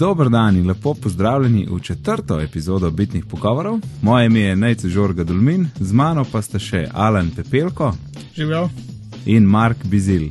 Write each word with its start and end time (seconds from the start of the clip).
Dober 0.00 0.28
dan 0.28 0.56
in 0.56 0.66
lepo 0.66 0.94
pozdravljeni 0.94 1.66
v 1.70 1.80
četrto 1.80 2.40
epizodo 2.40 2.90
Bitnih 2.90 3.24
pogovorov. 3.24 3.80
Moje 4.02 4.26
ime 4.26 4.40
je 4.40 4.56
Najce 4.56 4.88
Žorga 4.88 5.24
Dulmin, 5.24 5.66
z 5.80 5.92
mano 5.92 6.24
pa 6.32 6.40
sta 6.42 6.58
še 6.58 6.86
Alan 6.94 7.28
Pepelko 7.36 7.92
Živel. 8.36 8.68
in 9.26 9.44
Mark 9.44 9.76
Bizil. 9.84 10.30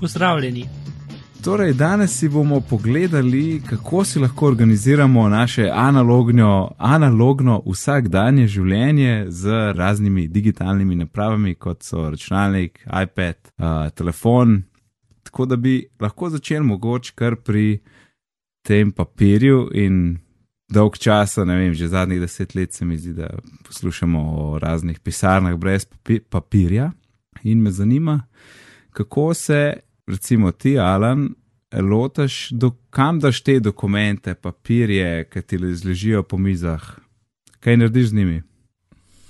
Pozdravljeni. 0.00 0.64
Torej, 1.44 1.74
danes 1.74 2.18
si 2.18 2.28
bomo 2.28 2.60
pogledali, 2.60 3.62
kako 3.66 4.04
si 4.04 4.18
lahko 4.18 4.46
organiziramo 4.46 5.28
naše 5.28 5.70
analogno, 5.74 6.70
analogno 6.78 7.62
vsakdanje 7.66 8.46
življenje 8.46 9.26
z 9.28 9.72
raznimi 9.74 10.28
digitalnimi 10.28 10.94
napravami, 10.94 11.54
kot 11.54 11.82
so 11.82 12.10
računalnik, 12.10 12.86
iPad, 13.02 13.36
uh, 13.58 13.90
telefon. 13.90 14.62
Tako 15.22 15.46
da 15.46 15.56
bi 15.56 15.88
lahko 16.00 16.30
začeli 16.30 16.66
mogoče 16.66 17.12
kar 17.14 17.36
pri 17.36 17.80
tem 18.62 18.92
papirju 18.92 19.68
in 19.74 20.18
dolg 20.70 20.98
časa, 20.98 21.44
ne 21.44 21.56
vem, 21.58 21.74
že 21.74 21.90
zadnjih 21.90 22.20
deset 22.20 22.54
let 22.54 22.74
se 22.74 22.84
mi 22.84 22.98
zdi, 22.98 23.12
da 23.12 23.30
poslušamo 23.66 24.20
o 24.20 24.58
raznih 24.58 25.00
pisarnah 25.00 25.56
brez 25.56 25.84
papi 25.84 26.20
papirja. 26.20 26.92
In 27.42 27.62
me 27.62 27.70
zanima, 27.70 28.22
kako 28.90 29.34
se, 29.34 29.76
recimo, 30.06 30.50
ti, 30.52 30.78
Alan, 30.78 31.34
lotaš, 31.72 32.48
do, 32.50 32.70
kam 32.90 33.20
daš 33.20 33.40
te 33.40 33.60
dokumente, 33.60 34.34
papirje, 34.34 35.24
ki 35.32 35.42
ti 35.42 35.58
ležijo 35.58 36.22
po 36.22 36.38
mizah, 36.38 36.82
kaj 37.60 37.76
narediš 37.76 38.08
z 38.08 38.14
njimi. 38.14 38.42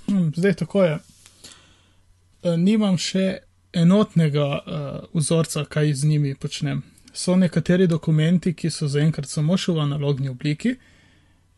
Hm, 0.07 0.29
Zdaj 0.35 0.53
tako 0.53 0.83
je. 0.83 0.99
E, 2.43 2.57
Nimam 2.57 2.97
še 2.97 3.37
enotnega 3.73 4.45
uh, 4.45 5.03
vzorca, 5.13 5.63
kaj 5.65 5.93
z 5.93 6.05
njimi 6.05 6.35
počnem. 6.35 6.81
So 7.13 7.35
nekateri 7.35 7.87
dokumenti, 7.87 8.53
ki 8.53 8.69
so 8.71 8.87
zaenkrat 8.87 9.29
samo 9.29 9.57
še 9.59 9.73
v 9.75 9.83
analogni 9.83 10.31
obliki 10.31 10.77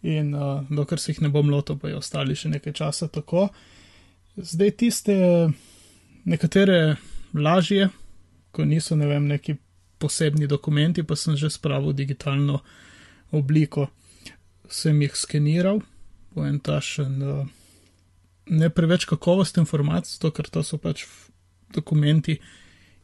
in 0.03 0.33
uh, 0.35 0.65
dokler 0.67 0.99
se 0.99 1.13
jih 1.13 1.21
ne 1.23 1.29
bom 1.31 1.49
lotil, 1.49 1.77
bojo 1.79 2.01
ostali 2.01 2.35
še 2.35 2.49
nekaj 2.51 2.73
časa 2.75 3.07
tako. 3.07 3.47
Zdaj 4.35 4.71
tiste 4.81 5.15
nekatere 6.25 6.97
lažje, 7.33 7.87
ko 8.51 8.65
niso 8.65 8.97
ne 8.99 9.07
vem, 9.07 9.29
neki 9.29 9.55
posebni 10.01 10.49
dokumenti, 10.49 11.05
pa 11.05 11.15
sem 11.15 11.37
že 11.39 11.53
spravil 11.53 11.93
v 11.93 12.01
digitalno 12.01 12.59
obliko. 13.31 13.87
Sem 14.67 14.99
jih 15.05 15.15
skeniral, 15.15 15.83
v 16.33 16.49
en 16.49 16.59
tašen, 16.59 17.21
uh, 17.21 17.45
ne 18.49 18.73
preveč 18.73 19.05
kakovosten 19.05 19.69
format, 19.69 20.09
zato 20.09 20.33
ker 20.33 20.49
to 20.49 20.65
so 20.65 20.81
pač 20.81 21.05
dokumenti, 21.73 22.39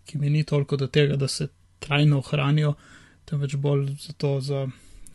ki 0.10 0.18
mi 0.18 0.34
ni 0.34 0.44
toliko 0.44 0.76
do 0.76 0.90
tega, 0.90 1.16
da 1.16 1.30
se 1.30 1.48
trajno 1.80 2.18
ohranijo, 2.18 2.74
temveč 3.26 3.56
bolj 3.56 3.96
zato 3.98 4.42
za 4.42 4.68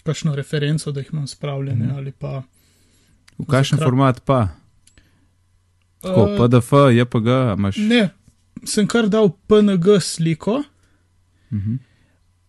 kakšno 0.03 0.34
referenco, 0.34 0.93
da 0.93 1.01
jih 1.01 1.09
imam 1.12 1.27
spravljene 1.27 1.87
Mhm. 1.87 1.97
ali 1.97 2.12
pa. 2.12 2.43
V 3.39 3.45
kakšen 3.45 3.79
Zakrat- 3.79 3.84
format 3.84 4.25
pa? 4.25 4.48
Tako, 6.01 6.21
Eh, 6.25 6.37
PDF, 6.39 6.71
JPG, 6.93 7.27
imaš. 7.55 7.77
Ne, 7.79 8.09
sem 8.65 8.87
kar 8.87 9.06
dal 9.06 9.31
PNG 9.41 9.84
sliko, 10.03 10.62
Mhm. 11.51 11.75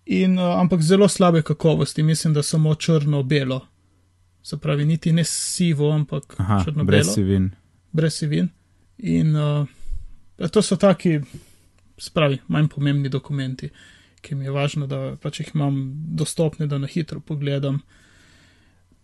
in, 0.07 0.39
uh, 0.39 0.59
ampak 0.59 0.81
zelo 0.81 1.07
slabe 1.07 1.41
kakovosti, 1.41 2.03
mislim, 2.03 2.33
da 2.33 2.43
samo 2.43 2.75
črno-belo. 2.75 3.61
Se 4.43 4.57
pravi, 4.57 4.85
niti 4.85 5.11
ne 5.11 5.23
sivo, 5.23 5.91
ampak 5.91 6.35
črno-belo. 6.59 6.85
brez 6.85 7.07
sivin. 7.07 7.51
brez 7.91 8.13
sivin. 8.13 8.49
In 8.97 9.35
uh, 9.35 9.67
to 10.49 10.61
so 10.61 10.75
taki, 10.75 11.19
spravi, 11.97 12.37
manj 12.47 12.67
pomembni 12.67 13.09
dokumenti, 13.09 13.69
ki 14.25 14.35
mi 14.35 14.45
je 14.45 14.51
važno, 14.51 14.87
da 14.87 14.99
pač 15.17 15.39
jih 15.39 15.51
imam 15.53 15.77
dostopne, 16.15 16.65
da 16.67 16.77
na 16.77 16.87
hitro 16.87 17.19
pogledam. 17.21 17.81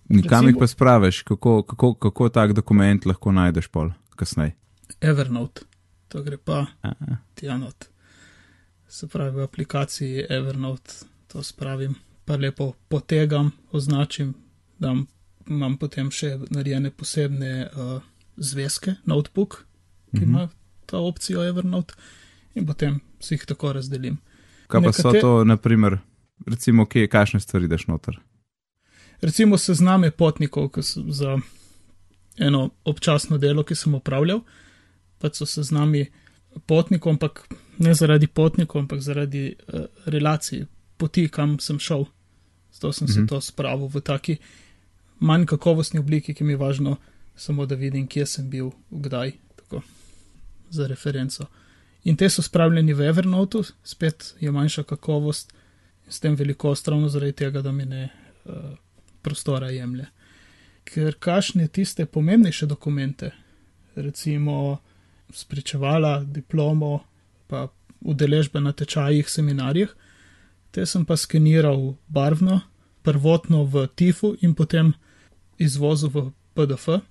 In 0.10 0.24
kam 0.24 0.44
jih 0.44 0.52
Recimo- 0.52 0.60
pa 0.60 0.68
spraviš, 0.68 1.22
kako, 1.24 1.62
kako, 1.64 1.94
kako 1.96 2.30
tak 2.30 2.54
dokument 2.54 3.06
lahko 3.06 3.32
najdeš 3.32 3.68
pol 3.68 3.92
kasneje? 4.16 4.56
Evernote, 5.02 5.62
to 6.08 6.22
gre 6.22 6.38
pa. 6.38 6.66
Tianot. 7.36 7.86
Se 8.90 9.08
pravi, 9.08 9.32
v 9.32 9.44
aplikaciji 9.44 10.26
Evernote 10.30 10.92
to 11.28 11.40
spravim, 11.42 11.96
pa 12.26 12.36
lepo 12.36 12.74
potegam, 12.90 13.52
označim, 13.72 14.34
da 14.78 14.92
imam 15.48 15.78
potem 15.78 16.10
še 16.12 16.34
narejene 16.50 16.92
posebne 16.92 17.52
uh, 17.68 18.02
zvezke, 18.38 18.96
notebook, 19.06 19.62
ki 20.12 20.18
Mhm. 20.18 20.24
ima 20.26 20.50
to 20.86 21.00
opcijo 21.00 21.44
Evernote, 21.44 21.94
in 22.54 22.66
potem 22.66 23.00
si 23.20 23.36
jih 23.36 23.46
tako 23.46 23.72
razdelim. 23.74 24.18
Kaj 24.72 24.84
pa 24.84 24.92
so 24.96 25.10
Nekate- 25.12 25.22
to, 25.22 25.32
naprimer, 25.44 26.00
recimo, 26.48 26.86
kje, 26.86 27.08
kakšne 27.12 27.40
stvari 27.44 27.68
daš 27.68 27.88
noter? 27.92 28.20
recimo 29.22 29.58
sezname 29.58 30.12
potnikov 30.12 30.70
so 30.82 31.04
za 31.08 31.40
eno 32.38 32.70
občasno 32.86 33.38
delo, 33.38 33.64
ki 33.64 33.76
sem 33.76 33.96
upravljal, 33.96 34.42
pač 35.22 35.38
so 35.38 35.46
seznami 35.46 36.08
potnikov, 36.66 37.14
ampak 37.14 37.46
ne 37.78 37.94
zaradi 37.94 38.28
potnikov, 38.28 38.82
ampak 38.82 39.02
zaradi 39.02 39.54
uh, 39.54 39.86
relacij, 40.06 40.66
poti, 40.98 41.28
kam 41.30 41.60
sem 41.60 41.80
šel. 41.80 42.06
Zato 42.72 42.94
sem 42.94 43.06
mm 43.06 43.08
-hmm. 43.08 43.18
Mhm. 43.18 43.28
se 43.28 43.30
to 43.30 43.42
spravil 43.42 43.88
v 43.88 44.02
taki 44.02 44.38
manj 45.20 45.46
kakovostni 45.46 46.00
obliki, 46.00 46.34
ki 46.34 46.44
mi 46.44 46.54
je 46.54 46.58
važno 46.58 46.98
samo, 47.36 47.66
da 47.66 47.76
vidim, 47.76 48.08
kje 48.08 48.26
sem 48.26 48.50
bil, 48.50 48.72
kdaj, 48.90 49.32
tako 49.56 49.82
za 50.70 50.88
referenco. 50.88 51.46
In 52.04 52.18
te 52.18 52.30
so 52.30 52.42
spravljeni 52.42 52.94
v 52.94 53.06
Evernote, 53.10 53.62
spet 53.84 54.36
je 54.40 54.52
manjša 54.52 54.84
kakovost, 54.84 55.54
s 56.10 56.20
tem 56.20 56.36
velikost, 56.36 56.88
ravno 56.88 57.10
zaradi 57.10 57.32
tega, 57.32 57.62
da 57.62 57.72
mi 57.72 57.86
ne 57.86 58.10
uh, 58.10 58.54
prostora 59.22 59.70
jemlje. 59.70 60.08
Ker 60.84 61.16
kašne 61.20 61.68
tiste 61.68 62.06
pomembnejše 62.06 62.66
dokumente, 62.66 63.32
recimo 63.96 64.80
spričevala, 65.34 66.24
diplomo, 66.24 67.00
pa 67.48 67.68
udeležbe 68.02 68.60
na 68.60 68.74
tečajih, 68.74 69.30
seminarjih, 69.30 69.94
te 70.72 70.86
sem 70.86 71.06
pa 71.06 71.18
skeniral 71.18 71.96
barvno, 72.08 72.62
prvotno 73.02 73.64
v 73.64 73.88
TIFU 73.96 74.36
in 74.42 74.56
potem 74.56 74.94
izvozil 75.58 76.10
v 76.10 76.26
PDF, 76.54 77.02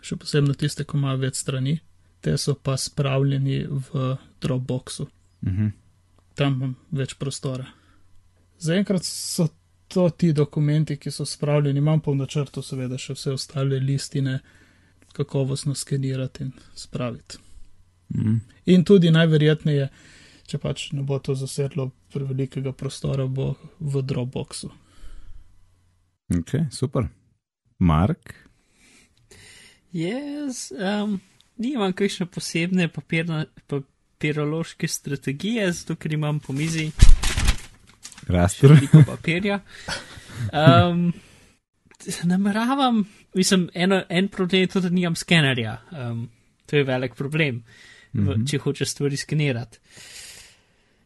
še 0.00 0.16
posebno 0.16 0.54
tiste, 0.54 0.84
ko 0.84 0.96
imajo 0.96 1.24
več 1.26 1.42
strani, 1.42 1.80
te 2.20 2.36
so 2.38 2.54
pa 2.54 2.76
spravljeni 2.76 3.66
v 3.68 4.16
Dropboxu 4.40 5.06
Mhm. 5.42 5.66
tam 6.34 6.52
imam 6.54 6.76
več 6.92 7.14
prostora. 7.14 7.66
Zaenkrat 8.58 9.04
so 9.04 9.48
to 9.88 10.10
ti 10.10 10.32
dokumenti, 10.32 10.96
ki 10.96 11.10
so 11.10 11.24
spravljeni, 11.24 11.78
imam 11.78 12.00
pa 12.00 12.10
v 12.10 12.16
načrtu, 12.16 12.62
seveda, 12.62 12.98
še 12.98 13.14
vse 13.14 13.32
ostale 13.32 13.80
listine, 13.80 14.40
kakovostno 15.12 15.74
skenirati 15.74 16.42
in 16.44 16.52
spraviti. 16.74 17.38
Mhm. 18.14 18.36
In 18.66 18.84
tudi 18.84 19.10
najverjetneje, 19.10 19.88
če 20.46 20.58
pač 20.58 20.92
ne 20.92 21.02
bo 21.02 21.18
to 21.18 21.34
zasedlo 21.34 21.90
prevelikega 22.12 22.72
prostora, 22.72 23.26
bo 23.26 23.54
v 23.80 24.02
Dropboxu. 24.02 24.70
Ok, 26.38 26.70
super. 26.70 27.08
Mark, 27.78 28.34
Jaz 29.92 30.70
um, 30.78 31.20
nimam 31.60 31.92
kakšne 31.92 32.26
posebne 32.26 32.88
papirna, 32.88 33.44
papirološke 33.66 34.88
strategije, 34.88 35.68
zato 35.72 35.96
ker 35.96 36.12
imam 36.12 36.40
po 36.40 36.52
mizi 36.52 36.90
Raster. 38.26 38.74
papirja. 39.06 39.60
Um, 40.52 41.12
nameravam, 42.24 43.04
mislim, 43.34 43.68
eno, 43.74 44.02
en 44.08 44.28
problem 44.28 44.60
je 44.60 44.66
to, 44.66 44.80
da 44.80 44.88
nimam 44.88 45.16
skenerja. 45.16 45.76
Um, 45.92 46.28
to 46.66 46.76
je 46.76 46.84
velik 46.84 47.14
problem, 47.14 47.62
v, 48.12 48.20
Mhm. 48.20 48.44
če 48.44 48.58
hočeš 48.58 48.88
stvari 48.88 49.16
skenirati. 49.16 49.78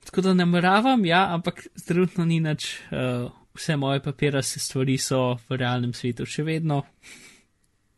Tako 0.04 0.20
da 0.20 0.34
nameravam, 0.34 1.04
ja, 1.04 1.34
ampak 1.34 1.66
trenutno 1.86 2.24
ni 2.24 2.40
nič. 2.40 2.78
Uh, 2.90 3.30
vse 3.54 3.76
moje 3.76 4.02
papiraste 4.02 4.58
stvari 4.60 4.98
so 4.98 5.18
v 5.48 5.56
realnem 5.56 5.92
svetu 5.92 6.26
še 6.26 6.42
vedno. 6.42 6.82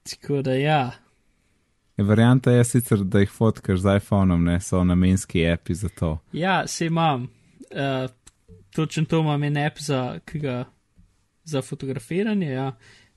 Tako 0.04 0.42
da 0.42 0.52
ja. 0.52 0.92
Varianta 1.98 2.52
je 2.52 2.64
sicer, 2.64 3.04
da 3.04 3.22
jih 3.22 3.30
fotkaš 3.30 3.80
z 3.80 3.96
iPhonom, 3.96 4.44
ne 4.44 4.60
so 4.60 4.84
namenski 4.84 5.46
api 5.48 5.74
za 5.74 5.88
to. 5.88 6.18
Ja, 6.32 6.66
se 6.66 6.86
imam. 6.86 7.28
Uh, 7.70 8.10
točen 8.70 9.04
to 9.04 9.20
imam 9.20 9.42
en 9.42 9.56
app 9.56 9.78
za, 9.80 10.18
ga, 10.32 10.64
za 11.44 11.62
fotografiranje, 11.62 12.50
ja, 12.50 12.66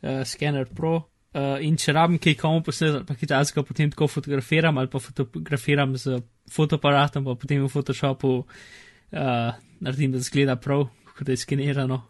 uh, 0.01 0.09
Scanner 0.25 0.67
Pro. 0.75 0.95
Uh, 1.29 1.59
in 1.61 1.75
če 1.77 1.93
rabim 1.93 2.17
kaj 2.17 2.33
komu 2.39 2.63
posnetek, 2.65 2.95
ali 2.95 3.05
pa 3.05 3.15
kitajsko, 3.15 3.63
potem 3.63 3.91
tako 3.93 4.07
fotografiram 4.09 4.77
ali 4.81 4.89
pa 4.89 4.97
fotografiram 4.99 5.91
z 5.97 6.23
fotoaparatom, 6.49 7.27
pa 7.27 7.35
potem 7.37 7.61
v 7.61 7.69
Photoshopu 7.69 8.31
uh, 8.39 9.59
naredim, 9.79 10.15
da 10.15 10.23
zgleda 10.25 10.55
prav, 10.57 10.87
kot 11.13 11.29
je 11.29 11.37
skenirano. 11.37 12.01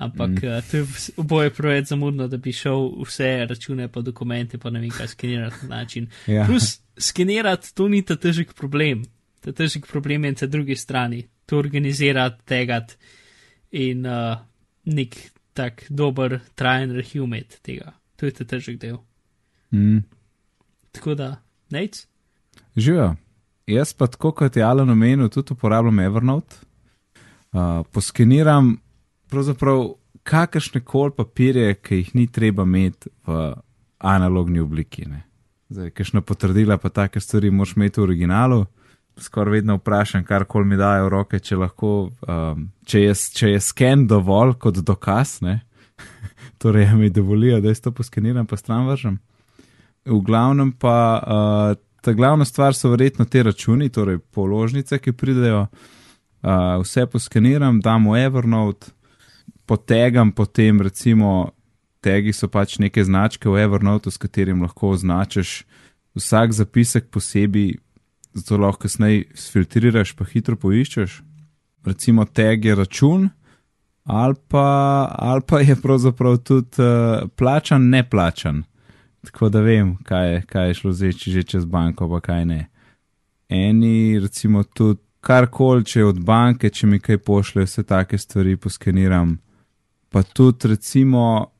Ampak 0.00 0.30
mm. 0.30 0.48
uh, 0.48 0.62
to 0.70 0.76
je 0.76 0.86
oboje 1.16 1.50
preveč 1.52 1.90
zamudno, 1.92 2.28
da 2.28 2.36
bi 2.36 2.52
šel 2.52 2.86
vse 3.04 3.46
račune 3.48 3.88
pa 3.92 4.00
dokumente, 4.00 4.58
pa 4.58 4.70
ne 4.70 4.80
vem 4.80 4.90
kaj 4.90 5.12
skenirati 5.12 5.66
na 5.66 5.76
način. 5.76 6.06
Ja. 6.26 6.46
Plus, 6.48 6.78
skenirati 6.96 7.74
to 7.74 7.88
ni 7.88 8.00
ta 8.02 8.16
težek 8.16 8.54
problem. 8.56 9.02
Ta 9.44 9.52
težek 9.52 9.86
problem 9.86 10.24
je 10.24 10.34
na 10.40 10.46
drugi 10.46 10.76
strani. 10.76 11.26
To 11.46 11.58
organizirati, 11.58 12.44
tegati 12.48 12.96
in 13.70 14.06
uh, 14.06 14.40
nek 14.84 15.16
tak 15.52 15.84
dober 15.90 16.38
trajen 16.54 16.96
arhiv 16.96 17.24
imeti 17.24 17.60
tega. 17.62 17.92
To 18.16 18.26
je 18.26 18.32
ta 18.32 18.44
težek 18.44 18.80
del. 18.80 18.96
Mm. 19.70 20.00
Tako 20.96 21.14
da, 21.14 21.34
nec. 21.70 22.06
Živijo. 22.76 23.14
Jaz 23.66 23.92
pa 23.92 24.06
tako 24.06 24.32
kot 24.32 24.56
je 24.56 24.62
Alan 24.64 24.90
omenil, 24.90 25.28
tudi 25.28 25.52
uporabljam 25.52 26.00
Evernote. 26.00 26.56
Uh, 27.52 27.84
poskeniram 27.92 28.78
pravzaprav 29.30 29.86
kakršne 30.22 30.80
koli 30.84 31.14
papirje, 31.16 31.74
ki 31.74 32.02
jih 32.02 32.14
ni 32.14 32.26
treba 32.26 32.62
imeti 32.62 33.10
v 33.26 33.54
analogni 33.98 34.60
obliki. 34.60 35.06
Ne. 35.08 35.22
Zdaj, 35.70 35.90
kakšno 35.94 36.22
potrdila 36.26 36.78
pa 36.78 36.88
take 36.88 37.20
stvari 37.20 37.50
moš 37.50 37.76
imeti 37.76 38.00
v 38.00 38.04
originalu. 38.04 38.64
Skoraj 39.20 39.52
vedno 39.52 39.76
vprašam, 39.76 40.24
kar 40.24 40.44
koli 40.44 40.66
mi 40.66 40.76
dajo 40.76 41.08
roke, 41.08 41.38
če, 41.38 41.56
lahko, 41.56 42.10
um, 42.28 42.68
če, 42.86 43.02
je, 43.02 43.14
če 43.36 43.50
je 43.54 43.60
sken 43.60 44.06
dovolj 44.08 44.54
kot 44.62 44.80
dokaz, 44.86 45.40
ne? 45.44 45.60
torej 46.62 46.88
ja 46.88 46.96
mi 46.96 47.10
dovolijo, 47.10 47.60
da 47.60 47.68
jaz 47.68 47.82
to 47.84 47.92
poskeniram, 47.92 48.46
pa 48.46 48.56
stran 48.56 48.86
vržem. 48.88 49.18
V 50.08 50.20
glavnem 50.24 50.72
pa 50.72 50.96
uh, 51.20 51.74
ta 52.00 52.12
glavna 52.16 52.44
stvar 52.48 52.74
so 52.74 52.90
verjetno 52.94 53.26
te 53.28 53.42
računi, 53.42 53.90
torej 53.92 54.18
položnice, 54.32 54.98
ki 54.98 55.12
pridejo, 55.12 55.66
uh, 55.66 56.80
vse 56.80 57.04
poskeniram, 57.12 57.82
dam 57.84 58.08
v 58.08 58.24
Evernote, 58.24 58.94
potegam 59.70 60.32
potem 60.32 60.80
recimo 60.82 61.52
tegi 62.02 62.32
so 62.32 62.48
pač 62.50 62.80
neke 62.82 63.04
značke 63.04 63.46
v 63.46 63.60
Evernote, 63.62 64.10
s 64.10 64.18
katerim 64.18 64.64
lahko 64.66 64.96
označiš 64.96 65.62
vsak 66.18 66.56
zapisek 66.56 67.10
posebej, 67.14 67.76
zato 68.34 68.58
lahko 68.58 68.88
kasneje 68.88 69.28
filtriraš, 69.38 70.16
pa 70.18 70.26
hitro 70.26 70.56
poiščeš. 70.58 71.20
Recimo 71.86 72.24
tag 72.26 72.64
je 72.66 72.74
račun, 72.74 73.28
ali 74.04 74.34
pa, 74.48 74.64
ali 75.14 75.44
pa 75.46 75.60
je 75.62 75.76
pravzaprav 75.78 76.40
tudi 76.42 76.82
uh, 76.82 77.28
plačan, 77.38 77.86
ne 77.94 78.02
plačan. 78.02 78.64
Tako 79.24 79.52
da 79.54 79.62
vem, 79.62 79.94
kaj 80.02 80.32
je, 80.32 80.40
kaj 80.50 80.66
je 80.68 80.74
šlo 80.80 80.92
zdaj, 80.96 81.12
če 81.20 81.36
že 81.36 81.44
čez 81.52 81.68
banko, 81.68 82.08
pa 82.10 82.20
kaj 82.24 82.42
ne. 82.48 82.60
Eni, 83.48 84.18
recimo, 84.18 84.64
tudi 84.64 84.98
karkoli, 85.20 85.84
če 85.84 86.04
od 86.08 86.18
banke, 86.24 86.72
če 86.72 86.88
mi 86.90 86.98
kaj 86.98 87.20
pošlje, 87.22 87.68
vse 87.68 87.86
take 87.86 88.18
stvari 88.18 88.56
poskeniram. 88.56 89.36
Pa 90.10 90.22
tudi, 90.26 90.72
recimo, 90.74 91.52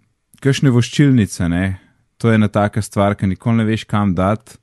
kakšne 0.43 0.73
voščilnice, 0.75 1.49
ne? 1.49 1.65
to 2.21 2.29
je 2.29 2.37
ena 2.37 2.51
taka 2.53 2.83
stvar, 2.85 3.15
ki 3.17 3.31
nikoli 3.31 3.63
ne 3.63 3.65
veš, 3.65 3.87
kam 3.89 4.13
dati. 4.15 4.59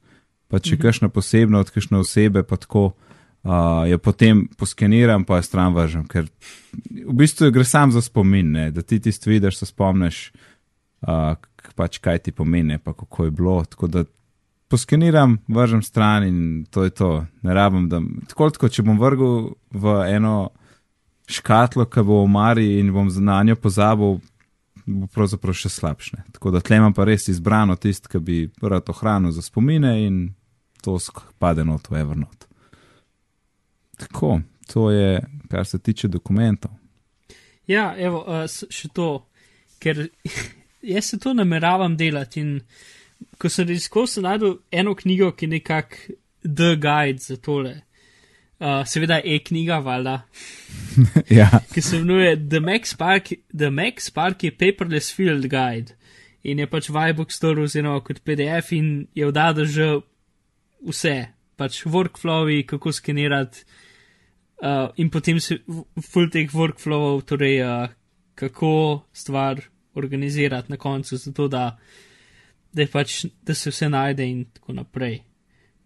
Pa 0.47 0.61
če 0.61 0.75
mhm. 0.75 0.81
kakšna 0.83 1.09
posebna 1.11 1.63
od 1.63 1.71
kakšne 1.73 1.99
osebe, 1.99 2.43
pa 2.47 2.59
tako 2.59 2.91
uh, 2.91 3.87
jo 3.89 3.97
potem 3.99 4.45
poskeniram, 4.59 5.25
pa 5.27 5.39
jo 5.39 5.47
stran 5.47 5.73
vržem, 5.75 6.05
ker 6.07 6.29
v 6.77 7.15
bistvu 7.17 7.49
gre 7.55 7.65
sam 7.67 7.91
za 7.91 8.03
spomin, 8.05 8.53
ne? 8.53 8.67
da 8.71 8.85
ti 8.85 8.99
tisto 9.03 9.31
vidiš, 9.31 9.57
se 9.59 9.69
spomniš, 9.71 10.21
uh, 11.07 11.33
pač 11.75 11.99
kaj 12.03 12.27
ti 12.27 12.31
pomeni, 12.31 12.77
pa 12.79 12.93
kako 12.93 13.27
je 13.27 13.35
bilo. 13.35 13.57
Tako 13.65 13.89
da 13.91 14.05
poskeniram, 14.71 15.37
vržem 15.47 15.81
stran 15.83 16.23
in 16.27 16.39
to 16.71 16.83
je 16.83 16.89
to. 16.89 17.11
Ne 17.41 17.53
rabim, 17.53 17.89
da. 17.89 18.01
Tako, 18.29 18.49
tako 18.55 18.69
če 18.69 18.85
bom 18.87 18.99
vrgel 18.99 19.51
v 19.71 19.97
eno 20.13 20.51
škatlo, 21.27 21.85
ki 21.85 22.03
bo 22.07 22.23
v 22.23 22.31
Mari 22.31 22.79
in 22.79 22.91
bom 22.95 23.11
na 23.19 23.43
njo 23.43 23.55
pozabil, 23.55 24.19
bo 24.87 25.07
pravzaprav 25.11 25.55
še 25.57 25.69
slabše. 25.69 26.23
Tako 26.31 26.51
da 26.55 26.63
tlema 26.63 26.93
pa 26.95 27.05
res 27.07 27.27
izbrano 27.27 27.75
tisto, 27.75 28.09
ki 28.11 28.19
bi 28.23 28.37
rad 28.61 28.89
ohranil 28.89 29.35
za 29.35 29.43
spomine 29.43 29.93
in 30.05 30.21
to 30.81 30.99
spade 30.99 31.65
not 31.65 31.89
v 31.91 31.99
Evernote. 31.99 32.47
Tako, 33.97 34.39
to 34.71 34.91
je, 34.91 35.21
kar 35.51 35.65
se 35.65 35.79
tiče 35.79 36.07
dokumentov. 36.07 36.71
Ja, 37.67 37.91
evo, 37.97 38.21
uh, 38.23 38.45
še 38.47 38.87
to, 38.95 39.27
ker 39.83 40.07
jaz 40.93 41.11
se 41.11 41.19
to 41.19 41.33
nameravam 41.33 41.97
delati 41.97 42.39
in 42.39 42.53
ko 43.41 43.49
sem 43.49 43.67
raziskal, 43.67 44.07
sem 44.07 44.23
najdel 44.23 44.59
eno 44.71 44.95
knjigo, 44.95 45.33
ki 45.35 45.45
je 45.45 45.53
nekako 45.57 46.15
The 46.47 46.75
Guide 46.79 47.19
za 47.19 47.35
tole. 47.43 47.81
Uh, 48.57 48.81
seveda 48.89 49.19
je 49.21 49.37
knjiga, 49.39 49.77
valjda. 49.85 50.21
ja. 51.39 51.49
Ki 51.73 51.81
se 51.81 51.97
imenuje 51.97 52.35
The 52.49 52.59
Max 52.59 52.95
Park, 52.97 53.29
The 53.57 53.69
Max 53.69 54.09
Park 54.09 54.43
je 54.43 54.51
Paperless 54.51 55.13
Field 55.13 55.45
Guide 55.45 55.93
in 56.43 56.59
je 56.59 56.67
pač 56.69 56.89
v 56.89 57.03
iBook 57.11 57.31
Store 57.31 57.61
oziroma 57.61 58.01
kot 58.01 58.23
PDF 58.25 58.71
in 58.73 59.07
je 59.15 59.27
vdada 59.29 59.65
že 59.65 59.99
vse, 60.87 61.15
pač 61.57 61.83
workflowi, 61.85 62.63
kako 62.65 62.93
skenirati 62.95 63.65
uh, 64.63 64.89
in 64.97 65.09
potem 65.13 65.39
se 65.39 65.59
full 66.01 66.29
teh 66.33 66.49
workflowov, 66.49 67.25
torej 67.29 67.61
uh, 67.61 67.93
kako 68.37 69.03
stvar 69.13 69.61
organizirati 69.97 70.71
na 70.71 70.77
koncu, 70.77 71.17
zato 71.17 71.47
da, 71.47 71.77
da, 72.73 72.85
pač, 72.91 73.25
da 73.41 73.53
se 73.53 73.73
vse 73.73 73.89
najde 73.89 74.25
in 74.25 74.45
tako 74.53 74.77
naprej. 74.77 75.21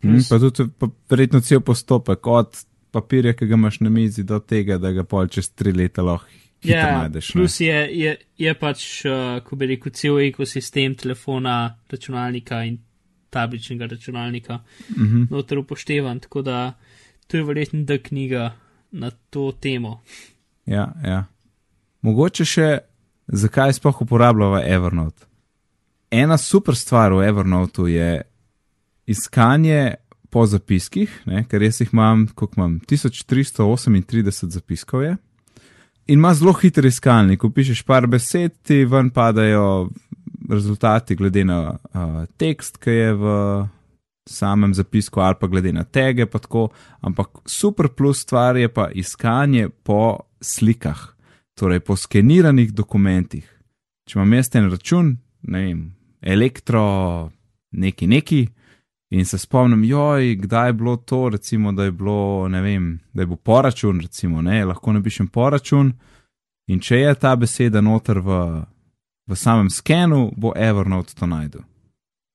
Mm, 0.04 0.24
pa 0.30 0.40
tudi, 0.40 0.70
pa 0.80 0.88
verjetno 1.10 1.42
cel 1.42 1.62
postopek 1.62 2.28
od 2.28 2.58
papirja, 2.92 3.34
ki 3.34 3.48
ga 3.48 3.56
imaš 3.56 3.80
na 3.80 3.90
mizi, 3.90 4.24
do 4.24 4.40
tega, 4.40 4.78
da 4.78 4.92
ga 4.92 5.04
pol 5.04 5.28
čez 5.32 5.52
tri 5.56 5.74
leta 5.74 6.04
lahko. 6.06 6.30
Ja, 6.64 6.84
najdeš, 7.00 7.32
plus 7.34 7.56
je, 7.60 7.78
je, 7.98 8.12
je 8.38 8.52
pač, 8.54 8.84
uh, 9.10 9.40
ko 9.42 9.58
bi 9.58 9.72
rekel, 9.72 9.94
cel 9.98 10.20
ekosistem 10.22 10.94
telefona, 10.94 11.56
računalnika 11.90 12.60
in 12.70 12.78
tabličnega 13.34 13.88
računalnika, 13.90 14.60
mm 14.90 15.06
-hmm. 15.06 15.28
noter 15.32 15.58
upoštevan, 15.58 16.20
tako 16.20 16.42
da 16.42 16.74
to 17.28 17.38
je 17.38 17.44
verjetno 17.44 17.84
da 17.84 17.98
knjiga 17.98 18.52
na 18.92 19.12
to 19.30 19.52
temo. 19.52 20.02
Ja, 20.66 20.94
ja. 21.06 21.26
Mogoče 22.02 22.46
še, 22.46 22.78
zakaj 23.28 23.74
sploh 23.74 24.02
uporabljamo 24.02 24.60
Evernote? 24.60 25.26
Ena 26.12 26.38
super 26.38 26.76
stvar 26.76 27.14
v 27.14 27.28
Evernote 27.28 27.82
je, 27.82 28.22
iskanje 29.12 29.96
po 30.32 30.46
zapiskih, 30.48 31.12
ne, 31.28 31.44
ker 31.50 31.64
jaz 31.66 31.82
jih 31.82 31.92
imam, 31.94 32.26
koliko 32.36 32.62
imam, 32.62 32.80
1338 32.88 34.50
zapiskov 34.56 35.04
je. 35.04 35.18
In 36.08 36.20
ima 36.20 36.34
zelo 36.34 36.54
hiter 36.58 36.88
iskalnik, 36.88 37.40
ko 37.40 37.52
pišeš 37.54 37.84
par 37.88 38.08
besed, 38.08 38.56
ti 38.68 38.82
ven 38.90 39.12
padajo 39.14 39.90
rezultati 40.50 41.16
glede 41.16 41.44
na 41.46 41.60
uh, 41.72 42.24
tekst, 42.40 42.80
ki 42.82 42.96
je 42.96 43.14
v 43.14 43.36
samem 44.30 44.74
zapisku, 44.74 45.20
ali 45.20 45.36
pa 45.40 45.48
glede 45.48 45.74
na 45.74 45.84
tege, 45.84 46.26
tako. 46.26 46.70
Ampak 47.02 47.44
super 47.46 47.88
plus 47.88 48.24
stvar 48.26 48.58
je 48.58 48.68
pa 48.68 48.90
iskanje 48.92 49.70
po 49.70 50.20
slikah, 50.42 51.00
torej 51.56 51.80
po 51.80 51.96
skeniranih 51.96 52.74
dokumentih. 52.74 53.46
Če 54.08 54.20
imam 54.20 54.34
jaz 54.34 54.50
ten 54.50 54.72
račun, 54.72 55.16
ne 55.48 55.64
vem, 55.66 55.84
elektro, 56.22 56.84
neki 57.72 58.08
neki, 58.08 58.42
In 59.12 59.26
se 59.26 59.38
spomnim, 59.38 59.84
joj, 59.84 60.36
kdaj 60.36 60.70
je 60.70 60.74
bilo 60.74 60.96
to, 60.98 61.30
recimo, 61.30 61.72
da 61.72 61.84
je 61.84 61.92
bilo, 61.92 62.48
ne 62.48 62.62
vem, 62.62 63.00
da 63.14 63.22
je 63.22 63.28
bil 63.28 63.38
poračun, 63.38 64.00
recimo, 64.00 64.42
ne, 64.42 64.64
lahko 64.66 64.94
napišem 64.94 65.28
poračun. 65.28 65.92
In 66.72 66.80
če 66.80 67.02
je 67.02 67.16
ta 67.20 67.34
beseda 67.36 67.82
noter 67.84 68.22
v, 68.24 68.38
v 69.28 69.36
samem 69.36 69.68
skenu, 69.70 70.30
bo 70.38 70.54
Evernote 70.56 71.18
to 71.20 71.28
najdel. 71.28 71.66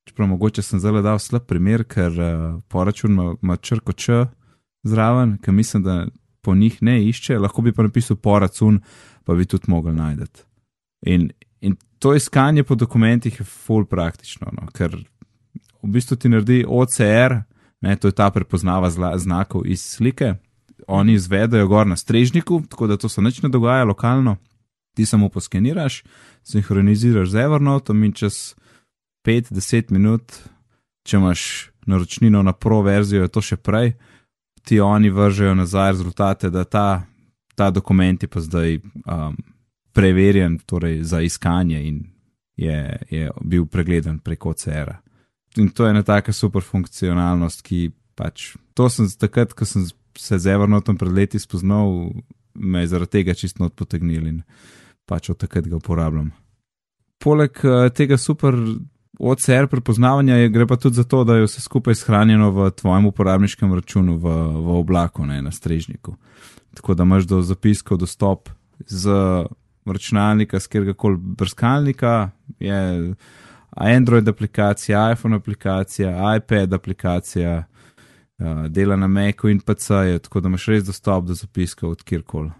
Čeprav 0.07 0.29
mogoče 0.29 0.63
sem 0.63 0.81
zelo 0.81 1.01
dal 1.03 1.19
slab 1.19 1.49
primer, 1.49 1.87
ker 1.89 2.13
uh, 2.13 2.61
poračun 2.69 3.17
ima, 3.17 3.31
ima 3.43 3.57
črko 3.57 3.97
č 3.97 4.27
zraven, 4.85 5.39
ker 5.41 5.57
mislim, 5.57 5.83
da 5.83 5.97
po 6.45 6.55
njih 6.55 6.77
ne 6.83 7.01
išče, 7.09 7.39
lahko 7.39 7.65
bi 7.65 7.73
pa 7.73 7.89
napisal 7.89 8.21
poračun, 8.21 8.83
pa 9.25 9.35
bi 9.35 9.49
tudi 9.49 9.73
mogel 9.73 9.97
najti. 9.97 10.45
In, 11.09 11.31
in 11.61 11.81
to 11.99 12.15
iskanje 12.15 12.63
po 12.69 12.77
dokumentih 12.77 13.41
je 13.41 13.45
full 13.49 13.89
praktično, 13.89 14.53
no, 14.53 14.69
ker 14.77 14.95
v 15.87 15.93
bistvu 15.95 16.17
ti 16.17 16.29
naredi 16.29 16.65
OCR, 16.69 17.39
ne, 17.81 17.97
to 17.97 18.09
je 18.09 18.17
ta 18.17 18.31
prepoznava 18.31 18.91
zla, 18.91 19.15
znakov 19.19 19.67
iz 19.67 19.83
slike. 19.83 20.35
Oni 20.89 21.15
izvedajo 21.15 21.69
gor 21.69 21.87
na 21.87 21.97
strežniku, 21.97 22.63
tako 22.69 22.87
da 22.87 22.97
to 22.97 23.09
se 23.09 23.23
nič 23.23 23.43
ne 23.43 23.49
dogaja 23.49 23.85
lokalno. 23.85 24.37
Ti 24.97 25.07
samo 25.07 25.29
poskeniraš, 25.29 26.03
sinhroniziraš 26.43 27.29
z 27.29 27.35
Evernotom 27.35 28.05
in 28.05 28.13
čez 28.13 28.55
5-10 29.27 29.93
minut, 29.93 30.33
če 31.07 31.17
imaš 31.17 31.71
naročnino 31.87 32.43
na 32.43 32.53
pro 32.53 32.81
verzijo, 32.83 33.23
je 33.23 33.29
to 33.29 33.43
še 33.43 33.57
prej, 33.57 33.93
ti 34.67 34.81
oni 34.81 35.11
vržejo 35.11 35.55
nazaj 35.55 35.91
rezultate, 35.93 36.51
da 36.51 36.65
ta, 36.65 37.03
ta 37.55 37.71
dokument 37.71 38.23
je 38.23 38.29
pa 38.29 38.41
zdaj 38.41 38.79
um, 38.79 39.37
preverjen 39.93 40.59
torej 40.67 41.03
za 41.05 41.21
iskanje 41.21 41.83
in 41.89 42.03
je, 42.57 42.99
je 43.11 43.31
bil 43.45 43.67
pregledan 43.67 44.19
preko 44.19 44.51
OCR-a 44.51 45.06
in 45.59 45.69
to 45.69 45.87
je 45.87 45.91
ena 45.95 46.03
taka 46.03 46.33
super 46.33 46.63
funkcionalnost, 46.63 47.63
ki 47.67 47.91
pač 48.17 48.55
to 48.75 48.89
sem 48.93 49.09
takrat, 49.21 49.55
ko 49.57 49.69
sem 49.69 49.87
se 50.17 50.39
z 50.39 50.53
Evernotom 50.53 50.97
pred 50.97 51.13
leti 51.13 51.39
spoznal, 51.39 52.13
me 52.55 52.85
je 52.85 52.93
zaradi 52.93 53.21
tega 53.21 53.35
čisto 53.37 53.65
odpotegnil 53.69 54.27
in 54.27 54.43
pač 55.07 55.31
od 55.31 55.39
takrat 55.39 55.69
ga 55.69 55.77
uporabljam. 55.77 56.33
Poleg 57.23 57.61
uh, 57.65 57.89
tega 57.95 58.19
super 58.21 58.57
OCR 59.19 59.69
prepoznavanja 59.73 60.37
je, 60.37 60.49
gre 60.53 60.67
pa 60.69 60.77
tudi 60.77 61.01
za 61.01 61.05
to, 61.05 61.25
da 61.25 61.37
je 61.37 61.47
vse 61.47 61.63
skupaj 61.65 61.95
shranjeno 61.97 62.51
v 62.53 62.71
tvojem 62.77 63.07
uporabniškem 63.09 63.73
računu 63.75 64.19
v, 64.21 64.35
v 64.61 64.77
oblaku, 64.77 65.25
ne 65.27 65.41
na 65.43 65.53
strežniku. 65.53 66.17
Tako 66.77 66.95
da 66.95 67.07
imaš 67.09 67.25
do 67.25 67.41
zapiskov 67.43 67.99
dostop 67.99 68.51
z 68.79 69.09
računalnika, 69.87 70.61
z 70.61 70.67
kjerkoli 70.67 71.17
brskalnika, 71.17 72.31
je 72.61 73.15
Android 73.77 74.29
aplikacija, 74.29 75.13
iPhone 75.13 75.37
aplikacija, 75.37 76.37
iPad 76.37 76.73
aplikacija, 76.73 77.65
uh, 78.39 78.67
dela 78.67 78.97
na 78.97 79.07
Macu 79.07 79.49
in 79.49 79.61
PC-ju, 79.61 80.19
tako 80.19 80.41
da 80.41 80.49
imaš 80.49 80.67
res 80.67 80.85
dostop 80.85 81.25
do 81.25 81.35
zapiska 81.35 81.89
od 81.89 82.03
kjerkoli. 82.03 82.51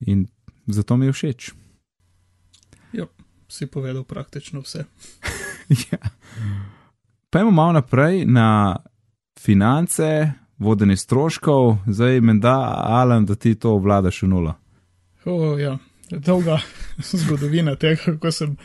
In 0.00 0.26
zato 0.66 0.96
mi 0.96 1.06
je 1.06 1.12
všeč. 1.12 1.52
Ja, 2.92 3.06
si 3.48 3.66
povedal 3.66 4.04
praktično 4.04 4.60
vse. 4.60 4.84
ja. 5.90 5.98
Pejmo 7.30 7.50
malo 7.50 7.72
naprej 7.72 8.24
na 8.26 8.76
finance, 9.40 10.32
vodenje 10.58 10.96
stroškov, 10.96 11.76
zdaj 11.86 12.20
menda, 12.20 12.74
Alan, 12.84 13.24
da 13.26 13.34
ti 13.34 13.54
to 13.54 13.74
obvladaš 13.74 14.22
v 14.22 14.28
nula. 14.28 14.54
Oh, 15.24 15.60
ja. 15.60 15.78
Dolga 16.10 16.58
zgodovina 17.12 17.76
tega, 17.76 18.02
kako 18.04 18.30
sem 18.30 18.56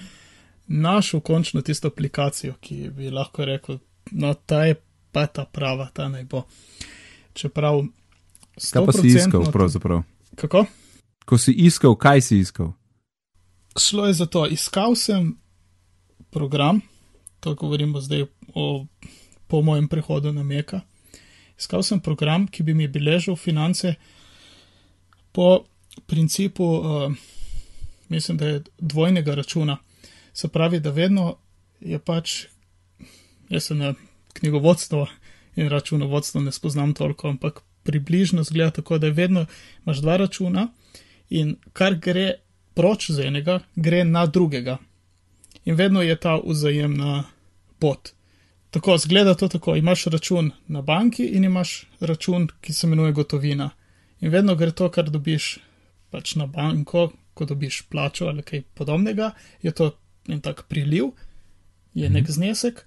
našel 0.70 1.20
končno 1.20 1.62
tisto 1.62 1.88
aplikacijo, 1.88 2.54
ki 2.62 2.90
bi 2.94 3.10
lahko 3.10 3.46
rekel, 3.46 3.80
no, 4.12 4.34
ta 4.34 4.64
je 4.66 4.76
pa 5.12 5.26
ta 5.28 5.46
prava, 5.46 5.90
ta 5.94 6.08
naj 6.10 6.24
bo. 6.24 6.44
Čeprav. 7.34 7.82
Kaj 8.74 8.86
pa 8.86 8.94
si 8.94 9.08
iskal, 9.08 9.52
pravzaprav? 9.52 10.04
Kako? 10.36 10.66
Ko 11.26 11.38
si 11.38 11.52
iskal, 11.52 11.96
kaj 11.96 12.22
si 12.22 12.40
iskal? 12.40 12.74
Šlo 13.80 14.06
je 14.06 14.14
za 14.14 14.26
to, 14.26 14.46
iskal 14.48 14.96
sem 14.96 15.38
program, 16.30 16.82
to 17.40 17.56
govorimo 17.56 18.02
zdaj 18.02 18.26
o, 18.54 18.86
po 19.48 19.62
mojem 19.62 19.88
prehodu 19.88 20.34
na 20.34 20.44
Meka. 20.44 20.82
Iskal 21.58 21.84
sem 21.84 22.00
program, 22.00 22.48
ki 22.48 22.64
bi 22.64 22.74
mi 22.74 22.88
beležil 22.88 23.36
finance 23.36 23.96
po 25.32 25.64
principu, 26.06 26.64
uh, 26.64 27.14
mislim, 28.10 28.38
da 28.38 28.48
je 28.48 28.64
dvojnega 28.78 29.36
računa. 29.36 29.78
Se 30.34 30.48
pravi, 30.48 30.80
da 30.80 30.92
vedno 30.92 31.38
je 31.80 32.00
pač, 32.00 32.46
jaz 33.50 33.64
se 33.64 33.76
na 33.76 33.94
knjigovodstvo 34.34 35.08
in 35.56 35.70
računovodstvo 35.70 36.42
ne 36.42 36.52
spoznam 36.52 36.94
toliko, 36.94 37.30
ampak 37.30 37.62
približno 37.84 38.44
zgleda 38.44 38.72
tako, 38.72 38.98
da 38.98 39.10
vedno 39.10 39.46
imaš 39.86 39.98
dva 39.98 40.18
računa 40.18 40.68
in 41.30 41.56
kar 41.74 41.96
gre 41.96 42.34
proč 42.74 43.12
z 43.12 43.26
enega, 43.28 43.60
gre 43.76 44.04
na 44.04 44.26
drugega. 44.26 44.78
In 45.66 45.76
vedno 45.76 46.02
je 46.02 46.16
ta 46.16 46.40
vzajemna 46.46 47.24
pot. 47.80 48.14
Tako 48.70 48.98
zgleda 48.98 49.34
to 49.36 49.48
tako, 49.48 49.76
imaš 49.76 50.06
račun 50.06 50.52
na 50.68 50.82
banki 50.82 51.26
in 51.26 51.44
imaš 51.44 51.88
račun, 52.00 52.48
ki 52.62 52.74
se 52.74 52.88
imenuje 52.88 53.12
gotovina. 53.12 53.70
In 54.22 54.30
vedno 54.30 54.56
gre 54.56 54.72
to, 54.72 54.90
kar 54.92 55.10
dobiš 55.10 55.58
pač 56.10 56.36
na 56.36 56.46
banko, 56.46 57.12
ko 57.34 57.46
dobiš 57.46 57.82
plačo 57.90 58.28
ali 58.28 58.44
kaj 58.44 58.62
podobnega, 58.62 59.32
je 59.62 59.72
to 59.72 59.92
en 60.32 60.42
tak 60.42 60.64
priliv, 60.68 61.12
je 61.94 62.10
nek 62.10 62.30
znesek, 62.30 62.86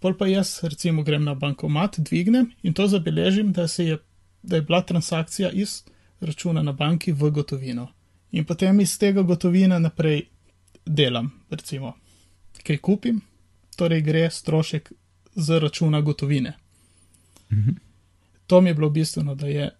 pol 0.00 0.16
pa 0.18 0.26
jaz 0.26 0.60
recimo 0.62 1.02
grem 1.02 1.24
na 1.24 1.34
bankomat, 1.34 1.98
dvignem 1.98 2.50
in 2.62 2.74
to 2.74 2.86
zabeležim, 2.86 3.52
da, 3.52 3.66
je, 3.78 3.98
da 4.42 4.56
je 4.56 4.62
bila 4.62 4.82
transakcija 4.82 5.50
iz 5.50 5.82
računa 6.20 6.62
na 6.62 6.72
banki 6.72 7.12
v 7.12 7.30
gotovino. 7.30 7.88
In 8.32 8.44
potem 8.44 8.80
iz 8.80 8.98
tega 8.98 9.22
gotovina 9.22 9.78
naprej 9.78 10.28
delam, 10.86 11.30
recimo, 11.50 11.94
kaj 12.66 12.78
kupim, 12.78 13.20
torej 13.76 14.02
gre 14.02 14.30
strošek 14.30 14.92
z 15.34 15.58
računa 15.58 16.00
gotovine. 16.00 16.52
Mhm. 17.52 17.70
To 18.46 18.60
mi 18.60 18.70
je 18.70 18.74
bilo 18.74 18.90
bistveno, 18.90 19.34
da 19.34 19.46
je 19.46 19.70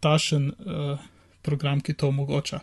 tašen 0.00 0.48
uh, 0.48 0.98
program, 1.42 1.80
ki 1.80 1.94
to 1.94 2.08
omogoča. 2.08 2.60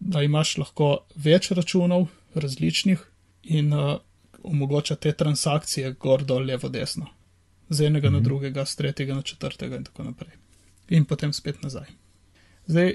Da 0.00 0.22
imaš 0.22 0.56
lahko 0.58 0.98
več 1.14 1.50
računov, 1.50 2.08
različnih, 2.34 3.04
in 3.42 3.72
uh, 3.72 4.00
omogoča 4.42 4.96
te 4.96 5.12
transakcije 5.12 5.92
gor, 5.92 6.24
dol, 6.24 6.42
levo, 6.42 6.68
desno, 6.68 7.06
z 7.68 7.86
enega 7.86 8.10
mm 8.10 8.14
-hmm. 8.14 8.18
na 8.18 8.24
drugega, 8.24 8.64
z 8.64 8.76
tretjega 8.76 9.14
na 9.14 9.22
četrtega 9.22 9.76
in 9.76 9.84
tako 9.84 10.04
naprej. 10.04 10.32
In 10.88 11.04
potem 11.04 11.32
spet 11.32 11.62
nazaj. 11.62 11.86
Zdaj, 12.66 12.94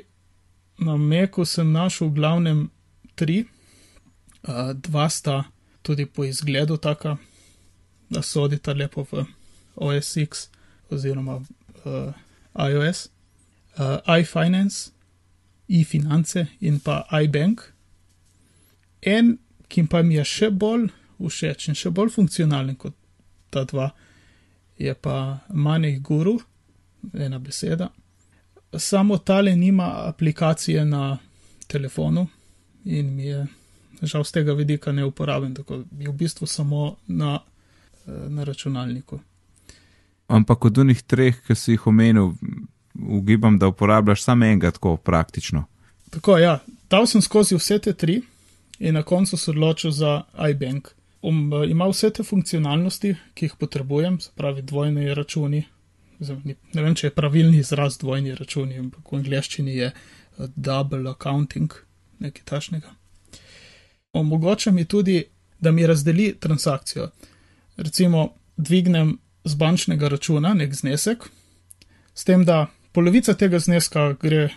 na 0.77 0.97
Meku 0.97 1.45
sem 1.45 1.71
našel 1.71 2.07
v 2.07 2.13
glavnem 2.13 2.69
tri, 3.15 3.45
uh, 4.47 4.71
dva 4.73 5.09
sta 5.09 5.43
tudi 5.81 6.05
po 6.05 6.23
izgledu 6.23 6.77
taka, 6.77 7.17
da 8.09 8.21
sodita 8.21 8.73
lepo 8.73 9.05
v 9.11 9.25
OS 9.75 10.17
X 10.17 10.49
oziroma 10.89 11.35
uh, 11.35 12.13
iOS, 12.69 13.09
uh, 13.77 14.17
iFinance, 14.19 14.91
e-finance 15.67 16.45
in 16.59 16.79
pa 16.79 17.07
iBank. 17.23 17.72
En, 19.05 19.37
ki 19.67 19.85
pa 19.89 20.01
mi 20.03 20.15
je 20.15 20.23
še 20.25 20.49
bolj 20.51 20.87
všeč 21.19 21.69
in 21.69 21.77
še 21.77 21.91
bolj 21.91 22.13
funkcionalen 22.15 22.75
kot 22.79 22.95
ta 23.53 23.63
dva, 23.69 23.89
je 24.79 24.93
pa 24.93 25.45
Manej 25.49 25.99
Guru, 25.99 26.37
ena 27.13 27.39
beseda. 27.39 27.89
Samo 28.73 29.17
tale 29.17 29.55
nima 29.55 30.07
aplikacije 30.07 30.85
na 30.85 31.17
telefonu 31.67 32.27
in 32.85 33.13
mi 33.15 33.27
je 33.27 33.45
žal 34.01 34.23
z 34.23 34.31
tega 34.31 34.53
vidika 34.53 34.91
ne 34.91 35.05
uporaben, 35.05 35.53
tako 35.53 35.83
je 35.99 36.09
v 36.09 36.15
bistvu 36.17 36.47
samo 36.47 36.95
na, 37.07 37.39
na 38.05 38.43
računalniku. 38.43 39.19
Ampak 40.27 40.65
od 40.65 40.77
unih 40.77 41.01
treh, 41.01 41.37
ki 41.47 41.55
si 41.55 41.75
jih 41.75 41.87
omenil, 41.87 42.33
ugibam, 42.93 43.59
da 43.59 43.67
uporabljaš 43.67 44.23
samo 44.23 44.45
enega 44.45 44.71
tako 44.71 44.97
praktično. 44.97 45.65
Tako, 46.09 46.37
ja, 46.37 46.59
dal 46.89 47.07
sem 47.07 47.21
skozi 47.21 47.55
vse 47.55 47.79
te 47.79 47.93
tri 47.93 48.21
in 48.83 48.93
na 48.93 49.03
koncu 49.03 49.37
se 49.37 49.51
odločil 49.51 49.91
za 49.91 50.21
iBank. 50.49 50.87
Um, 51.21 51.51
ima 51.69 51.87
vse 51.87 52.09
te 52.09 52.23
funkcionalnosti, 52.23 53.15
ki 53.33 53.45
jih 53.45 53.53
potrebujem, 53.59 54.19
se 54.19 54.31
pravi 54.35 54.61
dvojni 54.61 55.13
računi. 55.13 55.63
Ne 56.73 56.81
vem, 56.81 56.95
če 56.95 57.07
je 57.07 57.15
pravilni 57.15 57.61
izraz 57.63 57.97
dvojni 57.97 58.35
računi, 58.35 58.79
ampak 58.79 59.11
v 59.11 59.21
angleščini 59.21 59.77
je 59.77 59.87
uh, 59.91 60.49
double 60.55 61.09
accounting, 61.11 61.71
nekaj 62.19 62.43
tašnega. 62.51 62.91
Omogoča 64.19 64.71
mi 64.71 64.85
tudi, 64.85 65.23
da 65.59 65.71
mi 65.71 65.87
razdeli 65.87 66.33
transakcijo. 66.39 67.07
Recimo, 67.77 68.33
dvignem 68.57 69.17
z 69.43 69.55
bančnega 69.55 70.11
računa 70.11 70.53
nek 70.53 70.75
znesek, 70.75 71.23
s 72.13 72.27
tem, 72.27 72.43
da 72.45 72.67
polovica 72.91 73.33
tega 73.33 73.59
zneska 73.59 74.13
gre, 74.19 74.49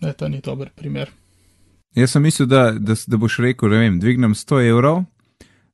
da 0.00 0.12
ta 0.12 0.28
ni 0.28 0.40
dober 0.40 0.72
primer. 0.74 1.12
Jaz 1.94 2.10
sem 2.10 2.22
mislil, 2.22 2.46
da, 2.46 2.70
da, 2.72 2.94
da 3.06 3.16
boš 3.16 3.38
rekel, 3.42 3.70
da 3.70 3.80
vem, 3.82 3.98
dvignem 4.00 4.34
100 4.34 4.60
evrov 4.68 5.02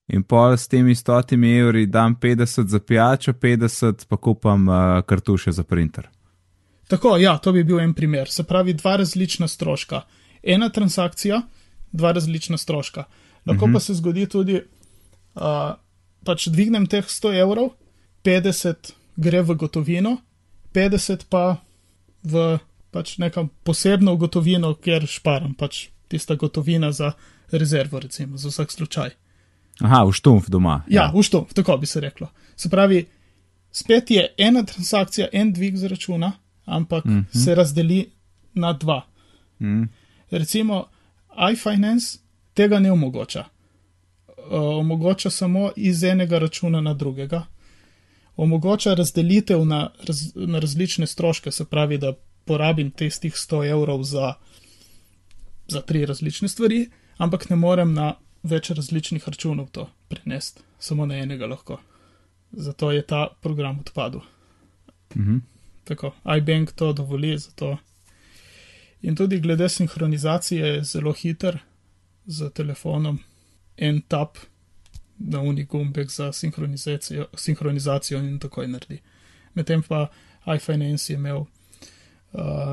in 0.08 0.22
pol 0.22 0.54
s 0.56 0.68
temi 0.68 0.94
100 0.94 1.34
evri 1.60 1.86
dam 1.86 2.16
50 2.22 2.66
za 2.66 2.80
pijačo, 2.80 3.32
50 3.32 4.06
pa 4.08 4.16
kupam 4.16 4.68
uh, 4.68 5.02
kartuše 5.06 5.52
za 5.52 5.64
printer. 5.64 6.08
Tako, 6.88 7.16
ja, 7.16 7.38
to 7.38 7.52
bi 7.52 7.64
bil 7.64 7.80
en 7.80 7.94
primer. 7.94 8.30
Se 8.30 8.44
pravi, 8.44 8.72
dva 8.72 8.96
različna 8.96 9.48
stroška. 9.48 10.02
Ena 10.42 10.68
transakcija, 10.68 11.42
dva 11.92 12.12
različna 12.12 12.56
stroška. 12.58 13.04
Lahko 13.46 13.64
uh 13.64 13.70
-huh. 13.70 13.74
pa 13.74 13.80
se 13.80 13.94
zgodi 13.94 14.26
tudi, 14.26 14.62
da 15.34 15.70
uh, 15.74 15.74
pač 16.24 16.46
dvignem 16.46 16.86
teh 16.86 17.04
100 17.04 17.34
evrov, 17.40 17.70
50 18.24 18.92
gre 19.16 19.42
v 19.42 19.54
gotovino, 19.54 20.16
50 20.74 21.24
pa 21.28 21.56
v 22.22 22.58
pač 22.90 23.18
neko 23.18 23.48
posebno 23.64 24.16
gotovino, 24.16 24.74
kjer 24.74 25.06
šparam, 25.06 25.54
pač 25.54 25.88
tista 26.08 26.34
gotovina 26.34 26.92
za 26.92 27.12
rezervo, 27.50 28.00
recimo, 28.00 28.36
za 28.36 28.48
vsak 28.48 28.72
slučaj. 28.72 29.10
Aha, 29.80 30.04
v 30.04 30.12
štumf 30.12 30.48
doma. 30.48 30.82
Ja, 30.88 31.02
ja, 31.02 31.12
v 31.14 31.22
štumf, 31.22 31.52
tako 31.54 31.76
bi 31.76 31.86
se 31.86 32.00
reklo. 32.00 32.28
Se 32.56 32.68
pravi, 32.68 33.06
spet 33.72 34.10
je 34.10 34.34
ena 34.38 34.62
transakcija, 34.64 35.28
en 35.32 35.52
dvig 35.52 35.76
z 35.76 35.88
računa, 35.88 36.32
ampak 36.64 37.04
mm 37.04 37.10
-hmm. 37.10 37.44
se 37.44 37.54
razdeli 37.54 38.10
na 38.54 38.72
dva. 38.72 39.06
Mm. 39.60 39.82
Recimo, 40.30 40.88
iFinance 41.52 42.18
tega 42.54 42.78
ne 42.78 42.92
omogoča. 42.92 43.44
Uh, 44.28 44.44
omogoča 44.80 45.30
samo 45.30 45.70
iz 45.76 46.04
enega 46.04 46.38
računa 46.38 46.80
na 46.80 46.94
drugega. 46.94 47.46
Omogoča 48.36 48.94
razdelitev 48.94 49.64
na, 49.64 49.90
raz, 50.06 50.22
na 50.34 50.58
različne 50.58 51.06
stroške, 51.06 51.50
se 51.50 51.64
pravi, 51.64 51.98
da 51.98 52.12
porabim 52.44 52.90
tistih 52.90 53.34
100 53.34 53.70
evrov 53.70 54.02
za, 54.02 54.34
za 55.68 55.80
tri 55.80 56.06
različne 56.06 56.48
stvari, 56.48 56.88
ampak 57.16 57.50
ne 57.50 57.56
morem 57.56 57.94
na 57.94 58.14
več 58.42 58.70
različnih 58.70 59.28
računov 59.28 59.70
to 59.70 59.88
prenesti, 60.08 60.62
samo 60.78 61.06
na 61.06 61.18
enega 61.18 61.46
lahko. 61.46 61.80
Zato 62.52 62.90
je 62.92 63.02
ta 63.02 63.28
program 63.42 63.80
odpadel. 63.80 64.20
Mhm. 65.16 65.38
Tako, 65.84 66.12
iBank 66.38 66.72
to 66.72 66.92
dovoli, 66.92 67.38
zato. 67.38 67.76
In 69.02 69.16
tudi 69.16 69.40
glede 69.40 69.68
sinhronizacije 69.68 70.66
je 70.66 70.84
zelo 70.84 71.12
hiter 71.12 71.58
z 72.26 72.50
telefonom, 72.50 73.18
en 73.76 74.00
tap 74.00 74.38
na 75.18 75.40
unigumbek 75.40 76.10
za 76.10 76.32
sinhronizacijo, 76.32 77.26
sinhronizacijo 77.34 78.18
in 78.18 78.38
tako 78.38 78.62
je 78.62 78.68
naredi. 78.68 78.98
Medtem 79.54 79.82
pa 79.82 80.08
iFinance 80.56 81.12
je 81.12 81.16
imel 81.16 81.44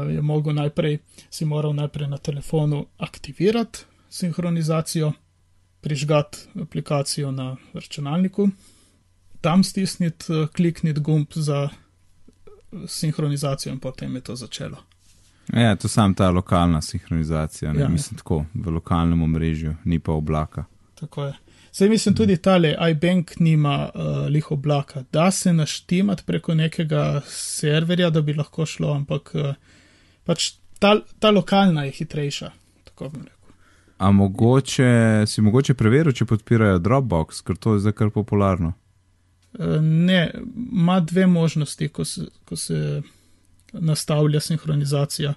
je 0.09 0.21
mogel 0.21 0.53
najprej, 0.53 0.97
si 1.29 1.45
moral 1.45 1.73
najprej 1.73 2.07
na 2.07 2.17
telefonu 2.17 2.85
aktivirati 2.97 3.79
sinhronizacijo, 4.09 5.11
prižgati 5.81 6.37
aplikacijo 6.61 7.31
na 7.31 7.55
računalniku, 7.73 8.49
tam 9.41 9.63
stisniti, 9.63 10.33
uh, 10.33 10.47
klikniti 10.47 10.99
gumb 10.99 11.27
za 11.35 11.69
sinhronizacijo 12.87 13.73
in 13.73 13.79
potem 13.79 14.15
je 14.15 14.21
to 14.21 14.35
začelo. 14.35 14.77
Ja, 15.53 15.75
to 15.75 15.85
je 15.85 15.89
sam 15.89 16.13
ta 16.13 16.29
lokalna 16.29 16.81
sinhronizacija, 16.81 17.73
ne 17.73 17.81
Ja. 17.81 17.89
mislim 17.89 18.17
tako, 18.17 18.45
v 18.53 18.69
lokalnem 18.69 19.21
omrežju, 19.21 19.75
ni 19.83 19.99
pa 19.99 20.11
oblaka. 20.11 20.65
Tako 20.95 21.23
je. 21.23 21.33
Zdaj 21.73 21.89
mislim 21.89 22.15
tudi 22.15 22.37
tale 22.37 22.75
iBank 22.91 23.31
nima 23.39 23.89
uh, 23.95 24.27
lih 24.29 24.51
oblaka. 24.51 25.03
Da 25.11 25.31
se 25.31 25.53
naštimati 25.53 26.23
preko 26.25 26.53
nekega 26.53 27.21
serverja, 27.27 28.09
da 28.09 28.21
bi 28.21 28.33
lahko 28.33 28.65
šlo, 28.65 28.93
ampak 28.93 29.31
uh, 29.33 29.55
pač 30.23 30.51
ta, 30.79 30.99
ta 31.19 31.31
lokalna 31.31 31.83
je 31.83 31.91
hitrejša. 31.91 32.51
Tako 32.83 33.09
bom 33.09 33.21
rekel. 33.21 33.55
A 33.97 34.11
mogoče 34.11 35.23
si 35.27 35.41
mogoče 35.41 35.73
preveril, 35.73 36.13
če 36.13 36.25
podpirajo 36.29 36.79
Dropbox, 36.79 37.41
ker 37.41 37.57
to 37.57 37.73
je 37.73 37.85
zdaj 37.87 37.97
kar 37.97 38.13
popularno. 38.13 38.73
Uh, 39.53 39.81
ne, 39.81 40.31
ima 40.71 40.99
dve 40.99 41.27
možnosti, 41.27 41.87
ko 41.89 42.05
se, 42.05 42.27
ko 42.45 42.55
se 42.55 43.01
nastavlja 43.73 44.39
sinhronizacija. 44.39 45.33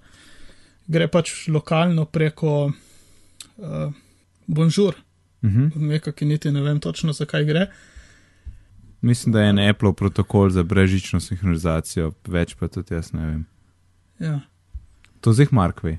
Gre 0.86 1.08
pač 1.08 1.48
lokalno 1.48 2.04
preko 2.04 2.66
uh, 2.66 3.92
Bonjour, 4.46 4.94
Mhm. 5.46 5.86
nekaj, 5.88 6.12
ki 6.12 6.26
niti 6.26 6.50
ne 6.52 6.62
vem 6.62 6.80
točno, 6.80 7.12
zakaj 7.12 7.44
gre. 7.44 7.66
Mislim, 9.00 9.32
da 9.32 9.40
je 9.40 9.48
en 9.48 9.58
Apple 9.58 9.92
protokol 9.92 10.50
za 10.50 10.62
brežično 10.62 11.20
sinhronizacijo, 11.20 12.12
več 12.26 12.54
pa 12.54 12.68
tudi 12.68 12.94
jaz 12.94 13.12
ne 13.12 13.26
vem. 13.26 13.44
Ja. 14.18 14.40
To 15.20 15.32
zdaj 15.32 15.46
Mark 15.50 15.82
ve. 15.84 15.98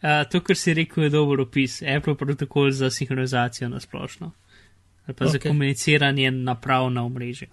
Uh, 0.00 0.22
to, 0.30 0.40
kar 0.40 0.56
si 0.56 0.74
rekel, 0.74 1.04
je 1.04 1.10
dober 1.10 1.40
opis. 1.40 1.82
Apple 1.82 2.14
protokol 2.16 2.70
za 2.70 2.90
sinhronizacijo 2.90 3.68
na 3.68 3.80
splošno. 3.80 4.30
Ali 5.06 5.16
pa 5.16 5.24
okay. 5.24 5.32
za 5.32 5.38
komuniciranje 5.38 6.30
naprav 6.30 6.90
na 6.90 7.04
omrežju. 7.04 7.48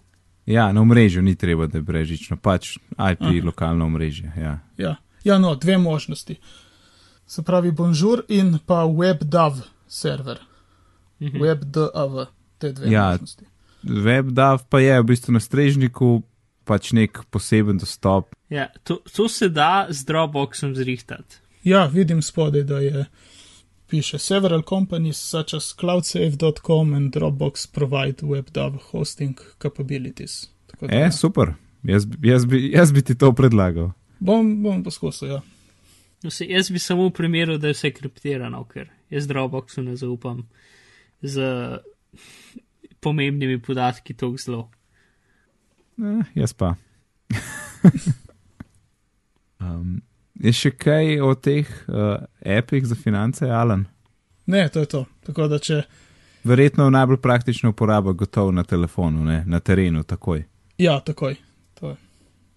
Ja, 0.45 0.71
na 0.71 0.81
omrežju 0.81 1.21
ni 1.21 1.35
treba, 1.35 1.67
da 1.67 1.77
je 1.77 1.81
brežično, 1.81 2.37
pač 2.37 2.77
IP 2.77 3.21
Aha. 3.21 3.33
lokalno 3.43 3.85
omrežje. 3.85 4.31
Ja. 4.37 4.59
Ja. 4.77 4.95
ja, 5.23 5.39
no, 5.39 5.55
dve 5.55 5.77
možnosti. 5.77 6.35
Se 7.25 7.43
pravi 7.43 7.71
Bonjour 7.71 8.23
in 8.27 8.59
pa 8.65 8.85
WebDAV 8.85 9.59
server. 9.87 10.37
Mhm. 11.19 11.37
WebDAV, 11.37 12.25
te 12.57 12.71
dve 12.71 12.91
Ja. 12.91 13.11
možnosti. 13.11 13.45
WebDAV 13.83 14.63
pa 14.69 14.79
je 14.79 15.01
v 15.01 15.05
bistvu 15.05 15.31
na 15.31 15.39
strežniku 15.39 16.23
pač 16.65 16.91
nek 16.91 17.19
poseben 17.29 17.77
dostop. 17.77 18.35
Ja, 18.49 18.67
to, 18.83 18.99
to 19.07 19.29
se 19.29 19.49
da 19.49 19.87
z 19.89 20.05
Dropboxom 20.05 20.75
zrihtati. 20.75 21.35
Ja, 21.63 21.85
vidim 21.85 22.21
spodaj, 22.21 22.63
da 22.63 22.79
je 22.79 23.05
piše 23.87 24.19
several 24.19 24.61
companies 24.63 25.17
such 25.19 25.53
as 25.53 25.73
cloudsafe.com 25.73 26.93
and 26.93 27.13
Dropbox 27.13 27.67
provide 27.67 28.21
WebDAV 28.21 28.77
hosting 28.81 29.37
capabilities. 29.59 30.49
Tako 30.67 30.87
da, 30.87 30.95
E, 30.95 30.99
ja. 30.99 31.11
super. 31.11 31.53
Jaz, 31.83 32.07
jaz, 32.21 32.45
bi, 32.45 32.71
jaz 32.71 32.91
bi 32.91 33.01
ti 33.01 33.15
to 33.15 33.31
predlagal. 33.31 33.91
bom, 34.19 34.63
bom 34.63 34.83
poskusil, 34.83 35.27
ja. 35.27 35.41
No, 36.23 36.29
se, 36.29 36.45
jaz 36.45 36.71
bi 36.71 36.79
samo 36.79 37.05
v 37.05 37.11
primeru, 37.11 37.57
da 37.57 37.67
je 37.67 37.73
vse 37.73 37.91
kriptirano, 37.91 38.63
ker 38.63 38.89
jaz 39.09 39.27
Dropboxu 39.27 39.81
ne 39.81 39.95
zaupam 39.95 40.47
z 41.21 41.43
pomembnimi 42.99 43.61
podatki 43.61 44.13
tako 44.13 44.37
zelo. 44.37 44.69
Eh, 45.97 46.23
jaz 46.35 46.53
pa. 46.53 46.75
um, 49.59 50.01
je 50.35 50.53
še 50.53 50.71
kaj 50.77 51.19
o 51.21 51.33
teh 51.35 51.69
uh, 51.87 52.25
appih 52.57 52.85
za 52.85 52.95
finance, 52.95 53.45
Alan? 53.45 53.85
Ne, 54.45 54.67
to 54.69 54.79
je 54.79 54.91
to. 54.91 55.05
Tako 55.25 55.47
da 55.51 55.59
če, 55.59 55.81
Verjetno 56.47 56.89
najbolj 56.89 57.17
praktična 57.17 57.69
uporaba 57.69 58.11
gotovo 58.11 58.51
na 58.51 58.63
telefonu, 58.63 59.23
ne? 59.23 59.43
na 59.47 59.59
terenu 59.59 60.03
takoj. 60.03 60.43
ja, 60.77 60.99
takoj. 60.99 61.35
To 61.73 61.89
je. 61.89 61.95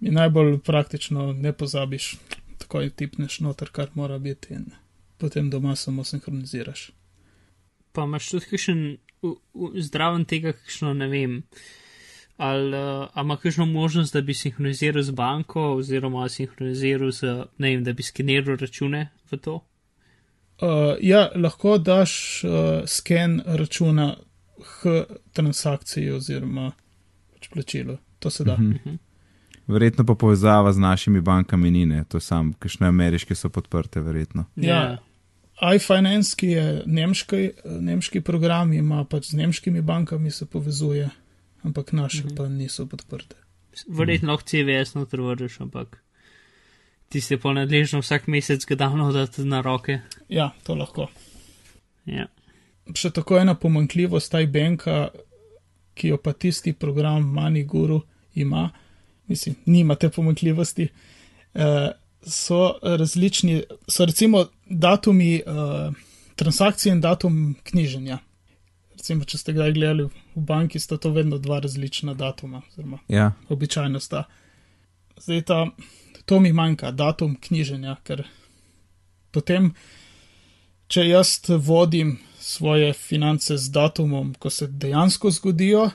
In 0.00 0.14
najbolj 0.14 0.58
praktično 0.58 1.32
ne 1.32 1.52
pozabiš, 1.52 2.16
takoj 2.58 2.90
tipneš 2.90 3.40
noter, 3.40 3.68
kar 3.72 3.88
mora 3.94 4.18
biti 4.18 4.54
in 4.54 4.64
potem 5.18 5.50
doma 5.50 5.76
samo 5.76 6.04
sinhroniziraš. 6.04 6.90
Pa 7.92 8.04
imaš 8.06 8.30
tudi 8.30 8.50
kakšen 8.50 8.82
zdraven 9.76 10.24
tega, 10.24 10.52
kakšno 10.52 10.94
ne 10.94 11.08
vem. 11.08 11.42
Ali 12.40 12.72
uh, 12.72 13.08
a 13.12 13.20
ima 13.20 13.36
kakšno 13.36 13.66
možnost, 13.66 14.14
da 14.16 14.22
bi 14.24 14.34
sinhroniziral 14.34 15.02
z 15.02 15.12
banko, 15.12 15.74
oziroma 15.76 16.28
sinhroniziral 16.28 17.10
z, 17.12 17.34
ne 17.58 17.74
vem, 17.74 17.84
da 17.84 17.92
bi 17.92 18.02
skeniral 18.02 18.56
račune 18.56 19.10
v 19.30 19.36
to? 19.36 19.58
Uh, 20.60 20.96
ja, 21.00 21.28
lahko 21.36 21.78
daš 21.78 22.44
uh, 22.44 22.50
sken 22.86 23.42
računa 23.44 24.14
k 24.60 25.04
transakciji 25.32 26.10
oziroma 26.10 26.72
pač 27.32 27.48
plačilu. 27.52 27.98
To 28.18 28.30
se 28.30 28.44
da. 28.44 28.56
Mhm. 28.56 28.96
Verjetno 29.66 30.04
pa 30.06 30.14
povezava 30.14 30.72
z 30.72 30.78
našimi 30.78 31.20
bankami 31.20 31.70
ni, 31.70 31.86
ne? 31.86 32.04
to 32.08 32.20
sam, 32.20 32.52
kakšne 32.52 32.88
ameriške 32.88 33.34
so 33.34 33.48
podprte, 33.48 34.00
verjetno. 34.00 34.44
Ja. 34.56 34.98
iFinance, 35.60 36.36
ki 36.36 36.46
je 36.46 36.82
nemški, 36.86 37.50
nemški 37.64 38.20
program, 38.20 38.72
ima 38.72 39.04
pač 39.04 39.30
z 39.30 39.40
nemškimi 39.42 39.82
bankami 39.82 40.30
se 40.30 40.46
povezuje, 40.46 41.08
ampak 41.62 41.92
naše 41.92 42.24
Mhm. 42.24 42.34
pa 42.36 42.48
niso 42.48 42.86
podprte. 42.86 43.36
Verjetno 43.88 44.32
lahko 44.32 44.48
CVS 44.48 44.94
noter 44.94 45.20
vržeš, 45.20 45.60
ampak 45.60 46.02
ti 47.08 47.20
se 47.20 47.36
pa 47.36 47.52
nadležno 47.52 48.00
vsak 48.00 48.26
mesec 48.26 48.64
ga 48.66 48.74
davno 48.74 49.12
dati 49.12 49.44
na 49.44 49.60
roke. 49.60 50.00
Ja, 50.28 50.50
to 50.64 50.74
lahko. 50.74 51.08
Ja. 52.06 52.26
Še 52.94 53.10
tako 53.10 53.38
ena 53.38 53.54
pomankljivost 53.54 54.34
iBanka, 54.34 55.08
ki 55.94 56.08
jo 56.08 56.16
pa 56.16 56.32
tisti 56.32 56.72
program 56.72 57.22
MoneyGuru 57.34 58.00
ima, 58.34 58.70
mislim, 59.28 59.54
nima 59.66 59.94
te 59.94 60.08
pomankljivosti, 60.08 60.88
eh, 61.54 61.90
so 62.22 62.78
različni, 62.82 63.62
so 63.88 64.04
recimo 64.04 64.46
datumi 64.66 65.34
eh, 65.34 65.42
transakcije 66.36 66.92
in 66.92 67.00
datum 67.00 67.54
knjiženja. 67.64 68.18
Recimo, 68.96 69.24
če 69.24 69.38
ste 69.38 69.52
kdaj 69.56 69.72
gledali 69.72 70.04
v 70.34 70.42
banki, 70.44 70.80
sta 70.80 70.98
to 71.00 71.10
vedno 71.10 71.38
dva 71.38 71.60
različna 71.60 72.14
datuma, 72.14 72.62
oziroma 72.68 72.98
Ja, 73.08 73.32
običajno 73.48 74.00
sta. 74.00 74.24
Zdaj 75.16 75.42
ta, 75.42 75.66
to 76.24 76.40
mi 76.40 76.52
manjka, 76.52 76.90
datum 76.90 77.36
knjiženja, 77.40 77.96
ker 78.04 78.26
potem, 79.32 79.72
če 80.88 81.06
jaz 81.08 81.38
vodim 81.48 82.18
svoje 82.40 82.92
finance 82.92 83.56
z 83.56 83.72
datumom, 83.72 84.34
ko 84.38 84.50
se 84.50 84.66
dejansko 84.66 85.30
zgodijo, 85.30 85.90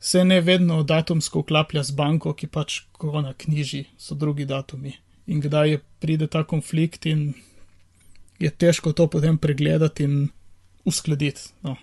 se 0.00 0.24
ne 0.24 0.40
vedno 0.40 0.82
datumsko 0.82 1.40
vklaplja 1.40 1.82
z 1.82 1.96
banko, 1.96 2.34
ki 2.34 2.46
pač 2.52 2.80
ko 2.92 3.10
ona 3.16 3.32
knjiži, 3.32 3.84
so 3.98 4.14
drugi 4.14 4.44
datumi. 4.44 4.92
In 5.26 5.40
kdaj 5.40 5.70
je 5.70 5.78
pride 5.98 6.26
ta 6.26 6.44
konflikt, 6.44 7.06
in 7.06 7.34
je 8.38 8.50
težko 8.50 8.92
to 8.92 9.06
potem 9.10 9.38
pregledati 9.38 10.04
in 10.04 10.28
uskladiti. 10.84 11.40
No. 11.62 11.76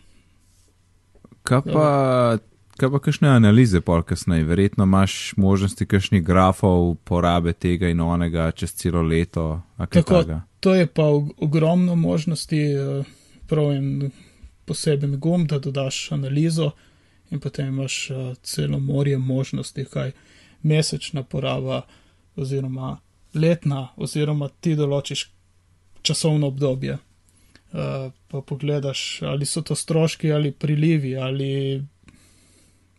kaj 1.44 1.62
pa, 1.74 2.38
kaj 2.78 2.92
pa 2.92 3.00
kakšne 3.00 3.28
analize 3.30 3.82
pol 3.82 4.04
kasneje? 4.04 4.46
Verjetno 4.48 4.84
imaš 4.88 5.34
možnosti 5.38 5.86
kakšnih 5.86 6.24
grafov 6.24 6.96
porabe 7.04 7.54
tega 7.54 7.90
in 7.92 8.00
onega 8.02 8.52
čez 8.52 8.74
celo 8.74 9.02
leto. 9.02 9.62
Tako, 9.78 10.02
takega? 10.02 10.42
to 10.60 10.76
je 10.76 10.88
pa 10.88 11.04
og- 11.04 11.34
ogromno 11.38 11.96
možnosti, 11.96 12.62
eh, 12.62 13.04
prav 13.48 13.72
en 13.74 14.12
poseben 14.66 15.20
gum, 15.20 15.46
da 15.48 15.60
dodaš 15.60 16.12
analizo 16.12 16.72
in 17.32 17.40
potem 17.40 17.68
imaš 17.68 18.10
eh, 18.10 18.36
celo 18.44 18.80
morje 18.80 19.18
možnosti, 19.18 19.86
kaj 19.86 20.12
mesečna 20.62 21.24
poraba 21.24 21.82
oziroma 22.36 22.98
letna, 23.36 23.88
oziroma 23.96 24.50
ti 24.50 24.76
določiš 24.76 25.32
časovno 26.02 26.48
obdobje. 26.48 26.98
Eh, 27.74 28.12
Pa 28.28 28.42
pogledaš, 28.42 29.22
ali 29.22 29.46
so 29.46 29.62
to 29.62 29.76
stroški 29.76 30.32
ali 30.32 30.52
prilivi, 30.52 31.18
ali, 31.18 31.84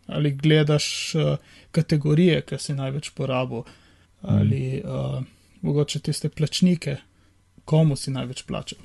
ali 0.07 0.31
gledaš 0.31 1.15
eh, 1.15 1.37
kategorije, 1.71 2.41
ki 2.41 2.57
si 2.59 2.73
največ 2.73 3.09
porabil, 3.09 3.63
ali 4.21 4.81
uh, 4.81 5.23
mogoče 5.61 5.99
tiste 5.99 6.29
plačnike, 6.29 6.97
komu 7.65 7.95
si 7.95 8.11
največ 8.11 8.43
plačal. 8.47 8.79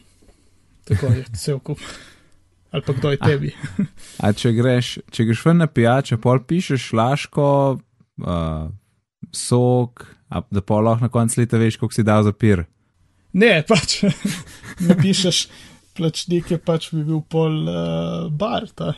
Tako 0.85 1.07
je 1.07 1.25
cel 1.37 1.59
kup. 1.59 1.79
Ali 2.71 2.83
pa 2.87 2.93
kdo 2.93 3.11
je 3.11 3.19
tebi. 3.19 3.53
A 4.19 4.33
če 4.33 4.53
greš, 4.53 4.99
če 5.11 5.25
greš 5.25 5.45
ven 5.47 5.63
na 5.63 5.67
pijačo, 5.67 6.19
pol 6.23 6.43
pišeš 6.47 6.93
laško, 6.93 7.47
uh, 8.23 8.69
sok, 9.33 10.05
a 10.31 10.43
da 10.51 10.63
pol 10.63 10.85
lahko 10.87 11.05
na 11.05 11.11
koncu 11.13 11.41
leta 11.41 11.59
veš, 11.59 11.77
koliko 11.81 11.95
si 11.95 12.07
dal 12.07 12.23
za 12.27 12.33
pir. 12.33 12.65
Ne, 13.33 13.61
pač 13.67 14.01
napišeš 14.89 15.45
plačnike, 15.99 16.59
pač 16.63 16.91
bi 16.95 17.03
bil 17.05 17.21
pol 17.23 17.61
uh, 17.69 18.31
bar. 18.31 18.67
Ta. 18.75 18.95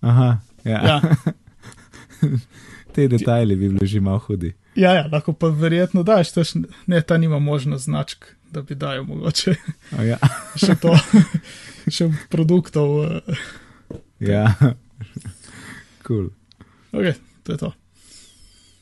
Aha, 0.00 0.30
ja. 0.64 0.80
Ja, 0.80 0.98
Te 2.94 3.06
detajli 3.08 3.56
bi 3.56 3.68
bili 3.68 3.86
že 3.86 4.00
malo 4.00 4.18
hudi. 4.18 4.54
Ja, 4.74 4.92
ja, 4.94 5.04
lahko 5.12 5.32
pa 5.32 5.48
verjetno 5.54 6.02
daš, 6.02 6.32
tež, 6.34 6.54
ne, 6.86 7.00
ta 7.02 7.16
nima 7.18 7.38
možnost 7.38 7.84
značk, 7.84 8.24
da 8.50 8.62
bi 8.62 8.74
dajal 8.74 9.04
mogoče 9.04 9.54
A 9.98 10.02
Ja, 10.04 10.18
še 10.62 10.74
to, 10.80 10.94
še 11.90 12.10
produktov. 12.30 13.04
eh. 13.06 13.42
ja. 14.18 14.50
cool. 16.06 16.30
Ok, 16.92 17.14
to 17.46 17.52
je 17.52 17.58
to. 17.58 17.72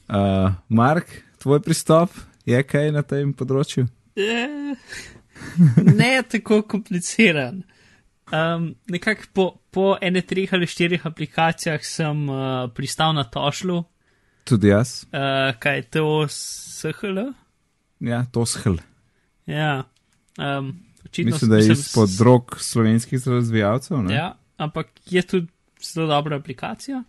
Uh, 0.09 0.57
Mark, 0.69 1.13
tvoj 1.39 1.61
pristop 1.61 2.11
je 2.45 2.63
kaj 2.63 2.93
na 2.93 3.03
tem 3.03 3.33
področju? 3.33 3.87
Eh, 4.17 4.75
ne 5.79 6.23
tako 6.25 6.63
kompliciran. 6.63 7.63
Um, 8.29 8.75
nekako 8.87 9.23
po, 9.33 9.45
po 9.71 9.85
ene, 10.01 10.21
treh 10.21 10.51
ali 10.53 10.67
štirih 10.67 11.07
aplikacijah 11.07 11.81
sem 11.81 12.27
uh, 12.27 12.41
pristal 12.69 13.15
na 13.15 13.25
tošlu, 13.25 13.85
Tudi 14.45 14.69
jaz. 14.69 15.07
uh, 15.07 15.19
kaj 15.59 15.77
je 15.77 15.83
to 15.89 16.05
SHL. 16.29 17.19
Ja, 18.01 18.25
to 18.27 18.45
shl. 18.47 18.77
Ja, 19.47 19.85
um, 20.37 20.75
očitno 21.05 21.31
Mislim, 21.31 21.51
da 21.51 21.57
je 21.57 21.63
sem- 21.65 21.73
izpod 21.73 22.09
drog 22.11 22.57
slovenskih 22.61 23.27
razvijalcev. 23.27 24.03
Ne? 24.03 24.15
Ja, 24.15 24.29
ampak 24.59 24.87
je 25.07 25.23
tudi 25.23 25.49
zelo 25.83 26.07
dobra 26.07 26.37
aplikacija. 26.37 27.03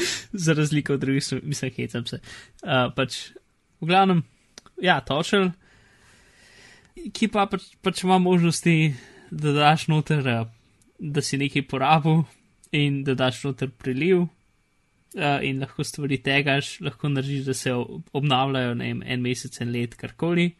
Za 0.44 0.52
razliko 0.52 0.94
od 0.94 1.00
drugih, 1.00 1.24
mislim, 1.42 1.72
hecam 1.76 2.06
se. 2.06 2.20
Uh, 2.62 2.92
pač, 2.96 3.30
v 3.80 3.86
glavnem, 3.86 4.22
ja, 4.82 5.00
točel, 5.00 5.50
ki 7.12 7.28
pa 7.32 7.46
pač, 7.50 7.72
pač 7.82 8.04
ima 8.04 8.18
možnosti, 8.18 8.94
da 9.30 9.52
daš 9.56 9.88
noter, 9.88 10.28
uh, 10.28 10.46
da 10.98 11.22
si 11.24 11.40
nekaj 11.40 11.66
porabil 11.68 12.22
in 12.72 13.02
da 13.04 13.14
daš 13.14 13.44
noter 13.44 13.70
priliv. 13.70 14.28
Uh, 15.12 15.42
in 15.44 15.60
lahko 15.60 15.84
stvari 15.84 16.22
tegaš, 16.24 16.78
lahko 16.80 17.10
narediš, 17.12 17.44
da 17.44 17.54
se 17.54 17.72
ob- 17.76 18.08
obnavljajo 18.16 18.74
ne 18.74 18.86
vem, 18.88 19.02
en 19.04 19.20
mesec, 19.20 19.60
en 19.60 19.72
let, 19.74 19.96
karkoli. 20.00 20.54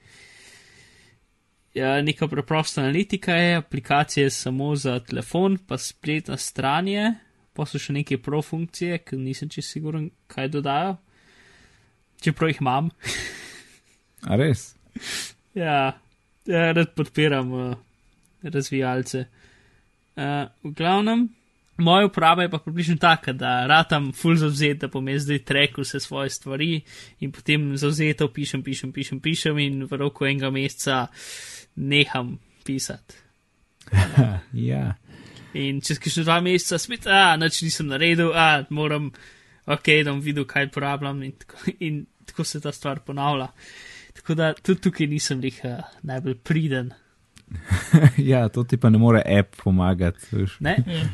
Ja, 1.72 1.94
neka 2.04 2.28
preprosta 2.28 2.82
analitika 2.82 3.32
je, 3.32 3.54
aplikacija 3.56 4.26
je 4.26 4.30
samo 4.30 4.74
za 4.76 4.98
telefon, 5.00 5.56
pa 5.66 5.78
spletna 5.78 6.36
stran 6.36 6.88
je, 6.88 7.14
pa 7.52 7.66
so 7.68 7.80
še 7.80 7.94
neke 7.96 8.18
pro 8.22 8.42
funkcije, 8.42 9.02
ki 9.06 9.18
nisem 9.20 9.50
čisto 9.52 9.76
siguren, 9.76 10.10
kaj 10.32 10.48
dodajo. 10.54 10.96
Čeprav 12.22 12.52
jih 12.52 12.62
imam. 12.62 12.90
A 14.30 14.38
res? 14.38 14.72
Ja, 15.58 15.98
ja 16.46 16.64
rad 16.72 16.94
podpiram 16.96 17.52
uh, 17.52 17.76
razvijalce. 18.42 19.26
Uh, 20.16 20.46
v 20.62 20.74
glavnem, 20.78 21.26
moja 21.82 22.06
uporaba 22.06 22.42
je 22.42 22.50
pa 22.52 22.58
približno 22.58 22.96
taka, 23.00 23.32
da 23.32 23.66
ratam 23.66 24.12
full 24.12 24.36
zavzet, 24.36 24.84
da 24.84 25.10
jaz 25.10 25.22
zdaj 25.26 25.38
trekal 25.44 25.84
vse 25.84 26.00
svoje 26.00 26.30
stvari 26.30 26.80
in 27.20 27.32
potem 27.32 27.76
zavzeto 27.76 28.28
pišem, 28.28 28.62
pišem, 28.62 28.92
pišem, 28.92 29.20
pišem 29.20 29.58
in 29.58 29.84
v 29.84 29.98
roku 29.98 30.24
enega 30.24 30.50
meseca 30.50 31.06
neham 31.76 32.38
pisati. 32.64 33.14
ja. 34.70 34.94
In 35.58 35.82
čez 35.84 36.00
kakšne 36.00 36.24
dva 36.24 36.40
meseca 36.40 36.78
spet, 36.80 37.06
a, 37.06 37.36
nič 37.36 37.60
nisem 37.64 37.90
naredil, 37.92 38.32
a, 38.32 38.64
moram, 38.72 39.10
ok, 39.66 39.90
da 40.04 40.14
bom 40.14 40.22
videl, 40.24 40.46
kaj 40.48 40.70
uporabljam 40.70 41.22
in 41.26 41.34
tako, 41.38 41.74
in 41.80 42.04
tako 42.26 42.44
se 42.44 42.60
ta 42.60 42.72
stvar 42.72 43.02
ponavlja. 43.04 43.50
Tako 44.16 44.34
da 44.34 44.52
tudi 44.54 44.80
tukaj 44.80 45.06
nisem 45.06 45.44
jih 45.44 45.60
uh, 45.64 45.84
najbolj 46.02 46.38
priden. 46.44 46.92
ja, 48.32 48.48
to 48.48 48.64
ti 48.64 48.76
pa 48.76 48.90
ne 48.90 48.98
more 48.98 49.22
app 49.38 49.56
pomagati. 49.64 50.26
veš. 50.32 50.56
Ne? 50.60 50.76
Ja. 50.86 51.04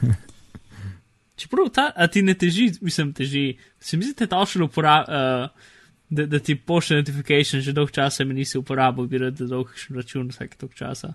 Čeprav 1.40 1.68
ta, 1.74 1.90
a 1.96 2.06
ti 2.06 2.22
ne 2.22 2.34
teži, 2.34 2.72
mislim, 2.80 3.12
teži, 3.12 3.56
se 3.80 3.96
mi 3.96 4.04
zdi, 4.04 4.14
da 4.18 4.24
je 4.24 4.28
ta 4.28 4.46
šel 4.46 4.68
uporabljati. 4.68 5.12
Uh, 5.12 5.70
Da, 6.14 6.26
da 6.26 6.38
ti 6.38 6.54
pošlje 6.54 6.96
notifikation, 6.96 7.62
že 7.64 7.72
dolgo 7.72 7.90
časa 7.90 8.24
mi 8.24 8.34
nisi 8.34 8.58
uporabil, 8.58 9.06
bi 9.06 9.18
rad 9.18 9.38
dolg 9.40 9.70
račun 9.90 10.28
vsak 10.28 10.52
tok 10.60 10.74
časa. 10.76 11.14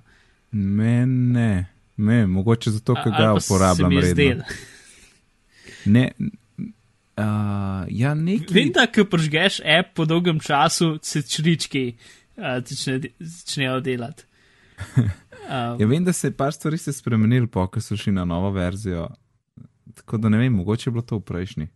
Meni 0.52 1.34
ne, 1.34 1.66
me, 2.00 2.24
mogoče 2.28 2.72
zato, 2.72 2.96
ker 2.96 3.12
ga 3.12 3.34
uporabljam 3.36 3.92
redno. 4.00 4.44
Ne, 5.86 6.10
uh, 7.18 7.24
ja, 7.90 8.14
neki. 8.14 8.54
Vem, 8.54 8.72
da 8.72 8.88
ko 8.88 9.06
pržgeš 9.06 9.60
app 9.62 9.94
po 9.96 10.06
dolgem 10.06 10.40
času, 10.40 10.98
se 11.02 11.22
črički 11.22 11.94
uh, 12.36 12.60
začne, 12.60 13.00
začnejo 13.20 13.80
delati. 13.80 14.24
Um, 14.96 15.10
Ja, 15.80 15.88
vem, 15.88 16.04
da 16.04 16.14
se 16.14 16.28
je 16.28 16.32
par 16.32 16.54
stvari 16.54 16.78
spremenil, 16.78 17.48
po 17.48 17.64
ko 17.68 17.82
so 17.82 17.98
šli 17.98 18.12
na 18.14 18.26
novo 18.26 18.52
verzijo. 18.52 19.08
Tako 19.96 20.18
da 20.18 20.30
ne 20.30 20.38
vem, 20.38 20.54
mogoče 20.54 20.90
je 20.90 20.92
bilo 20.92 21.02
to 21.02 21.18
v 21.18 21.22
prejšnji. 21.22 21.68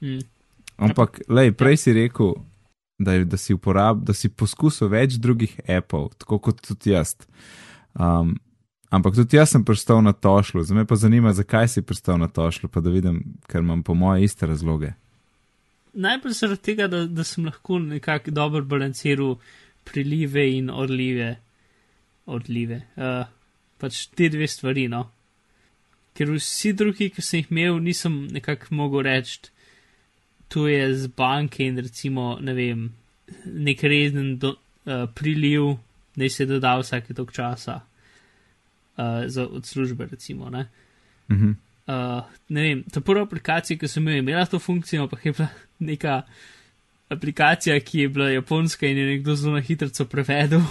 mm, 0.00 0.20
Ampak, 0.76 1.20
lej, 1.28 1.50
prej 1.52 1.76
si 1.76 1.92
rekel, 1.92 2.34
da, 2.98 3.12
je- 3.12 3.24
da, 3.24 3.36
si 3.36 3.54
uporab, 3.54 4.04
da 4.04 4.14
si 4.14 4.28
poskusil 4.28 4.88
več 4.88 5.16
drugih 5.18 5.56
appov, 5.68 6.12
tako 6.18 6.38
kot 6.38 6.60
tudi 6.62 6.90
jaz. 6.90 7.16
Um, 7.94 8.36
ampak 8.92 9.16
tudi 9.16 9.38
jaz 9.38 9.54
sem 9.54 9.64
pristal 9.64 10.02
na 10.04 10.12
tošlu, 10.12 10.64
zdaj 10.68 10.76
me 10.76 10.84
pa 10.88 10.96
zanima, 11.00 11.32
zakaj 11.32 11.68
si 11.72 11.82
pristal 11.82 12.18
na 12.20 12.28
tošlu, 12.28 12.68
pa 12.68 12.82
da 12.84 12.92
vidim, 12.92 13.22
ker 13.48 13.64
imam 13.64 13.82
po 13.82 13.94
moje 13.94 14.28
iste 14.28 14.46
razloge. 14.46 14.92
najprej 15.92 16.32
zaradi 16.32 16.62
tega, 16.62 16.88
da, 16.88 17.04
da 17.06 17.24
sem 17.24 17.44
lahko 17.44 17.78
nekako 17.78 18.30
dobro 18.30 18.64
balanciral 18.64 19.36
prilive 19.84 20.44
in 20.56 20.70
odlive. 20.70 21.36
odlive. 22.26 22.82
Uh, 22.96 23.26
pač 23.80 24.06
te 24.14 24.28
dve 24.28 24.46
stvari, 24.48 24.86
no. 24.88 25.08
Ker 26.14 26.30
vsi 26.30 26.72
drugi, 26.72 27.08
ki 27.10 27.22
sem 27.22 27.40
jih 27.40 27.50
imel, 27.50 27.80
nisem 27.82 28.26
nekako 28.32 28.74
mogel 28.76 29.02
reči, 29.08 29.50
to 30.48 30.68
je 30.68 30.84
z 30.94 31.08
banke 31.16 31.64
in 31.64 31.80
recimo, 31.80 32.36
ne 32.40 32.54
vem, 32.54 32.84
nek 33.44 33.82
reden 33.82 34.36
do, 34.38 34.54
uh, 34.84 35.08
priliv, 35.14 35.78
da 36.16 36.28
se 36.28 36.46
doda 36.46 36.76
vsake 36.78 37.16
tok 37.16 37.32
časa 37.32 37.80
uh, 38.96 39.26
za, 39.26 39.46
od 39.46 39.66
službe, 39.66 40.06
recimo. 40.10 40.50
Ne? 40.50 40.68
Mhm. 41.30 41.50
Uh, 41.86 42.22
ne 42.48 42.62
vem, 42.62 42.82
ta 42.92 43.00
prva 43.00 43.24
aplikacija, 43.26 43.78
ki 43.78 43.88
sem 43.88 44.08
jo 44.08 44.16
imela 44.22 44.46
to 44.46 44.58
funkcijo, 44.58 45.08
pa 45.10 45.16
je 45.24 45.32
bila 45.32 45.48
neka 45.78 46.22
aplikacija, 47.10 47.80
ki 47.80 47.98
je 47.98 48.08
bila 48.08 48.30
japonska 48.30 48.86
in 48.86 48.98
je 48.98 49.06
nekdo 49.06 49.34
zelo 49.34 49.54
na 49.54 49.60
hitro 49.60 49.88
prevedel. 50.10 50.62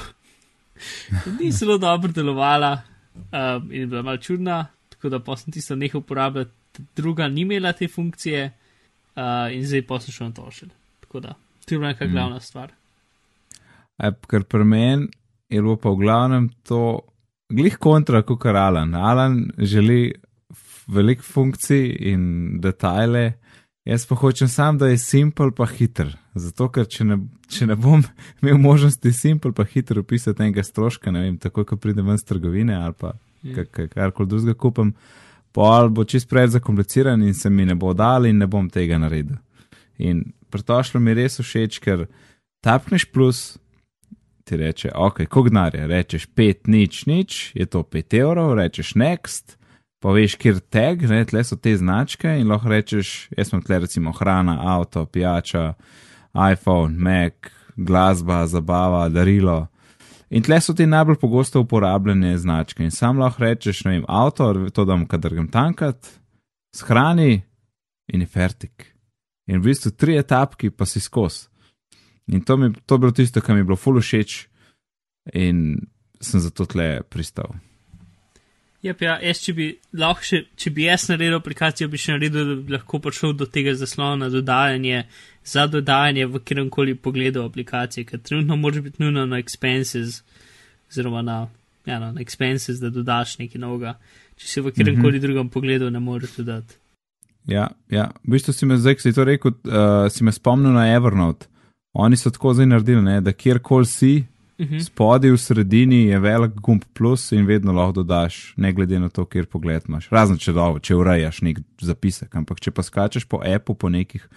Ni 1.40 1.52
zelo 1.52 1.78
dobro 1.78 2.12
delovala 2.12 2.82
um, 3.16 3.72
in 3.72 3.82
je 3.82 3.88
bila 3.88 4.02
mal 4.02 4.18
čudna, 4.18 4.68
tako 4.90 5.10
da 5.10 5.20
pa 5.20 5.36
sem 5.38 5.54
tisto 5.54 5.76
nehal 5.76 6.00
uporabljati, 6.00 6.52
druga 6.96 7.28
ni 7.28 7.42
imela 7.42 7.74
te 7.74 7.88
funkcije 7.88 8.52
uh, 9.16 9.54
in 9.54 9.66
zdaj 9.66 9.86
pa 9.88 10.00
sem 10.00 10.14
šel 10.14 10.28
na 10.28 10.34
to 10.34 10.52
še. 10.52 10.68
Tako 11.00 11.20
da, 11.20 11.36
to 11.66 11.76
je 11.76 11.80
bila 11.80 11.92
neka 11.92 12.06
Mm. 12.06 12.12
glavna 12.12 12.40
stvar. 12.40 12.72
E, 14.00 14.12
ker 14.28 14.44
pri 14.44 14.64
meni 14.64 15.08
je 15.50 15.62
bilo 15.62 15.76
pa 15.78 15.90
v 15.90 15.96
glavnem 16.00 16.50
to 16.64 17.02
glih 17.52 17.78
kontra 17.78 18.22
kot 18.24 18.46
Alan. 18.46 18.96
Alan 18.96 19.52
želi 19.58 20.14
veliko 20.88 21.24
funkcij 21.24 21.98
in 22.12 22.24
detajle, 22.62 23.34
jaz 23.86 24.06
pa 24.08 24.16
hočem 24.16 24.48
sam, 24.48 24.78
da 24.78 24.88
je 24.88 24.98
simpel 24.98 25.52
pa 25.52 25.66
hiter. 25.66 26.18
Zato, 26.36 26.70
ker 26.70 26.86
če 26.88 27.04
ne, 27.06 27.18
če 27.48 27.68
ne 27.68 27.76
bom 27.76 28.04
imel 28.42 28.58
možnosti 28.58 29.12
simpel 29.14 29.54
pa 29.54 29.64
hiter 29.64 30.00
opisati 30.00 30.44
enega 30.44 30.64
stroška, 30.64 31.12
ne 31.12 31.22
vem, 31.28 31.38
tako 31.38 31.66
kot 31.66 31.80
pridem 31.82 32.08
ven 32.08 32.18
z 32.18 32.24
trgovine 32.34 32.76
ali 32.76 32.94
pa 32.94 33.14
Mm. 33.44 33.56
ka- 33.74 33.88
karkoli 33.90 34.30
drugega 34.30 34.54
kupim, 34.54 34.92
pa 35.52 35.62
ali 35.62 35.90
bo 35.90 36.04
čist 36.06 36.28
preveč 36.30 36.52
zakompliciran 36.54 37.24
in 37.26 37.34
se 37.34 37.50
mi 37.50 37.66
ne 37.66 37.74
bo 37.76 37.90
dal 37.94 38.26
in 38.30 38.38
ne 38.38 38.46
bom 38.48 38.68
tega 38.70 39.00
naredil. 39.02 39.40
In 39.98 40.20
pretošlo 40.54 41.00
mi 41.02 41.10
je 41.12 41.16
res 41.16 41.40
všeč, 41.42 41.80
ker 41.82 42.04
tapneš 42.62 43.08
plus, 43.12 43.58
ti 44.52 44.58
reče, 44.58 44.90
ok, 44.96 45.24
koliko 45.30 45.50
denarja, 45.50 45.88
rečeš 45.88 46.28
5, 46.36 46.68
nič, 46.68 47.06
nič, 47.06 47.52
je 47.56 47.66
to 47.66 47.86
5 47.88 48.18
evrov, 48.20 48.50
rečeš 48.60 48.94
next, 49.00 49.56
pa 50.04 50.12
veš, 50.12 50.36
kjer 50.36 50.60
tag, 50.60 51.06
ne, 51.08 51.22
tle 51.26 51.44
so 51.48 51.56
te 51.56 51.72
značke 51.80 52.34
in 52.42 52.52
lahko 52.52 52.68
rečeš, 52.74 53.30
jaz 53.32 53.48
sem 53.48 53.62
tle 53.64 53.80
recimo 53.86 54.12
hrana, 54.12 54.58
avto, 54.74 55.06
pijača, 55.08 55.78
iPhone, 56.36 57.00
Mac, 57.00 57.48
glasba, 57.78 58.42
zabava, 58.52 59.06
darilo. 59.10 59.70
In 60.36 60.44
tle 60.44 60.60
so 60.60 60.76
ti 60.76 60.84
najbolj 60.88 61.22
pogosto 61.22 61.64
uporabljene 61.64 62.34
značke. 62.38 62.84
In 62.84 62.92
sam 62.92 63.24
lahko 63.24 63.46
rečeš, 63.46 63.86
ne 63.88 63.94
vem, 63.96 64.04
avto, 64.08 64.52
to 64.76 64.84
dam, 64.86 65.06
kadar 65.08 65.32
grem 65.32 65.48
tankat, 65.48 66.12
shrani 66.76 67.40
in 68.12 68.28
je 68.28 68.28
fertik. 68.28 68.90
In 69.48 69.64
v 69.64 69.72
bistvu 69.72 69.96
tri 69.96 70.20
etapki 70.20 70.76
pa 70.76 70.84
si 70.86 71.00
skos. 71.00 71.46
In 72.28 72.42
to, 72.46 72.58
mi, 72.58 72.74
to 72.86 72.96
je 72.96 73.00
bilo 73.00 73.12
tisto, 73.12 73.42
kar 73.42 73.56
mi 73.56 73.62
je 73.62 73.70
bilo 73.72 73.76
ful 73.76 74.00
všeč, 74.02 74.48
in 75.34 75.82
sem 76.22 76.40
zato 76.40 76.66
tle 76.66 77.02
pristal. 77.10 77.56
Jep, 78.82 79.02
ja, 79.06 79.20
jaz, 79.22 79.38
če 79.46 79.54
bi, 79.54 79.66
lahko 79.94 80.26
še, 80.26 80.40
če 80.58 80.72
bi 80.74 80.88
jaz 80.88 81.04
naredil 81.12 81.36
aplikacijo, 81.38 81.86
bi 81.92 82.00
še 82.02 82.16
naredil, 82.16 82.48
da 82.48 82.56
bi 82.66 82.74
lahko 82.74 82.98
prišel 83.04 83.36
do 83.38 83.46
tega 83.46 83.76
zaslona 83.78 84.30
dodajanje, 84.34 85.04
za 85.46 85.68
dodajanje 85.70 86.26
v 86.26 86.42
katerem 86.42 86.70
koli 86.74 86.96
pogledu 86.98 87.44
aplikacije, 87.46 88.08
ker 88.10 88.22
trenutno 88.26 88.58
moraš 88.58 88.82
biti 88.88 89.04
nujno 89.04 89.28
na 89.30 89.38
expenses, 89.42 90.24
oziroma 90.90 91.22
na, 91.22 91.38
ja, 91.86 92.00
no, 92.02 92.10
na 92.16 92.22
expenses, 92.26 92.82
da 92.82 92.90
dodaš 92.90 93.38
nekaj 93.38 93.62
novega. 93.62 94.00
Če 94.42 94.48
si 94.50 94.62
v 94.66 94.74
katerem 94.74 94.98
koli 95.02 95.20
Mhm. 95.20 95.26
drugem 95.28 95.50
pogledu 95.54 95.92
ne 95.94 96.00
moreš 96.02 96.40
dodati. 96.42 96.74
Ja, 97.50 97.70
ja. 97.90 98.10
V 98.26 98.34
bistvu 98.34 98.54
si 98.54 98.66
me 98.66 98.78
zdaj, 98.78 98.96
ki 98.98 99.02
si 99.02 99.14
to 99.14 99.24
rekel, 99.26 99.54
uh, 99.66 100.10
si 100.10 100.24
me 100.24 100.32
spomnil 100.34 100.74
na 100.74 100.90
Evernote. 100.94 101.46
Oni 101.93 102.17
so 102.17 102.32
tako 102.32 102.54
zdaj 102.54 102.65
naredili, 102.65 103.01
ne, 103.01 103.21
da 103.21 103.34
kjerkoli 103.34 103.86
si, 103.86 104.13
uh 104.17 104.32
Mhm. 104.62 104.73
-huh. 104.75 104.86
spodaj 104.86 105.32
v 105.32 105.38
sredini 105.38 106.04
je 106.06 106.19
velik 106.19 106.51
gumb 106.51 106.84
plus 106.93 107.32
in 107.32 107.45
vedno 107.45 107.71
lahko 107.71 107.91
dodaš, 107.91 108.54
ne 108.58 108.73
glede 108.73 108.99
na 108.99 109.10
to, 109.10 109.25
kjer 109.25 109.45
pogled 109.45 109.82
imaš. 109.88 110.10
Razen 110.10 110.38
če, 110.38 110.54
do, 110.54 110.80
če 110.82 110.95
urejaš 110.95 111.41
nek 111.41 111.60
zapisek, 111.82 112.36
ampak 112.36 112.60
če 112.60 112.71
pa 112.71 112.84
skačeš 112.84 113.25
po 113.25 113.41
appu, 113.56 113.73
po 113.73 113.89
nekih 113.89 114.27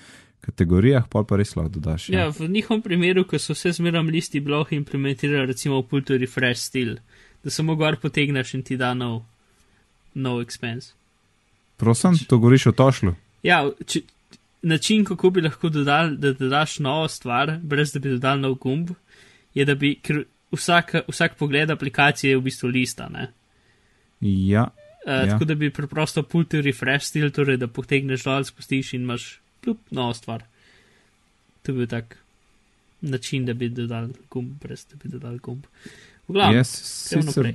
kategorijah, 0.40 1.08
pol 1.08 1.24
pa 1.24 1.36
res 1.36 1.56
lahko 1.56 1.68
dodaš. 1.68 2.08
Ja, 2.08 2.28
v 2.28 2.48
njihovem 2.48 2.82
primeru, 2.82 3.24
ko 3.24 3.38
so 3.38 3.52
vse 3.52 3.72
zmeram 3.72 4.08
listi 4.08 4.40
blog 4.40 4.72
implementirali 4.72 5.46
recimo 5.46 5.80
v 5.82 5.88
Pulto 5.88 6.16
Refresh 6.16 6.60
stil, 6.60 6.96
da 7.44 7.50
samo 7.50 7.76
gor 7.76 7.96
potegneš 7.96 8.54
in 8.54 8.62
ti 8.62 8.76
da 8.76 8.94
nov, 8.94 9.22
nov 10.14 10.40
expense. 10.40 10.92
Prosim, 11.76 12.16
to 12.28 12.38
govoriš 12.38 12.66
o 12.66 12.72
tošlu. 12.72 13.14
Ja, 13.42 13.70
če, 13.86 14.00
način, 14.64 15.04
kako 15.04 15.30
bi 15.30 15.44
lahko 15.44 15.68
dodal, 15.68 16.16
da 16.16 16.32
dodaš 16.32 16.78
novo 16.84 17.08
stvar, 17.08 17.58
brez 17.62 17.92
da 17.92 18.00
bi 18.00 18.16
dodal 18.16 18.40
nov 18.40 18.54
gumb, 18.62 18.90
je, 19.54 19.64
da 19.64 19.74
bi, 19.74 19.94
ker 20.02 20.24
vsak, 20.52 20.94
vsak 21.08 21.36
pogled 21.38 21.70
aplikacije 21.70 22.32
je 22.32 22.38
v 22.38 22.46
bistvu 22.48 22.72
lista, 22.72 23.08
ne? 23.12 23.28
Ja, 24.20 24.70
Uh, 25.06 25.12
Ja. 25.12 25.26
Tako 25.30 25.44
da 25.44 25.54
bi 25.54 25.70
preprosto 25.70 26.22
Pulto 26.22 26.60
Refresh 26.60 27.06
stil, 27.06 27.30
torej 27.30 27.56
da 27.56 27.68
potegneš 27.68 28.24
dol, 28.24 28.44
spustiš 28.44 28.94
in 28.96 29.02
imaš 29.02 29.40
plup, 29.60 29.78
novo 29.90 30.14
stvar. 30.14 30.42
To 31.62 31.72
bi 31.72 31.78
bil 31.78 31.86
tak 31.86 32.16
način, 33.00 33.44
da 33.44 33.54
bi 33.54 33.68
dodal 33.68 34.08
gumb, 34.30 34.54
brez 34.62 34.86
da 34.90 34.96
bi 35.02 35.08
dodal 35.12 35.36
gumb. 35.38 35.66
V 36.28 36.32
glavnem, 36.32 36.64
gremo 37.10 37.32
sicer. 37.32 37.52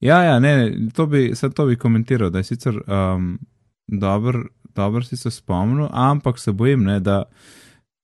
Ja, 0.00 0.22
ja, 0.22 0.38
ne, 0.38 0.56
ne, 0.56 0.90
to 0.94 1.06
bi, 1.06 1.32
to 1.54 1.66
bi 1.66 1.76
komentiral, 1.76 2.30
da 2.30 2.38
je 2.38 2.44
sicer 2.44 2.78
um, 2.86 3.38
dober, 3.86 4.38
dober 4.76 5.06
si 5.06 5.16
se 5.16 5.30
spomnil, 5.30 5.88
ampak 5.90 6.38
se 6.38 6.52
bojim, 6.52 6.84
ne, 6.84 7.00
da 7.00 7.24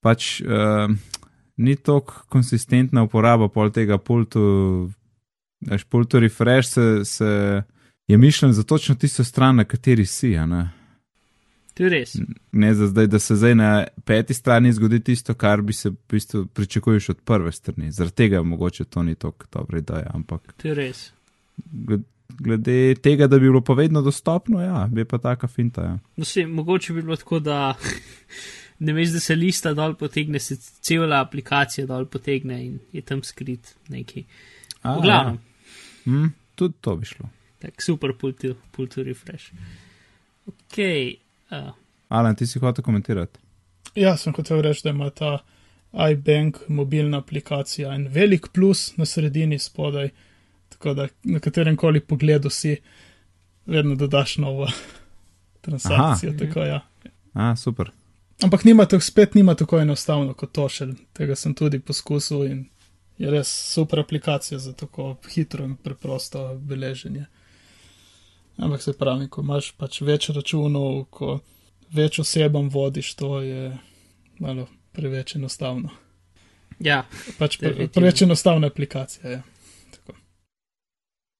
pač 0.04 0.40
um, 0.40 0.98
ni 1.56 1.76
tako 1.76 2.22
konsistentna 2.28 3.02
uporaba 3.02 3.48
pol 3.48 3.72
tega 3.74 3.98
pultu, 3.98 4.42
veš, 5.66 5.84
pultu 5.90 6.20
refresh 6.22 6.74
se, 6.76 6.88
se 7.04 7.30
je 8.08 8.18
mišljen 8.18 8.52
za 8.52 8.62
točno 8.62 8.94
tisto 8.94 9.24
stran, 9.24 9.56
na 9.56 9.64
kateri 9.64 10.06
si, 10.06 10.36
to 11.78 11.84
je 11.84 11.90
res. 11.90 12.16
Ne 12.52 12.72
za 12.74 12.86
zdaj, 12.90 13.06
da 13.06 13.18
se 13.18 13.36
zdaj 13.36 13.54
na 13.54 13.86
peti 14.04 14.34
strani 14.34 14.72
zgodi 14.72 14.98
tisto, 15.00 15.34
kar 15.34 15.62
bi 15.62 15.72
se 15.72 15.90
v 15.90 15.96
bistvu 16.10 16.46
pričakuješ 16.46 17.08
od 17.08 17.20
prve 17.24 17.52
strani. 17.52 17.92
Zaradi 17.92 18.16
tega 18.16 18.42
mogoče 18.42 18.84
to 18.84 19.02
ni 19.02 19.14
tako 19.14 19.46
dobra 19.52 19.78
ideja, 19.78 20.10
ampak 20.14 20.52
To 20.56 20.68
je 20.68 20.74
res. 20.74 21.04
Gled- 22.30 22.40
glede 22.40 22.94
tega, 22.94 23.26
da 23.26 23.38
bi 23.38 23.42
bilo 23.42 23.60
pa 23.60 23.72
vedno 23.74 24.02
dostopno, 24.02 24.60
ja, 24.60 24.88
bi 24.88 25.04
pa 25.04 25.18
taka 25.18 25.48
finta. 25.48 25.82
Ja. 25.82 25.98
No, 26.16 26.24
se, 26.24 26.46
mogoče 26.46 26.92
bi 26.92 27.02
bilo 27.02 27.16
tako, 27.16 27.38
da 27.40 27.74
ne 28.78 28.92
veš, 28.92 29.08
da 29.08 29.20
se 29.20 29.34
lista 29.34 29.74
dol 29.74 29.94
potegne, 29.94 30.38
se 30.38 30.56
cela 30.56 31.20
aplikacija 31.20 31.86
dol 31.86 32.06
potegne 32.06 32.66
in 32.66 32.78
je 32.92 33.02
tam 33.02 33.22
skrit 33.22 33.74
neki. 33.88 34.24
A, 34.82 34.94
V 34.94 35.02
glavnem, 35.02 35.38
Ja. 36.06 36.12
Mm, 36.12 36.28
tudi 36.54 36.74
to 36.80 36.96
bi 36.96 37.04
šlo. 37.06 37.28
tak 37.58 37.82
super 37.82 38.12
pulto 38.70 39.02
refresh. 39.02 39.50
Ok, 40.46 40.78
uh, 41.50 41.72
Alan, 42.08 42.36
ti 42.36 42.46
si 42.46 42.58
hotel 42.58 42.84
komentirati. 42.84 43.38
Ja, 43.94 44.16
sem 44.16 44.32
hotel 44.32 44.62
reči, 44.62 44.80
da 44.84 44.90
ima 44.90 45.10
ta 45.10 45.38
iBank 46.12 46.56
mobilna 46.68 47.18
aplikacija 47.18 47.92
en 47.92 48.06
velik 48.06 48.48
plus 48.48 48.96
na 48.96 49.04
sredini 49.04 49.58
spodaj, 49.58 50.10
tako 50.78 50.94
da 50.94 51.08
na 51.22 51.40
katerem 51.40 51.76
koli 51.76 52.00
pogledu 52.00 52.50
si 52.50 52.76
vedno 53.66 53.94
dodaš 53.94 54.36
novo 54.36 54.68
transakcijo. 55.64 56.30
Aha. 56.30 56.38
Tako, 56.38 56.60
ja. 56.60 56.80
A, 57.32 57.56
super. 57.56 57.90
Ampak 58.42 58.64
nima 58.64 58.84
tako, 58.84 59.00
spet 59.00 59.34
nima 59.34 59.54
tako 59.54 59.80
enostavno 59.80 60.34
kot 60.34 60.52
to 60.52 60.68
še. 60.68 60.86
Tega 61.12 61.34
sem 61.36 61.54
tudi 61.54 61.80
poskusil 61.80 62.46
in 62.46 62.64
je 63.18 63.30
res 63.30 63.50
super 63.50 64.00
aplikacija 64.00 64.58
za 64.58 64.72
tako 64.72 65.16
hitro 65.34 65.64
in 65.64 65.74
preprosto 65.76 66.54
beleženje. 66.54 67.26
Ampak 68.58 68.82
se 68.82 68.92
pravi, 68.98 69.28
ko 69.28 69.42
imaš 69.42 69.72
pač 69.78 70.00
več 70.02 70.30
računov, 70.34 71.04
ko 71.10 71.40
več 71.94 72.18
osebam 72.22 72.70
vodiš, 72.70 73.14
to 73.18 73.40
je 73.42 73.72
malo 74.38 74.68
preveč 74.92 75.34
enostavno. 75.34 75.90
ja, 76.78 77.04
Pač 77.38 77.58
pre, 77.58 77.88
preveč 77.88 78.22
enostavna 78.22 78.70
aplikacija 78.70 79.30
je. 79.30 79.42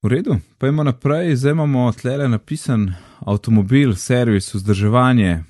V 0.02 0.08
redu, 0.08 0.36
pojmo 0.58 0.84
naprej. 0.84 1.36
Zdaj 1.36 1.52
imamo 1.52 1.92
tlele 1.92 2.28
napisan 2.28 2.94
avtomobil, 3.18 3.94
servis, 3.96 4.54
vzdrževanje. 4.54 5.44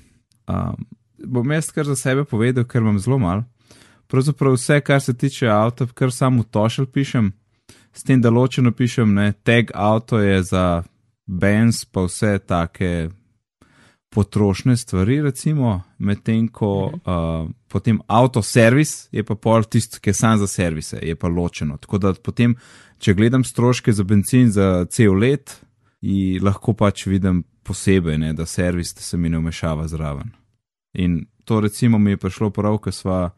Um, 0.47 0.85
bom 1.25 1.51
jaz 1.51 1.69
kar 1.71 1.85
za 1.85 1.95
sebe 1.95 2.25
povedal, 2.25 2.65
ker 2.65 2.81
imam 2.81 2.99
zelo 2.99 3.17
mal. 3.17 3.43
Pravzaprav 4.07 4.55
vse, 4.57 4.81
kar 4.81 5.01
se 5.01 5.13
tiče 5.17 5.47
avta, 5.47 5.85
kar 5.93 6.11
samo 6.11 6.41
v 6.41 6.49
tošel 6.49 6.85
pišem, 6.85 7.31
s 7.93 8.03
tem, 8.03 8.21
da 8.21 8.29
ločeno 8.29 8.71
pišem, 8.71 9.13
ne, 9.13 9.33
tag 9.43 9.69
avto 9.73 10.19
je 10.19 10.41
za 10.43 10.83
Benz, 11.27 11.85
pa 11.85 12.07
vse 12.07 12.39
take 12.39 13.09
potrošne 14.09 14.77
stvari, 14.77 15.21
recimo, 15.21 15.81
medtem 15.97 16.47
ko 16.47 16.71
uh, 16.89 17.49
potem 17.67 17.99
avtoservis 18.07 19.07
je 19.11 19.23
pa 19.23 19.35
pol 19.35 19.63
tisto, 19.63 19.99
ki 20.01 20.09
je 20.09 20.13
sam 20.13 20.37
za 20.37 20.47
servise, 20.47 20.99
je 21.01 21.15
pa 21.15 21.27
ločeno. 21.27 21.77
Tako 21.77 21.97
da 21.97 22.13
potem, 22.13 22.55
če 22.97 23.13
gledam 23.13 23.43
stroške 23.43 23.93
za 23.93 24.03
benzin 24.03 24.49
za 24.51 24.85
cel 24.89 25.13
let, 25.13 25.59
lahko 26.41 26.73
pač 26.73 27.05
vidim 27.05 27.43
posebej, 27.63 28.17
ne, 28.17 28.33
da 28.33 28.45
servis 28.45 28.95
se 28.97 29.17
mi 29.17 29.29
ne 29.29 29.37
vmešava 29.37 29.87
zraven. 29.87 30.31
In 30.93 31.25
to 31.45 31.59
recimo 31.59 31.97
mi 31.97 32.11
je 32.11 32.17
prišlo 32.17 32.49
prav, 32.49 32.81
ker 32.83 32.93
sva. 32.93 33.29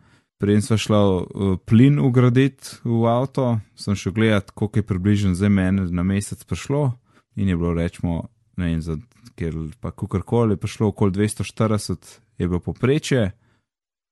Preden 0.41 0.63
sva 0.65 0.73
šla 0.77 0.99
uh, 1.05 1.57
plin 1.69 1.99
ugraditi 2.01 2.79
v 2.81 3.03
avto, 3.05 3.59
sem 3.77 3.93
šel 3.93 4.15
gledat, 4.15 4.49
koliko 4.57 4.79
je 4.79 4.85
približno 4.89 5.33
za 5.37 5.49
mene 5.53 5.85
na 5.93 6.01
mesec 6.03 6.41
prišlo, 6.49 6.95
in 7.35 7.51
je 7.51 7.57
bilo 7.57 7.75
rečemo, 7.77 8.23
ne 8.57 8.71
vem, 8.71 8.81
za, 8.81 8.95
ker 9.41 9.57
pa 9.81 9.91
kakorkoli 9.91 10.53
je 10.53 10.61
prišlo 10.61 10.91
okoli 10.93 11.11
240, 11.17 12.19
je 12.37 12.47
bilo 12.47 12.59
poprečje, 12.59 13.31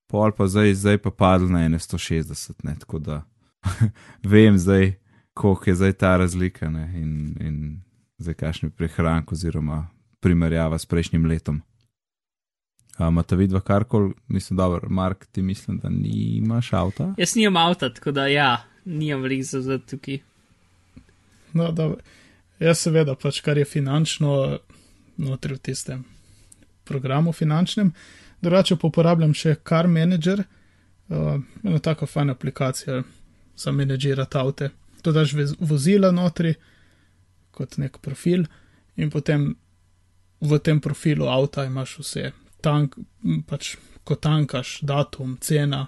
pol 0.09 0.33
pa 0.33 0.47
zdaj, 0.49 0.73
zdaj 0.73 0.97
pa 1.05 1.11
padlo 1.11 1.49
na 1.53 1.69
160, 1.69 2.63
ne, 2.63 2.75
tako 2.79 2.99
da 2.99 3.21
vem 4.33 4.57
zdaj, 4.57 4.95
koliko 5.33 5.69
je 5.69 5.75
zdaj 5.75 5.93
ta 5.93 6.17
razlika 6.17 6.69
ne, 6.69 6.89
in, 6.97 7.13
in 7.39 7.81
zdaj 8.17 8.33
kakšen 8.33 8.69
je 8.69 8.75
prehrank 8.75 9.31
oziroma 9.31 9.87
primerjava 10.19 10.79
s 10.79 10.85
prejšnjim 10.85 11.25
letom. 11.25 11.61
Imate 12.99 13.35
vidva 13.39 13.61
karkoli, 13.61 14.11
mislim, 14.27 14.57
dobro, 14.57 14.89
Mark, 14.89 15.25
ti 15.31 15.41
mislim, 15.41 15.77
da 15.77 15.89
nimaš 15.89 16.73
avta? 16.73 17.13
jaz 17.17 17.35
nimam 17.35 17.57
avta, 17.57 17.93
tako 17.93 18.11
da 18.11 18.27
ja, 18.27 18.65
nimam 18.85 19.21
veliko 19.21 19.61
za 19.61 19.77
tukaj. 19.79 20.19
No, 21.53 21.71
dobro. 21.71 22.01
Jaz 22.59 22.81
seveda, 22.83 23.15
pač 23.15 23.39
kar 23.41 23.57
je 23.57 23.65
finančno, 23.65 24.59
notri 25.19 25.53
v 25.55 25.61
tistem 25.69 26.05
programu 26.89 27.31
finančnem. 27.31 27.91
Drugače 28.41 28.77
pa 28.79 28.87
uporabljam 28.87 29.33
še 29.35 29.57
Car 29.67 29.87
Manager, 29.87 30.41
uh, 30.41 31.37
ena 31.63 31.79
taka 31.83 32.07
fajna 32.07 32.33
aplikacija 32.37 33.03
za 33.59 33.71
menedžirati 33.75 34.37
avte. 34.39 34.69
To 35.03 35.11
daš 35.15 35.35
vozila 35.59 36.11
notri 36.11 36.55
kot 37.51 37.77
nek 37.77 37.99
profil 38.01 38.45
in 38.95 39.11
potem 39.11 39.51
v 40.41 40.59
tem 40.63 40.79
profilu 40.79 41.27
avta 41.27 41.65
imaš 41.67 41.97
vse. 41.99 42.31
Tank, 42.63 42.95
pač 43.47 43.75
ko 44.03 44.15
tankaš, 44.15 44.79
datum, 44.87 45.37
cena, 45.41 45.85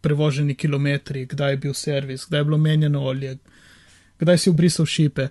prevoženi 0.00 0.54
kilometri, 0.54 1.26
kdaj 1.28 1.52
je 1.52 1.60
bil 1.64 1.74
servis, 1.74 2.26
kdaj 2.28 2.40
je 2.40 2.48
bilo 2.48 2.58
menjeno 2.58 3.04
olje, 3.04 3.36
kdaj 4.20 4.38
si 4.38 4.50
obrisal 4.50 4.88
šipe 4.88 5.28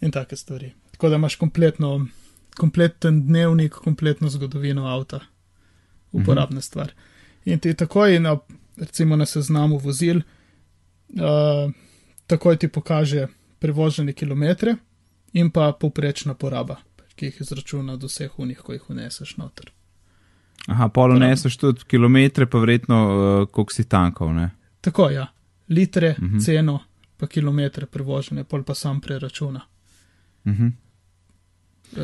in 0.00 0.12
take 0.12 0.36
stvari. 0.36 0.72
Tako 0.92 1.08
da 1.08 1.16
imaš 1.16 1.36
kompletno, 1.40 2.06
kompleten 2.56 3.26
dnevnik, 3.26 3.72
kompletno 3.72 4.28
zgodovino 4.28 4.86
avta, 4.86 5.20
uporabna 6.12 6.58
mhm. 6.58 6.62
stvar. 6.62 6.92
In 7.44 7.58
ti 7.58 7.74
takoj 7.74 8.18
na, 8.20 8.38
recimo 8.76 9.16
na 9.16 9.26
seznamu 9.26 9.78
vozil, 9.78 10.16
uh, 10.16 11.72
takoj 12.26 12.56
ti 12.56 12.68
pokaže 12.68 13.26
prevožene 13.58 14.12
kilometre 14.12 14.76
in 15.32 15.50
pa 15.50 15.72
povprečna 15.72 16.34
poraba, 16.34 16.76
ki 17.14 17.26
jih 17.26 17.40
izračuna 17.40 17.96
do 17.96 18.06
vseh 18.06 18.38
unih, 18.38 18.58
ko 18.58 18.72
jih 18.72 18.90
uneseš 18.90 19.36
noter. 19.36 19.72
Aha, 20.66 20.88
polo 20.88 21.18
neseš 21.18 21.56
tudi 21.60 21.84
kilometre, 21.88 22.46
pa 22.46 22.58
verjetno, 22.58 22.98
uh, 23.04 23.48
koliko 23.52 23.72
si 23.72 23.84
tankov, 23.84 24.32
ne? 24.34 24.50
Tako, 24.80 25.10
ja, 25.10 25.26
litre, 25.68 26.14
mhm. 26.18 26.38
ceno, 26.38 26.78
pa 27.16 27.26
kilometre 27.26 27.86
prevožene, 27.86 28.44
pol 28.44 28.64
pa 28.64 28.74
sam 28.74 29.00
preračuna. 29.00 29.60
Mhm. 30.46 30.66
Eh, 30.66 30.83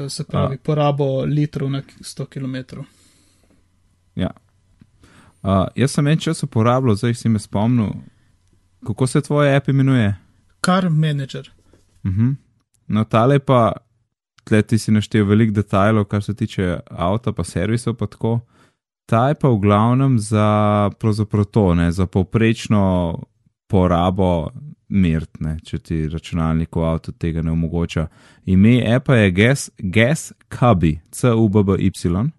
Se 0.08 0.24
pravi, 0.24 0.54
A. 0.54 0.58
porabo 0.62 1.24
litrov 1.24 1.70
na 1.70 1.82
100 2.00 2.26
km. 2.26 2.84
Ja. 4.14 4.30
Uh, 5.42 5.66
jaz 5.76 5.90
sem 5.90 6.06
en 6.06 6.18
čas 6.18 6.42
uporabljal, 6.42 6.94
zdaj 6.94 7.14
si 7.14 7.28
me 7.28 7.38
spomnil, 7.38 7.92
kako 8.86 9.06
se 9.06 9.20
tvoje 9.20 9.56
app 9.56 9.68
imenuje. 9.68 10.14
Car 10.66 10.90
Manager. 10.90 11.50
Uh 12.04 12.10
-huh. 12.10 12.34
No, 12.86 13.04
tale 13.04 13.38
pa, 13.38 13.72
tle 14.44 14.62
ti 14.62 14.78
si 14.78 14.92
naštel 14.92 15.24
veliko 15.24 15.52
detajlov, 15.52 16.04
kar 16.04 16.22
se 16.22 16.34
tiče 16.34 16.80
avta, 16.90 17.32
pa 17.32 17.44
servisov, 17.44 17.94
pa 17.94 18.06
tako. 18.06 18.40
Ta 19.06 19.28
je 19.28 19.34
pa 19.34 19.48
v 19.48 19.58
glavnem 19.58 20.18
za, 20.18 20.90
to, 21.52 21.74
ne, 21.74 21.92
za 21.92 22.06
povprečno 22.06 23.18
porabo 23.70 24.50
mirtne, 24.90 25.54
če 25.62 25.78
ti 25.78 26.00
računalnik 26.10 26.74
v 26.76 26.84
avtu 26.88 27.14
tega 27.14 27.44
ne 27.46 27.52
omogoča. 27.54 28.08
Ime 28.50 28.80
Apple 28.94 29.20
je 29.20 29.30
Gas, 29.30 29.70
Gas 29.78 30.32
Cubby, 30.50 30.98
C-U-B-B-Y. 31.14 32.30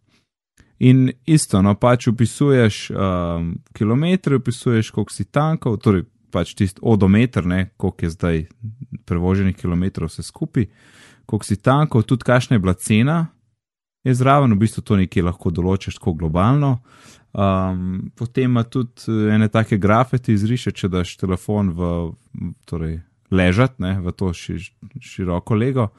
In 0.81 1.11
isto, 1.29 1.61
no 1.61 1.75
pač 1.77 2.07
upisuješ 2.09 2.77
um, 2.91 3.51
kilometre, 3.77 4.39
upisuješ, 4.41 4.89
koliko 4.91 5.13
si 5.13 5.27
tankov, 5.29 5.77
torej 5.77 6.07
pač 6.33 6.55
tisti 6.57 6.81
odometer, 6.81 7.45
ne, 7.45 7.69
koliko 7.77 8.07
je 8.07 8.09
zdaj 8.15 8.41
prevoženih 9.05 9.55
kilometrov 9.55 10.09
vse 10.09 10.25
skupaj, 10.25 10.65
koliko 11.29 11.45
si 11.45 11.59
tankov, 11.61 12.07
tudi 12.09 12.25
kakšna 12.25 12.57
je 12.57 12.63
bila 12.63 12.73
cena, 12.73 13.19
je 14.03 14.15
zraven, 14.17 14.55
v 14.55 14.63
bistvu 14.63 14.81
to 14.81 14.97
nekje 14.97 15.23
lahko 15.23 15.51
določiš 15.53 15.99
tako 15.99 16.15
globalno. 16.17 16.79
Um, 17.31 18.11
potem 18.15 18.51
ima 18.51 18.63
tudi 18.63 19.07
eh, 19.07 19.35
ene 19.35 19.47
take 19.47 19.77
grafe, 19.77 20.17
ti 20.17 20.33
izriše, 20.33 20.71
če 20.75 20.89
daš 20.91 21.15
telefon 21.17 21.69
v, 21.71 21.91
torej 22.67 22.97
ležat, 23.31 23.77
ne, 23.79 23.95
v 24.03 24.11
to 24.11 24.33
ši, 24.35 24.57
široko 24.99 25.55
lego 25.55 25.91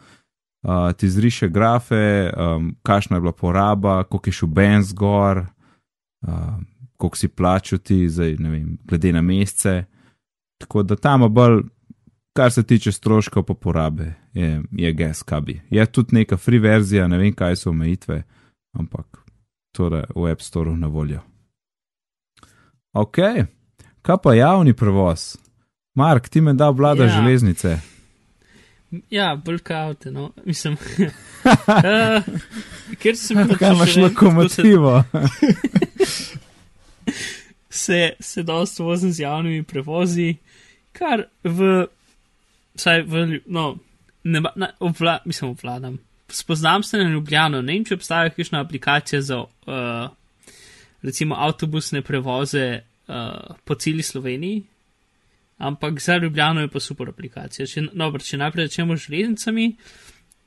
uh, 0.62 0.92
ti 0.96 1.10
zriše 1.10 1.48
grafe, 1.48 2.32
um, 2.36 2.76
kakšna 2.82 3.16
je 3.16 3.20
bila 3.20 3.32
poraba, 3.32 4.04
koliko 4.04 4.28
je 4.28 4.32
šel 4.32 4.48
benz 4.48 4.92
gor, 4.92 5.38
uh, 5.38 6.56
koliko 6.96 7.16
si 7.16 7.28
plačal 7.28 7.78
ti, 7.78 8.08
zdaj, 8.08 8.36
ne 8.38 8.50
vem, 8.50 8.78
glede 8.84 9.12
na 9.12 9.22
mesece. 9.22 9.84
Tako 10.58 10.82
da 10.82 10.96
tam 10.96 11.34
bolj, 11.34 11.62
kar 12.36 12.52
se 12.52 12.62
tiče 12.62 12.92
stroškov 12.92 13.42
po 13.42 13.54
porabe, 13.54 14.14
je, 14.32 14.62
je 14.72 14.92
GSKB. 14.92 15.48
Je 15.70 15.86
tudi 15.86 16.14
neka 16.14 16.36
free 16.36 16.58
verzija, 16.58 17.08
ne 17.08 17.18
vem, 17.18 17.34
kaj 17.34 17.56
so 17.56 17.70
omejitve, 17.70 18.22
ampak 18.78 19.21
torej 19.72 20.04
v 20.14 20.32
App 20.32 20.42
Store 20.42 20.76
na 20.76 20.86
voljo. 20.86 21.20
Ok, 22.92 23.18
kaj 24.02 24.16
pa 24.22 24.34
javni 24.34 24.74
prevoz? 24.76 25.36
Mark, 25.94 26.28
ti 26.28 26.40
me 26.40 26.52
da 26.52 26.70
vlada 26.70 27.04
ja. 27.04 27.10
železnice. 27.10 27.78
Ja, 29.10 29.36
bolj 29.44 29.58
kaote, 29.58 30.10
no, 30.10 30.32
mislim. 30.44 30.74
uh, 30.76 32.24
ker 33.00 33.16
sem 33.16 33.40
pač 33.48 33.58
Kaj 33.62 33.72
imaš 33.72 33.96
lokomotivo? 33.96 35.02
se, 37.84 38.12
se 38.20 38.42
dosta 38.42 38.84
vozim 38.84 39.12
z 39.12 39.24
javnimi 39.24 39.62
prevozi, 39.64 40.34
kar 40.92 41.24
v, 41.44 41.86
saj 42.76 43.06
v, 43.08 43.40
no, 43.46 43.76
ne, 44.24 44.44
na, 44.56 44.72
obvla, 44.80 45.18
mislim, 45.24 45.50
obvladam. 45.56 45.96
Spoznam 46.32 46.82
se 46.82 46.98
na 46.98 47.10
Ljubljano, 47.10 47.60
ne 47.62 47.74
vem, 47.74 47.84
če 47.84 47.98
obstaja 47.98 48.30
kakšna 48.32 48.62
aplikacija 48.64 49.20
za, 49.20 49.42
uh, 49.44 50.54
recimo, 51.04 51.36
avtobusne 51.36 52.00
prevoze 52.02 52.64
uh, 52.80 53.56
po 53.68 53.76
celi 53.76 54.02
Sloveniji, 54.02 54.62
ampak 55.58 56.00
za 56.00 56.16
Ljubljano 56.16 56.64
je 56.64 56.70
pa 56.72 56.80
super 56.80 57.10
aplikacija. 57.12 57.66
Če, 57.68 57.84
no, 57.92 58.08
če 58.18 58.40
najprej 58.40 58.70
začnemo 58.70 58.96
z 58.96 59.06
železnicami, 59.08 59.66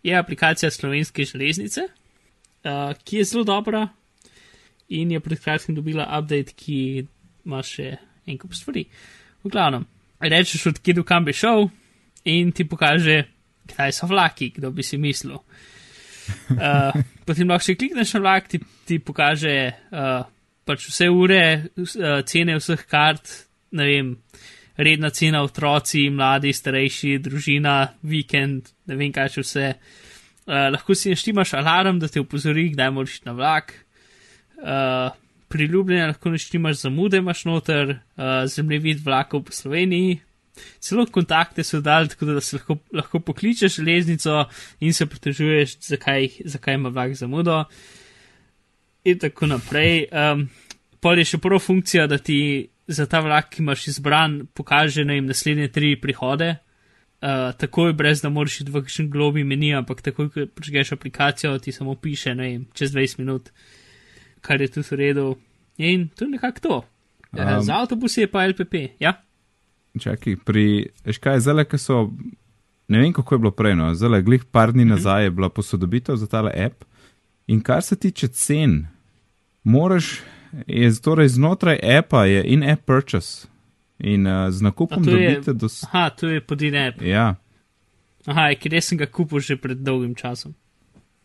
je 0.06 0.18
aplikacija 0.18 0.72
Slovenske 0.74 1.26
železnice, 1.30 1.86
uh, 1.86 2.96
ki 3.04 3.22
je 3.22 3.30
zelo 3.30 3.46
dobra 3.46 3.86
in 4.90 5.12
je 5.12 5.20
pred 5.20 5.40
kratkim 5.42 5.78
dobila 5.78 6.10
update, 6.18 6.58
ki 6.58 7.06
ima 7.46 7.62
še 7.66 7.94
en 8.26 8.42
kup 8.42 8.58
stvari. 8.58 8.88
V 9.46 9.54
glavnem, 9.54 9.86
rečeš, 10.20 10.66
kam 11.06 11.26
bi 11.26 11.34
šel 11.34 11.70
in 12.26 12.52
ti 12.52 12.66
pokaže, 12.66 13.24
kdaj 13.70 13.94
so 13.94 14.10
vlaki, 14.10 14.50
kdo 14.50 14.72
bi 14.72 14.84
si 14.84 14.98
mislil. 14.98 15.38
Uh, 16.50 16.96
potem 17.28 17.50
lahko 17.50 17.68
še 17.68 17.78
klikneš 17.80 18.16
na 18.16 18.24
vlak, 18.24 18.50
ti, 18.52 18.60
ti 18.88 19.00
pokaže 19.04 19.56
uh, 19.72 20.26
pač 20.66 20.88
vse 20.90 21.10
ure, 21.14 21.42
uh, 21.78 22.22
cene 22.28 22.58
vseh 22.60 22.86
kart, 22.90 23.32
ne 23.76 23.88
vem, 23.90 24.12
redna 24.78 25.12
cena, 25.16 25.44
otroci, 25.46 26.08
mladi, 26.12 26.54
starejši, 26.56 27.18
družina, 27.24 27.78
vikend, 28.08 28.74
ne 28.90 29.00
vem 29.00 29.14
kaj 29.16 29.38
še 29.38 29.46
vse. 29.46 29.68
Uh, 30.46 30.68
lahko 30.76 30.98
si 30.98 31.14
naštimaš 31.14 31.56
alarm, 31.58 32.00
da 32.02 32.10
te 32.12 32.22
upozori, 32.22 32.70
kdaj 32.76 32.92
moraš 32.94 33.22
na 33.26 33.36
vlak. 33.38 33.74
Uh, 34.60 35.10
priljubljene 35.52 36.12
lahko 36.12 36.34
naštimaš 36.34 36.84
zamude, 36.84 37.22
imaš 37.24 37.46
noter, 37.48 37.98
uh, 38.18 38.44
zemljevid 38.52 39.04
vlakov 39.06 39.46
po 39.48 39.56
Sloveniji. 39.56 40.20
Celo 40.80 41.06
kontakte 41.12 41.64
so 41.64 41.82
dali, 41.82 42.10
tako 42.12 42.26
da 42.26 42.42
se 42.42 42.58
lahko, 42.58 42.78
lahko 42.94 43.20
pokličeš 43.20 43.80
železnico 43.80 44.46
in 44.80 44.94
se 44.94 45.06
pritožuješ, 45.06 45.78
zakaj, 45.88 46.30
zakaj 46.46 46.80
ima 46.80 46.90
vlak 46.90 47.14
zamudo. 47.14 47.64
In 49.06 49.20
tako 49.20 49.48
naprej. 49.48 50.08
Um, 50.12 50.48
Pol 51.06 51.20
je 51.22 51.28
še 51.30 51.38
prva 51.38 51.60
funkcija, 51.62 52.08
da 52.10 52.18
ti 52.18 52.66
za 52.88 53.06
ta 53.06 53.20
vlak, 53.22 53.52
ki 53.54 53.62
imaš 53.62 53.88
izbran, 53.92 54.40
pokaže 54.58 55.04
na 55.06 55.18
jim 55.18 55.28
naslednje 55.30 55.68
tri 55.74 55.94
prihode. 56.02 56.56
Uh, 57.26 57.52
takoj, 57.58 57.94
brez 57.98 58.22
da 58.22 58.30
moraš 58.30 58.60
iti 58.62 58.74
v 58.74 58.82
kakšen 58.86 59.10
globi 59.14 59.44
meni, 59.46 59.72
ampak 59.78 60.02
takoj, 60.06 60.30
ko 60.34 60.46
prežgeš 60.58 60.96
aplikacijo, 60.98 61.54
ti 61.62 61.74
samo 61.74 61.96
piše, 61.98 62.36
ne 62.38 62.50
vem, 62.50 62.66
čez 62.74 62.94
20 62.94 63.22
minut, 63.22 63.50
kar 64.46 64.62
je 64.62 64.70
tudi 64.74 64.90
v 64.90 65.00
redu. 65.02 65.28
In 65.78 66.10
to 66.10 66.26
je 66.26 66.36
nekako 66.36 66.66
to. 66.66 66.82
Um, 67.36 67.62
za 67.66 67.80
avtobus 67.82 68.18
je 68.18 68.28
pa 68.32 68.46
LPP, 68.48 68.98
ja. 69.00 69.16
Čakaj, 70.00 70.36
pri, 70.46 70.90
veš 71.06 71.18
kaj, 71.24 71.40
zelo, 71.40 71.64
ki 71.64 71.78
so, 71.80 72.10
ne 72.88 73.00
vem, 73.00 73.14
kako 73.14 73.36
je 73.36 73.40
bilo 73.40 73.52
prej, 73.52 73.76
no, 73.76 73.94
zelo, 73.96 74.22
glih 74.22 74.46
par 74.46 74.74
dni 74.74 74.84
-hmm. 74.84 74.90
nazaj 74.90 75.24
je 75.24 75.32
bila 75.32 75.50
posodobitev 75.50 76.16
za 76.16 76.28
tale 76.28 76.52
app. 76.66 76.84
In 77.48 77.62
kar 77.62 77.84
se 77.84 77.96
tiče 77.96 78.28
cen, 78.28 78.88
moraš 79.64 80.22
je 80.68 81.02
torej 81.02 81.28
znotraj 81.28 81.80
appa 81.98 82.26
je 82.26 82.44
in-app 82.44 82.86
purchase. 82.86 83.48
In 84.00 84.28
uh, 84.28 84.50
z 84.50 84.62
nakupom 84.62 85.04
dobite 85.04 85.54
do. 85.54 85.68
Aha, 85.92 86.10
to 86.10 86.28
je 86.28 86.42
pod 86.42 86.62
in-app. 86.62 87.02
Ja. 87.02 87.36
Aha, 88.26 88.50
ker 88.60 88.74
jaz 88.74 88.90
sem 88.90 88.98
ga 88.98 89.06
kupil 89.06 89.40
že 89.40 89.56
pred 89.56 89.78
dolgim 89.78 90.16
časom. 90.16 90.56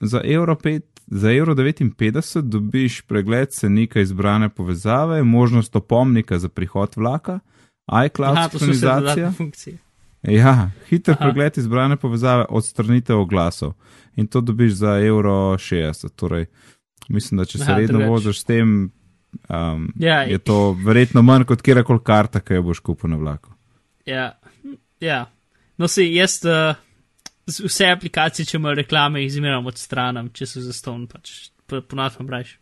Za 0.00 0.20
evro, 0.24 0.54
pet, 0.56 0.86
za 1.06 1.32
evro 1.32 1.54
59 1.54 2.40
dobiš 2.40 3.02
pregled 3.02 3.50
cenika 3.50 4.00
izbrane 4.00 4.48
povezave, 4.48 5.22
možnost 5.22 5.76
opomnika 5.76 6.38
za 6.38 6.48
prihod 6.48 6.96
vlaka, 6.96 7.40
iCloud 8.06 8.50
sinchronizacija. 8.50 9.32
Ja, 10.22 10.70
hiter 10.88 11.14
Aha. 11.14 11.24
pregled 11.24 11.58
izbrane 11.58 11.96
povezave, 11.96 12.44
odstranitev 12.48 13.20
oglasov. 13.20 13.72
In 14.16 14.26
to 14.26 14.40
dobiš 14.40 14.72
za 14.72 14.98
evro 14.98 15.56
60. 15.56 16.10
Torej, 16.16 16.46
mislim, 17.08 17.38
da 17.38 17.44
če 17.44 17.58
se 17.58 17.64
Aha, 17.64 17.78
redno 17.80 18.06
voziš 18.06 18.40
s 18.40 18.44
tem, 18.44 18.90
Um, 19.48 19.92
ja, 19.98 20.22
je 20.22 20.38
to 20.38 20.72
verjetno 20.86 21.22
manj 21.22 21.44
kot 21.46 21.62
kjerkoli 21.62 22.02
karta, 22.04 22.40
ki 22.42 22.58
jo 22.58 22.62
boš 22.66 22.80
kupil 22.82 23.10
na 23.10 23.16
vlaku. 23.16 23.52
Ja, 24.06 24.32
ja. 25.00 25.20
no 25.78 25.88
si 25.88 26.08
jaz 26.14 26.40
uh, 26.46 26.74
vse 27.46 27.90
aplikacije, 27.94 28.46
če 28.46 28.58
imajo 28.58 28.80
reklame, 28.80 29.24
izmeram 29.24 29.66
od 29.66 29.78
stranem, 29.78 30.32
če 30.34 30.48
so 30.50 30.62
za 30.64 30.74
ston, 30.74 31.06
pač 31.10 31.50
ponavljam 31.70 32.26
brajš. 32.26 32.56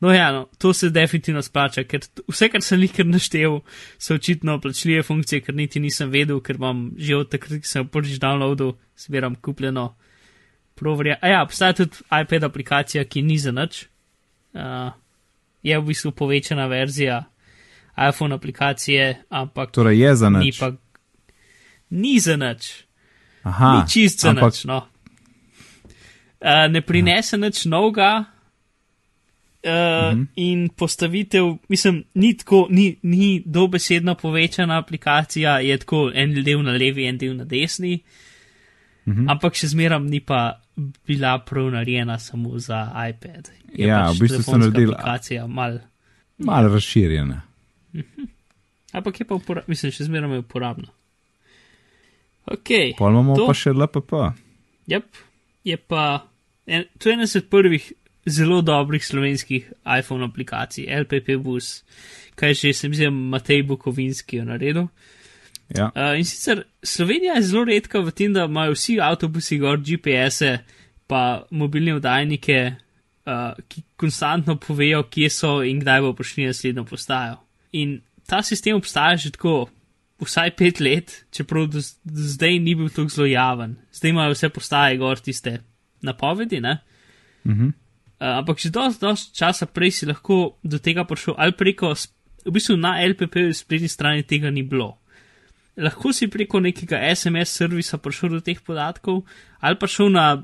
No, 0.00 0.12
ja, 0.14 0.32
no, 0.32 0.46
to 0.58 0.72
se 0.72 0.90
definitivno 0.90 1.42
splača, 1.42 1.82
ker 1.82 2.04
vse, 2.30 2.48
kar 2.52 2.62
sem 2.62 2.82
jih 2.84 2.92
kar 2.94 3.06
naštel, 3.06 3.60
so 3.98 4.14
očitno 4.14 4.60
plačljive 4.62 5.02
funkcije, 5.02 5.40
ker 5.42 5.56
niti 5.58 5.82
nisem 5.82 6.10
vedel, 6.10 6.38
ker 6.40 6.60
imam 6.60 6.92
že 6.96 7.16
od 7.16 7.32
takrat, 7.32 7.58
ki 7.64 7.66
sem 7.66 7.88
prvič 7.88 8.20
downloadil, 8.22 8.76
zbiram 8.98 9.34
kupljeno. 9.34 9.90
Proverja. 10.78 11.16
A 11.22 11.28
ja, 11.32 11.40
obstaja 11.42 11.74
tudi 11.74 11.98
iPad 12.06 12.46
aplikacija, 12.46 13.02
ki 13.04 13.22
ni 13.26 13.38
za 13.42 13.50
nič. 13.50 13.88
Uh, 14.54 14.94
je 15.66 15.74
v 15.74 15.84
bistvu 15.90 16.12
povečana 16.14 16.68
verzija 16.70 17.24
iPhone 17.98 18.34
aplikacije, 18.34 19.24
ampak. 19.28 19.70
Torej 19.74 19.98
je 19.98 20.16
za 20.16 20.30
nič. 20.30 20.44
Ni 20.44 20.52
pa. 20.60 20.72
Ni 21.90 22.20
za 22.20 22.36
nič. 22.36 22.86
Aha. 23.42 23.72
Ni 23.74 23.90
čist 23.90 24.22
za 24.22 24.30
ampak... 24.30 24.54
nič, 24.54 24.64
no. 24.70 24.86
Uh, 26.38 26.70
ne 26.70 26.80
prinese 26.86 27.34
nič 27.34 27.66
novega. 27.66 28.37
Uh, 29.68 30.18
-huh. 30.18 30.26
In 30.36 30.68
postavitev, 30.68 31.44
mislim, 31.68 32.04
ni 32.14 32.36
tako, 32.36 32.66
ni, 32.70 32.96
ni 33.02 33.42
dobesedno 33.46 34.14
povečana 34.14 34.78
aplikacija, 34.78 35.58
je 35.58 35.78
tako 35.78 36.10
en 36.14 36.42
del 36.44 36.62
na 36.62 36.72
levi, 36.72 37.04
en 37.04 37.18
del 37.18 37.36
na 37.36 37.44
desni. 37.44 38.00
Mhm. 39.06 39.28
Ampak 39.28 39.54
še 39.54 39.66
zmeram 39.66 40.06
ni 40.06 40.20
pa 40.20 40.60
bila 41.06 41.38
prav 41.38 41.70
narejena 41.70 42.18
samo 42.18 42.58
za 42.58 42.92
iPad. 43.10 43.50
Je 43.74 43.86
ja, 43.86 44.06
pač 44.06 44.16
v 44.16 44.20
bistvu 44.20 44.42
so 44.42 44.58
naredili 44.58 44.92
aplikacija 44.92 45.46
mal, 45.46 45.78
mal 46.38 46.68
razširjena. 46.72 47.40
Mhm. 47.94 48.28
Ampak 48.92 49.20
je 49.20 49.26
pa, 49.26 49.34
upora, 49.34 49.62
mislim, 49.66 49.92
še 49.92 50.04
zmeraj 50.04 50.38
uporabna. 50.38 50.88
Ok. 52.48 52.70
Pa 52.98 53.10
imamo 53.10 53.36
to, 53.36 53.46
pa 53.46 53.54
še 53.54 53.74
LPP. 53.76 54.12
Yep, 54.88 55.20
je 55.68 55.76
pa, 55.76 56.04
en, 56.66 56.86
to 56.98 57.10
je 57.10 57.16
ena 57.18 57.26
od 57.28 57.48
prvih 57.50 57.92
zelo 58.28 58.60
dobrih 58.62 59.04
slovenskih 59.06 59.72
iPhone 59.98 60.24
aplikacij, 60.24 60.86
LPP 61.02 61.36
Bus, 61.42 61.82
kaj 62.34 62.54
že 62.54 62.72
sem 62.72 62.94
zdaj 62.94 63.10
Matej 63.10 63.62
Bukovinski 63.62 64.42
naredil. 64.42 64.88
Ja. 65.68 65.90
Uh, 65.92 66.16
in 66.16 66.24
sicer 66.24 66.64
Slovenija 66.82 67.34
je 67.36 67.42
zelo 67.42 67.64
redka 67.64 68.00
v 68.00 68.12
tem, 68.12 68.32
da 68.32 68.46
imajo 68.48 68.72
vsi 68.72 69.00
avtobusi 69.00 69.58
gor 69.58 69.80
GPS-e 69.84 70.58
pa 71.08 71.44
mobilne 71.50 71.94
vdajnike, 71.98 72.58
uh, 73.28 73.56
ki 73.68 73.82
konstantno 73.96 74.56
povejo, 74.56 75.02
kje 75.10 75.30
so 75.32 75.58
in 75.64 75.80
kdaj 75.80 76.04
bo 76.04 76.12
prišli 76.16 76.46
na 76.46 76.52
naslednjo 76.54 76.84
postajo. 76.84 77.36
In 77.72 78.00
ta 78.28 78.42
sistem 78.42 78.76
obstaja 78.76 79.16
že 79.16 79.32
tako 79.36 79.68
vsaj 80.20 80.56
pet 80.56 80.80
let, 80.80 81.24
čeprav 81.30 81.68
do, 81.68 81.80
do 82.04 82.22
zdaj 82.34 82.58
ni 82.58 82.74
bil 82.74 82.88
tako 82.88 83.08
zelo 83.08 83.26
javen. 83.26 83.76
Zdaj 83.92 84.10
imajo 84.10 84.34
vse 84.34 84.48
postaje 84.48 84.96
gor 84.96 85.20
tiste 85.20 85.58
napovedi, 86.02 86.60
ne? 86.60 86.78
Mhm. 87.46 87.68
Uh, 88.18 88.42
ampak 88.42 88.58
že 88.58 88.74
dosti 88.74 88.98
dost 88.98 89.30
časa 89.30 89.66
prej 89.70 89.90
si 89.94 90.06
lahko 90.06 90.58
do 90.66 90.78
tega 90.82 91.06
prišel, 91.06 91.38
ali 91.38 91.54
preko, 91.54 91.94
v 92.42 92.50
bistvu 92.50 92.74
na 92.74 92.98
LPP 92.98 93.54
spletni 93.54 93.86
strani 93.86 94.26
tega 94.26 94.50
ni 94.50 94.66
bilo. 94.66 94.98
Lahko 95.78 96.10
si 96.10 96.26
preko 96.26 96.58
nekega 96.58 96.98
SMS 97.14 97.54
servisa 97.54 97.98
prišel 98.02 98.28
do 98.34 98.40
teh 98.42 98.58
podatkov, 98.58 99.22
ali 99.62 99.78
pa 99.78 99.86
šel 99.86 100.10
na 100.10 100.42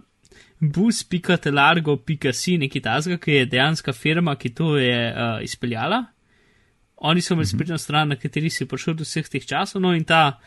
bus.telargo.si, 0.63 2.59
neki 2.59 2.81
tazga, 2.81 3.19
ki 3.19 3.33
je 3.33 3.47
dejanska 3.47 3.93
firma, 3.93 4.37
ki 4.39 4.55
to 4.55 4.77
je 4.79 5.11
uh, 5.11 5.43
izpeljala. 5.43 6.05
Oni 6.97 7.21
so 7.21 7.35
imeli 7.35 7.47
spletno 7.47 7.79
stran, 7.79 8.09
na 8.09 8.17
kateri 8.17 8.51
si 8.51 8.69
prišel 8.71 8.95
do 8.95 9.05
vseh 9.05 9.27
teh 9.29 9.43
časov, 9.43 9.83
no 9.83 9.91
in 9.99 10.05
ta 10.07 10.39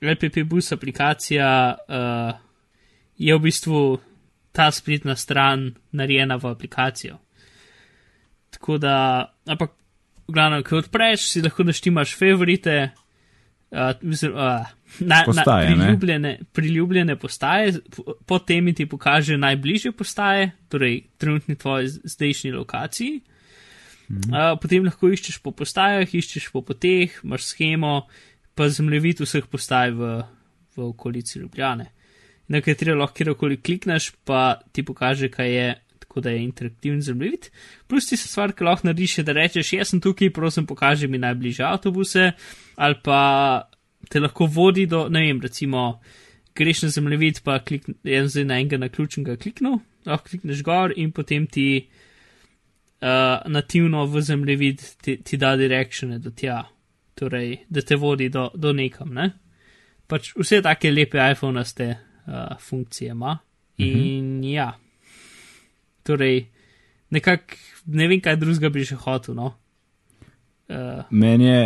LPP 0.00 0.46
bus 0.48 0.72
aplikacija 0.72 1.50
uh, 1.74 2.30
je 3.18 3.34
v 3.34 3.42
bistvu 3.42 4.00
ta 4.60 4.68
spletna 4.70 5.16
stran 5.16 5.70
narejena 5.96 6.36
v 6.36 6.52
aplikacijo. 6.52 7.16
Tako 8.50 8.76
da, 8.78 8.96
ampak, 9.48 9.72
v 10.28 10.34
glavnem, 10.36 10.64
ko 10.66 10.82
odpreš, 10.82 11.30
si 11.30 11.40
lahko 11.40 11.64
naštimaš 11.64 12.12
favorite, 12.18 12.74
uh, 13.70 13.94
mislim, 14.02 14.34
uh, 14.36 14.68
na, 15.00 15.22
Postaje, 15.24 15.70
na 15.70 15.76
ne? 15.76 15.86
priljubljene, 15.86 16.32
priljubljene 16.52 17.16
postaje, 17.16 17.78
po- 17.96 18.18
po 18.26 18.38
temi 18.38 18.74
ti 18.76 18.86
pokaže 18.86 19.38
najbližje 19.40 19.92
postaje, 19.96 20.50
torej 20.68 21.06
trenutni 21.16 21.56
tvoji 21.56 21.88
zdajšnji 21.88 22.52
lokaciji. 22.52 23.20
Mhm. 24.10 24.34
Uh, 24.34 24.58
potem 24.60 24.84
lahko 24.84 25.08
iščeš 25.08 25.38
po 25.40 25.54
postajah, 25.56 26.04
iščeš 26.14 26.50
po 26.52 26.60
poteh, 26.66 27.16
imaš 27.24 27.48
schemo, 27.54 28.02
pa 28.54 28.68
zemljevid 28.68 29.24
vseh 29.24 29.46
postaj 29.48 29.96
v, 29.96 30.12
v 30.76 30.90
okolici 30.90 31.38
Ljubljane. 31.38 31.86
Na 32.50 32.60
katero 32.60 32.96
lahko 32.98 33.14
kjerkoli 33.14 33.60
klikneš, 33.62 34.10
pa 34.26 34.60
ti 34.74 34.82
pokaže, 34.82 35.28
kaj 35.30 35.52
je, 35.54 35.66
tako 36.02 36.20
da 36.20 36.30
je 36.34 36.42
interaktiven 36.42 37.02
zemljevid. 37.02 37.46
Plus 37.86 38.08
ti 38.10 38.16
se 38.18 38.28
stvar, 38.28 38.52
ki 38.52 38.66
lahko 38.66 38.88
narediš, 38.88 39.18
je, 39.18 39.24
da 39.24 39.36
rečeš, 39.36 39.72
jaz 39.76 39.92
sem 39.92 40.00
tukaj, 40.02 40.32
prosim, 40.34 40.66
pokaži 40.66 41.08
mi 41.08 41.20
najbližje 41.22 41.66
avtobuse, 41.66 42.32
ali 42.76 42.98
pa 43.04 43.20
te 44.10 44.20
lahko 44.20 44.48
vodi 44.50 44.88
do, 44.90 45.04
ne 45.08 45.22
vem, 45.28 45.40
recimo, 45.40 46.00
greš 46.58 46.82
na 46.82 46.90
zemljevid, 46.96 47.40
pa 47.44 47.60
klik, 47.62 47.86
jaz 48.04 48.32
zdaj 48.34 48.48
na 48.50 48.58
enega 48.58 48.80
naključnega 48.82 49.36
kliknil, 49.38 49.78
lahko 50.06 50.32
klikneš 50.32 50.66
gor 50.66 50.92
in 50.96 51.12
potem 51.14 51.46
ti 51.46 51.68
uh, 53.00 53.46
nativno 53.46 54.04
v 54.10 54.26
zemljevid 54.26 54.82
ti, 55.02 55.20
ti 55.22 55.36
da 55.36 55.54
direkšene 55.56 56.18
do 56.18 56.34
tja, 56.34 56.64
torej 57.14 57.60
da 57.68 57.86
te 57.86 57.96
vodi 57.96 58.28
do, 58.28 58.50
do 58.54 58.72
nekam. 58.72 59.14
Ne? 59.14 59.30
Pač 60.10 60.32
vse 60.34 60.62
take 60.66 60.90
lepe 60.90 61.22
iPhone-aste 61.30 61.92
uh, 62.26 62.58
funkcije 62.60 63.10
ima. 63.10 63.38
In 63.76 64.36
mhm. 64.36 64.44
ja, 64.44 64.72
torej 66.02 66.46
nekako 67.10 67.54
ne 67.86 68.08
vem, 68.08 68.20
kaj 68.20 68.36
drugega 68.36 68.70
bi 68.72 68.84
še 68.84 68.98
hotel. 69.00 69.34
No? 69.34 69.54
Uh, 70.70 71.02
Meni 71.10 71.48
je, 71.48 71.62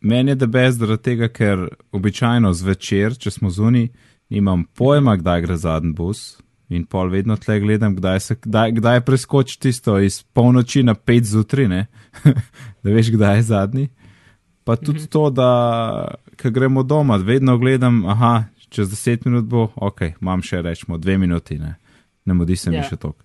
meni 0.00 0.34
je 0.34 0.40
debes 0.44 0.76
zaradi 0.78 1.02
tega, 1.10 1.30
ker 1.32 1.66
običajno 1.96 2.52
zvečer, 2.54 3.16
če 3.18 3.32
smo 3.34 3.50
zunaj, 3.50 3.88
nimam 4.30 4.64
pojma, 4.78 5.16
kdaj 5.20 5.46
gre 5.46 5.58
zadnji 5.58 5.96
bus. 5.96 6.38
In 6.70 6.84
pol 6.86 7.08
vedno 7.10 7.34
tle 7.34 7.56
gledam, 7.58 7.96
kdaj, 7.96 8.20
se, 8.22 8.36
kdaj, 8.38 8.76
kdaj 8.76 9.00
preskoči 9.02 9.56
tisto 9.58 9.96
iz 9.98 10.20
polnoči 10.22 10.84
na 10.86 10.94
pet 10.94 11.26
zjutraj, 11.26 11.66
da 12.82 12.92
veš, 12.94 13.10
kdaj 13.16 13.40
je 13.40 13.46
zadnji. 13.48 13.88
Pa 14.62 14.76
tudi 14.78 15.08
to, 15.10 15.24
da 15.34 15.48
ko 16.38 16.52
gremo 16.54 16.84
doma, 16.86 17.16
vedno 17.16 17.56
gledam, 17.58 18.04
aha, 18.06 18.44
čez 18.70 18.90
deset 18.90 19.24
minut 19.26 19.48
bo, 19.50 19.68
ok, 19.76 20.02
imam 20.20 20.42
še 20.42 20.62
rečemo 20.62 20.98
dve 20.98 21.18
minuti, 21.18 21.58
ne, 21.58 21.74
ne 22.24 22.34
modi 22.34 22.56
se 22.56 22.70
mi 22.70 22.76
Ja. 22.76 22.86
še 22.88 22.96
toliko. 22.96 23.24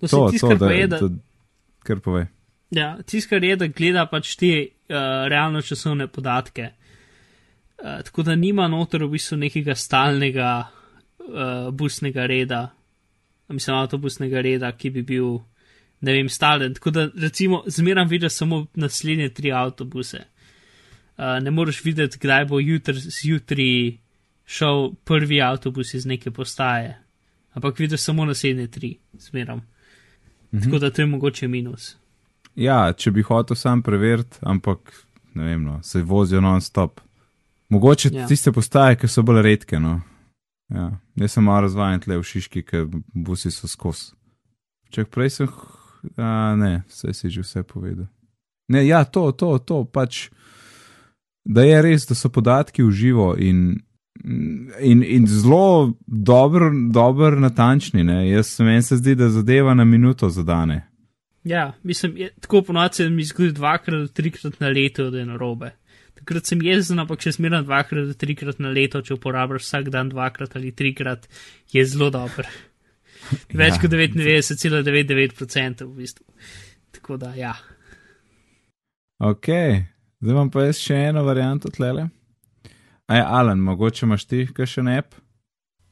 to 0.00 0.06
To, 0.08 0.30
tisto, 0.30 0.48
to, 0.48 0.48
kar 0.48 0.58
da, 0.58 0.70
je, 0.74 0.86
da, 0.86 0.98
da, 0.98 1.08
kar 1.86 2.00
pove. 2.00 2.26
Ja, 2.70 2.96
tisto, 3.06 3.34
kar 3.34 3.44
je, 3.44 3.56
da 3.56 3.68
gleda 3.68 4.06
pač 4.10 4.36
te 4.36 4.52
uh, 4.62 5.26
realno 5.30 5.62
časovne 5.62 6.08
podatke. 6.08 6.72
Uh, 7.82 8.00
tako 8.06 8.22
da 8.22 8.34
nima 8.38 8.68
noter 8.70 9.04
v 9.04 9.12
bistvu 9.16 9.38
nekega 9.42 9.74
stalnega 9.78 10.50
uh, 10.64 11.70
busnega 11.74 12.26
reda, 12.26 12.62
mislim, 13.52 13.76
avtobusnega 13.76 14.42
reda, 14.42 14.70
ki 14.72 14.90
bi 14.90 15.02
bil, 15.06 15.40
ne 16.00 16.14
vem, 16.16 16.28
stalen. 16.30 16.74
Tako 16.74 16.90
da 16.90 17.08
recimo 17.14 17.62
zmeram 17.66 18.08
vidiš 18.08 18.38
samo 18.42 18.66
naslednje 18.74 19.28
tri 19.34 19.52
avtobuse. 19.52 20.24
Uh, 21.18 21.38
ne 21.42 21.50
moreš 21.50 21.82
videti, 21.84 22.18
kdaj 22.18 22.46
bo 22.48 22.58
jutr, 22.62 22.96
zjutraj 22.96 24.01
šel 24.44 24.92
prvi 25.04 25.40
avtobus 25.42 25.94
iz 25.94 26.06
neke 26.06 26.30
postaje, 26.30 26.98
ampak 27.52 27.78
vidiš 27.78 28.00
samo 28.00 28.24
naslednje 28.24 28.66
tri, 28.66 28.98
zmeram. 29.12 29.60
Mhm. 30.54 30.62
Tako 30.64 30.78
da 30.78 30.90
to 30.90 31.02
je 31.02 31.06
mogoče 31.06 31.48
minus. 31.48 31.96
Ja, 32.54 32.92
če 32.92 33.10
bi 33.10 33.22
hotel 33.22 33.56
sam 33.56 33.82
preveriti, 33.82 34.36
ampak 34.40 34.92
ne 35.34 35.44
vem, 35.44 35.62
no, 35.64 35.82
se 35.82 36.02
vozijo 36.02 36.40
non-stop. 36.40 37.00
Mogoče 37.68 38.10
Ja. 38.12 38.26
tiste 38.26 38.52
postaje, 38.52 38.96
ki 38.96 39.08
so 39.08 39.22
bolj 39.22 39.42
redke. 39.42 39.80
No. 39.80 40.00
Ja. 40.68 40.90
Jaz 41.16 41.32
sem 41.32 41.44
malo 41.44 41.60
razvajen 41.60 42.00
tle 42.00 42.18
v 42.18 42.22
Šiški, 42.22 42.62
ker 42.62 42.86
busi 43.14 43.50
so 43.50 43.68
skos. 43.68 44.12
Če 44.90 45.04
prej 45.04 45.30
sem, 45.30 45.48
a, 46.16 46.54
ne, 46.56 46.82
vse 46.88 47.14
si 47.14 47.30
že 47.30 47.40
vse 47.40 47.62
povedal. 47.62 48.06
Ne, 48.68 48.86
ja, 48.86 49.04
to, 49.04 49.32
to, 49.32 49.58
to, 49.58 49.84
pač, 49.84 50.28
da 51.44 51.64
je 51.64 51.82
res, 51.82 52.06
da 52.06 52.14
so 52.14 52.28
podatki 52.28 52.84
v 52.84 52.90
živo 52.92 53.32
in, 53.36 53.80
in, 54.80 55.02
in 55.02 55.26
zelo 55.26 55.92
dobro, 56.06 56.70
dobro 56.92 57.40
natančni. 57.40 58.04
Ne. 58.04 58.28
Jaz 58.30 58.60
meni 58.60 58.82
se 58.82 58.96
zdi, 58.96 59.14
da 59.14 59.28
zadeva 59.30 59.74
na 59.74 59.84
minuto 59.84 60.28
zadane. 60.28 60.88
Ja, 61.44 61.72
mislim, 61.82 62.16
je, 62.16 62.30
tako 62.40 62.62
ponovadi 62.62 62.94
se 62.94 63.10
mi 63.10 63.24
zgodi 63.24 63.52
dvakrat, 63.52 64.10
trikrat 64.12 64.60
na 64.60 64.68
leto, 64.68 65.10
da 65.10 65.18
je 65.18 65.26
narobe. 65.26 65.70
Takrat 66.14 66.46
sem 66.46 66.62
jezen, 66.62 66.98
ampak 67.02 67.18
če 67.18 67.32
smeram 67.32 67.64
dvakrat, 67.66 68.16
trikrat 68.18 68.58
na 68.62 68.70
leto, 68.70 69.02
če 69.02 69.14
uporabiš 69.16 69.62
vsak 69.66 69.88
dan 69.90 70.08
dvakrat 70.12 70.56
ali 70.56 70.70
trikrat, 70.72 71.26
je 71.72 71.84
zelo 71.84 72.10
dober. 72.14 72.46
Več 73.60 73.74
Ja. 73.74 73.80
kot 73.80 73.90
99,99% 73.90 75.84
v 75.84 75.94
bistvu. 75.96 76.24
Tako 76.92 77.16
da, 77.16 77.34
ja. 77.34 77.54
Ok, 79.22 79.46
zdaj 80.20 80.34
imam 80.34 80.50
pa 80.50 80.66
jaz 80.68 80.78
še 80.82 80.94
eno 81.10 81.22
varianto 81.26 81.70
tlele. 81.70 82.08
Aj, 83.12 83.20
Alan, 83.22 83.58
mogoče 83.60 84.06
imaš 84.06 84.24
ti 84.24 84.38
še 84.66 84.82
ne 84.82 84.98
app? 84.98 85.14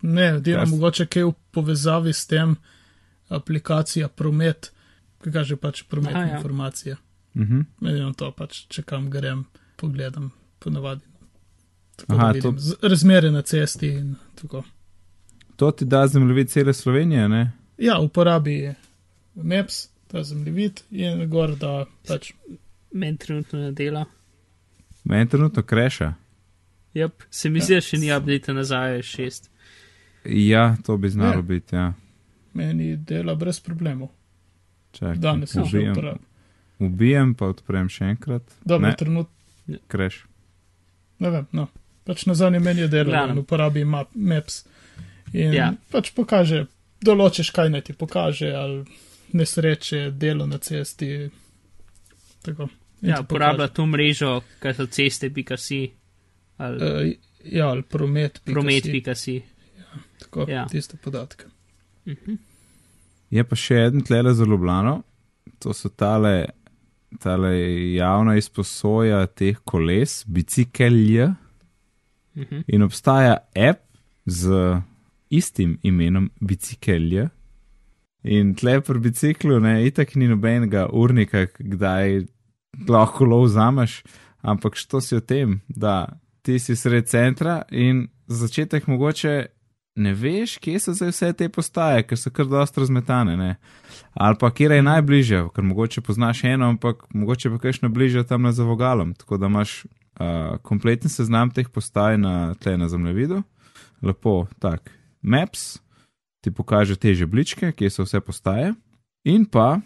Ne, 0.03 0.41
dela 0.41 0.59
Kaj 0.59 0.67
s- 0.67 0.71
mogoče 0.71 1.07
kaj 1.07 1.25
v 1.25 1.33
povezavi 1.51 2.13
s 2.13 2.27
tem 2.27 2.55
aplikacija 3.29 4.09
Promet, 4.11 4.71
ki 5.21 5.31
kaže 5.31 5.57
pač 5.57 5.83
prometne 5.85 6.17
Aha, 6.17 6.29
ja. 6.29 6.37
informacije. 6.37 6.97
Mhm. 7.35 7.61
Ne 7.81 7.93
vem, 7.93 8.15
to 8.15 8.31
pač, 8.33 8.63
če 8.69 8.83
kam 8.83 9.11
grem, 9.11 9.45
pogledam, 9.77 10.31
ponavadi. 10.59 11.05
Tako 11.97 12.15
Aha, 12.15 12.33
z- 12.57 12.79
razmere 12.83 13.31
na 13.31 13.43
cesti 13.43 13.87
in 13.91 14.15
tako. 14.35 14.63
To 15.57 15.71
ti 15.71 15.85
da 15.85 16.07
zemljevid 16.07 16.49
cele 16.49 16.73
Slovenije, 16.73 17.29
ne? 17.29 17.43
Ja, 17.79 17.99
uporabi 17.99 18.75
Maps, 19.35 19.75
ta 20.07 20.23
zemljevid 20.25 20.81
in 20.91 21.29
gor, 21.29 21.53
da 21.57 21.85
pač. 22.09 22.33
Meni 22.93 23.17
trenutno 23.19 23.59
ne 23.61 23.73
dela. 23.73 24.05
Meni 25.05 25.29
trenutno 25.29 25.63
kreša. 25.63 26.15
Yep. 26.95 27.23
Se 27.31 27.49
mi 27.49 27.61
zdi, 27.61 27.75
da 27.75 27.81
še 27.81 27.99
ni 27.99 28.11
update 28.11 28.53
nazaj, 28.53 29.03
šest. 29.05 29.51
Ja, 30.25 30.77
to 30.79 30.97
bi 30.97 31.09
znalo 31.09 31.35
Ja. 31.35 31.43
biti, 31.45 31.75
ja. 31.75 31.93
Meni 32.53 32.97
dela 32.99 33.35
brez 33.35 33.61
problemov. 33.61 34.09
Čakaj, 34.93 35.17
Danes 35.17 35.51
sem 35.51 35.65
že 35.65 35.85
uporabil. 35.87 36.19
ubijem, 36.81 37.35
pa 37.35 37.47
odprem 37.47 37.89
še 37.89 38.05
enkrat. 38.07 38.43
Dobro, 38.63 38.89
Ne. 38.89 38.97
trenutno, 38.97 39.31
Kreš. 39.87 40.25
ne 41.19 41.31
vem, 41.31 41.47
no. 41.53 41.69
Pač 42.05 42.27
na 42.27 42.35
zadnje 42.35 42.59
meni 42.61 42.81
je 42.81 42.89
delo, 42.89 43.13
da 43.13 43.35
uporabi 43.35 43.85
map, 43.85 44.09
Maps. 44.15 44.65
In 45.33 45.53
Ja. 45.53 45.65
ja. 45.65 45.73
pač 45.91 46.11
pokaže, 46.11 46.67
določiš, 47.01 47.51
kaj 47.51 47.71
naj 47.71 47.81
ti 47.83 47.93
pokaže, 47.95 48.51
ali 48.51 48.85
nesreče, 49.33 50.11
delo 50.13 50.47
na 50.47 50.59
cesti. 50.59 51.31
Tako. 52.43 52.69
In 53.03 53.09
Ja, 53.09 53.21
uporablja 53.21 53.69
to 53.69 53.87
mrežo, 53.87 54.33
kar 54.59 54.75
so 54.75 54.87
ceste, 54.87 55.31
pika 55.31 55.57
si. 55.57 55.93
Ali. 56.61 56.79
Uh, 56.85 57.13
ja, 57.45 57.71
ali 57.73 57.83
promet. 57.83 58.41
promet, 58.45 58.85
pika 58.93 59.15
si. 59.15 59.41
Tako, 60.21 60.45
ja. 60.49 60.63
ja. 60.63 60.67
tiste 60.69 60.99
podatke. 61.01 61.49
Mhm. 62.09 62.39
Je 63.31 63.45
pa 63.47 63.57
še 63.57 63.85
en 63.87 64.03
tlele 64.03 64.33
za 64.35 64.45
Ljubljano, 64.45 65.03
to 65.63 65.73
so 65.77 65.89
tale, 65.89 66.51
tale 67.23 67.53
javna 67.95 68.35
izposoja 68.37 69.23
teh 69.27 69.61
koles, 69.65 70.25
bicikelje. 70.27 71.31
Mhm. 72.37 72.65
In 72.67 72.83
obstaja 72.83 73.37
app 73.55 73.87
z 74.27 74.81
istim 75.31 75.79
imenom 75.83 76.31
bicikelje. 76.41 77.29
In 78.23 78.55
tle 78.55 78.81
pri 78.85 79.01
biciklu, 79.01 79.61
ne, 79.65 79.79
itak 79.87 80.15
ni 80.21 80.29
nobenega 80.29 80.89
urnika, 80.93 81.47
kdaj 81.57 82.27
lahko 82.89 83.25
lov 83.25 83.47
vzameš, 83.47 84.03
ampak 84.43 84.77
što 84.77 85.01
si 85.01 85.17
o 85.17 85.21
tem, 85.21 85.61
da 85.69 86.21
ti 86.43 86.59
si 86.59 86.77
sred 86.77 87.09
centra 87.09 87.63
in 87.71 88.09
za 88.27 88.47
začetek 88.47 88.87
mogoče 88.87 89.47
ne 89.95 90.15
veš, 90.15 90.57
kje 90.59 90.79
so 90.81 90.95
zdaj 90.95 91.11
vse 91.11 91.33
te 91.37 91.49
postaje, 91.49 92.03
ker 92.07 92.19
so 92.19 92.31
kar 92.31 92.47
dosta 92.49 92.81
razmetane, 92.81 93.37
ne. 93.37 93.57
Ali 94.15 94.39
pa 94.41 94.51
kje 94.55 94.71
je 94.79 94.83
najbližje, 94.83 95.43
ker 95.55 95.65
mogoče 95.65 96.01
poznaš 96.01 96.45
eno, 96.45 96.69
ampak 96.69 97.05
mogoče 97.15 97.51
pa 97.51 97.59
kakšno 97.59 97.89
bližje 97.89 98.25
tam 98.27 98.43
na 98.43 98.53
zavogalom, 98.53 99.15
tako 99.15 99.37
da 99.37 99.51
imaš 99.51 99.85
uh, 99.85 100.57
kompleten 100.63 101.11
seznam 101.11 101.51
teh 101.51 101.69
postaj 101.69 102.19
na 102.19 102.55
tle 102.55 102.77
na 102.79 102.89
zemljevidu, 102.89 103.43
lepo 104.03 104.47
tak. 104.59 104.91
Maps 105.23 105.79
ti 106.41 106.51
pokaže 106.51 106.97
te 106.97 107.15
žebličke, 107.15 107.73
kje 107.73 107.91
so 107.91 108.07
vse 108.07 108.21
postaje, 108.25 108.73
in 109.25 109.45
pa 109.45 109.81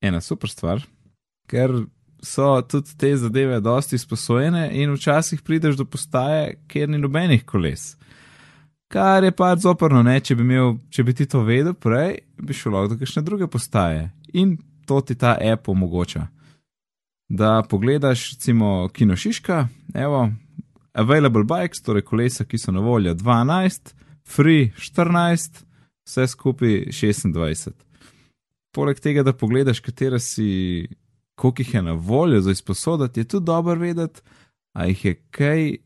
ena 0.00 0.20
super 0.20 0.50
stvar, 0.50 0.80
ker 1.50 1.82
so 2.22 2.62
tudi 2.62 2.96
te 2.98 3.16
zadeve 3.16 3.60
dosti 3.60 3.98
sposojene 3.98 4.68
in 4.72 4.92
včasih 4.94 5.42
prideš 5.42 5.76
do 5.76 5.84
postaje, 5.84 6.58
kjer 6.68 6.88
ni 6.88 6.98
nobenih 6.98 7.44
koles. 7.44 7.96
Kar 8.90 9.24
je 9.24 9.30
pač 9.30 9.62
zoprno, 9.62 10.02
ne, 10.02 10.18
če 10.20 10.34
bi, 10.34 10.42
imel, 10.42 10.74
če 10.90 11.04
bi 11.06 11.14
ti 11.14 11.26
to 11.30 11.44
vedel 11.46 11.76
prej, 11.78 12.16
bi 12.42 12.56
šel 12.56 12.74
lahko 12.74 12.94
do 12.94 12.98
kakšne 12.98 13.22
druge 13.22 13.46
postaje. 13.46 14.08
In 14.34 14.56
to 14.86 14.98
ti 15.00 15.14
ta 15.14 15.36
app 15.38 15.68
omogoča. 15.70 16.26
Da 17.30 17.62
pogledaš, 17.62 18.32
recimo, 18.32 18.88
Kino 18.92 19.16
Šiška, 19.16 19.68
evo, 19.94 20.24
available 20.92 21.44
bikes, 21.46 21.84
torej 21.86 22.02
kolesa, 22.02 22.44
ki 22.44 22.58
so 22.58 22.74
na 22.74 22.82
voljo 22.82 23.14
12, 23.14 23.94
free 24.26 24.72
14, 24.74 25.62
vse 26.06 26.26
skupaj 26.26 26.74
26. 26.90 27.70
Poleg 28.74 28.98
tega, 28.98 29.22
da 29.22 29.32
pogledaš, 29.32 29.78
katera 29.86 30.18
si, 30.18 30.88
koliko 31.40 31.62
jih 31.62 31.74
je 31.74 31.82
na 31.82 31.92
voljo 31.92 32.40
za 32.40 32.50
izposoditi, 32.50 33.20
je 33.20 33.24
tudi 33.24 33.46
dobro 33.46 33.74
vedeti, 33.74 34.20
a 34.72 34.84
jih 34.86 35.04
je 35.04 35.14
kaj, 35.30 35.76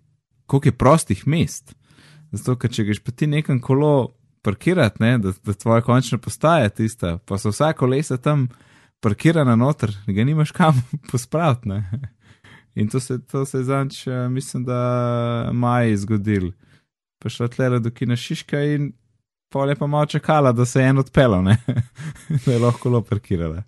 koliko 0.46 0.68
je 0.68 0.72
prostih 0.72 1.26
mest. 1.26 1.74
Zato, 2.32 2.56
ker 2.58 2.72
če 2.74 2.84
greš 2.88 3.00
pa 3.06 3.12
ti 3.14 3.28
nekam 3.30 3.60
kolo 3.62 4.16
parkirati, 4.42 5.02
ne, 5.02 5.12
da, 5.22 5.30
da 5.44 5.54
tvoja 5.54 5.84
končna 5.86 6.18
postaja 6.18 6.72
tista, 6.74 7.18
pa 7.22 7.38
so 7.38 7.52
vsa 7.54 7.70
kolesa 7.78 8.18
tam 8.18 8.48
parkirana 9.00 9.54
noter, 9.56 9.92
ga 10.06 10.24
nimaš 10.26 10.50
kam 10.50 10.80
pospraviti. 11.12 11.70
Ne. 11.70 12.10
In 12.74 12.90
to 12.90 13.00
se, 13.00 13.20
to 13.22 13.44
se 13.46 13.62
je 13.62 13.64
zanč, 13.70 14.00
mislim, 14.30 14.64
da 14.66 14.80
maj 15.52 15.94
zgodil. 16.02 16.50
Pa 17.22 17.30
šla 17.30 17.48
tle 17.48 17.78
do 17.78 17.94
kina 17.94 18.16
Šiška 18.18 18.64
in 18.74 18.90
pol 19.54 19.70
je 19.70 19.78
pa 19.78 19.86
malo 19.86 20.10
čakala, 20.10 20.52
da 20.52 20.66
se 20.66 20.82
je 20.82 20.90
en 20.90 20.98
odpelo, 20.98 21.38
ne, 21.42 21.56
da 22.42 22.52
je 22.52 22.58
lahko 22.58 22.88
kolo 22.88 23.04
parkirala. 23.06 23.62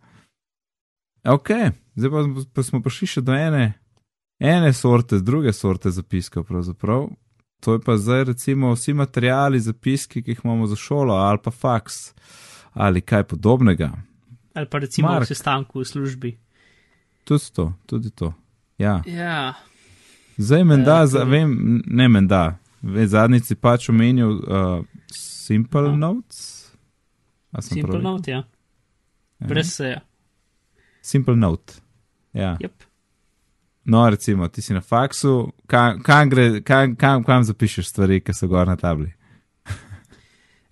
Ok, 1.27 1.49
zdaj 1.97 2.11
pa, 2.11 2.23
pa 2.55 2.63
smo 2.63 2.81
prišli 2.83 3.09
še 3.17 3.23
do 3.27 3.35
ene, 3.35 3.75
ene 4.39 4.73
sorte, 4.73 5.19
druge 5.21 5.53
sorte 5.53 5.91
zapiskov 5.91 6.47
pravzaprav. 6.47 7.09
To 7.65 7.73
je 7.73 7.81
pa 7.81 7.97
zdaj 7.97 8.25
recimo 8.25 8.75
vsi 8.75 8.95
materijali, 8.95 9.61
zapiski, 9.61 10.23
ki 10.23 10.35
jih 10.35 10.45
imamo 10.45 10.67
za 10.67 10.77
šolo, 10.77 11.15
ali 11.15 11.41
pa 11.43 11.51
faks, 11.51 12.13
ali 12.75 13.01
kaj 13.01 13.25
podobnega. 13.33 13.91
Ali 14.55 14.69
pa 14.71 14.79
recimo 14.79 15.09
Mark. 15.09 15.25
v 15.25 15.33
sestanku 15.33 15.81
v 15.81 15.89
službi. 15.89 16.37
Tudi 17.25 17.53
to, 17.53 17.73
tudi 17.87 18.11
to. 18.11 18.33
Ja. 18.79 19.01
Ja, 19.07 19.55
Zdaj 20.37 20.65
menda, 20.65 20.99
Ja, 20.99 21.07
za, 21.07 21.25
vem, 21.25 21.83
ne 21.87 22.09
menda, 22.09 22.59
ve, 22.83 23.07
zadnjici 23.09 23.55
pač 23.55 23.89
omenil 23.89 24.31
uh, 24.31 24.85
Simple. 25.13 25.97
Notes. 25.97 26.73
A 27.53 27.63
sem 27.63 27.79
simple 27.79 27.89
prav 27.89 28.01
rekel? 28.01 28.11
note, 28.11 28.31
ja. 28.31 28.43
Ja. 29.41 29.47
Brez 29.49 29.73
seja. 29.73 30.01
Simple 31.07 31.37
Note. 31.37 31.73
Ja. 32.33 32.57
Yep. 32.61 32.83
No, 33.85 34.11
recimo, 34.11 34.49
ti 34.49 34.63
si 34.63 34.75
na 34.75 34.81
faksu, 34.81 35.53
kam, 35.67 36.01
kam, 36.03 36.31
gre, 36.31 36.61
kam, 36.67 36.97
kam, 36.99 37.23
kam 37.25 37.45
zapišeš 37.47 37.93
stvari, 37.93 38.19
ki 38.21 38.35
so 38.35 38.49
gor 38.51 38.67
na 38.67 38.75
tabli. 38.77 39.13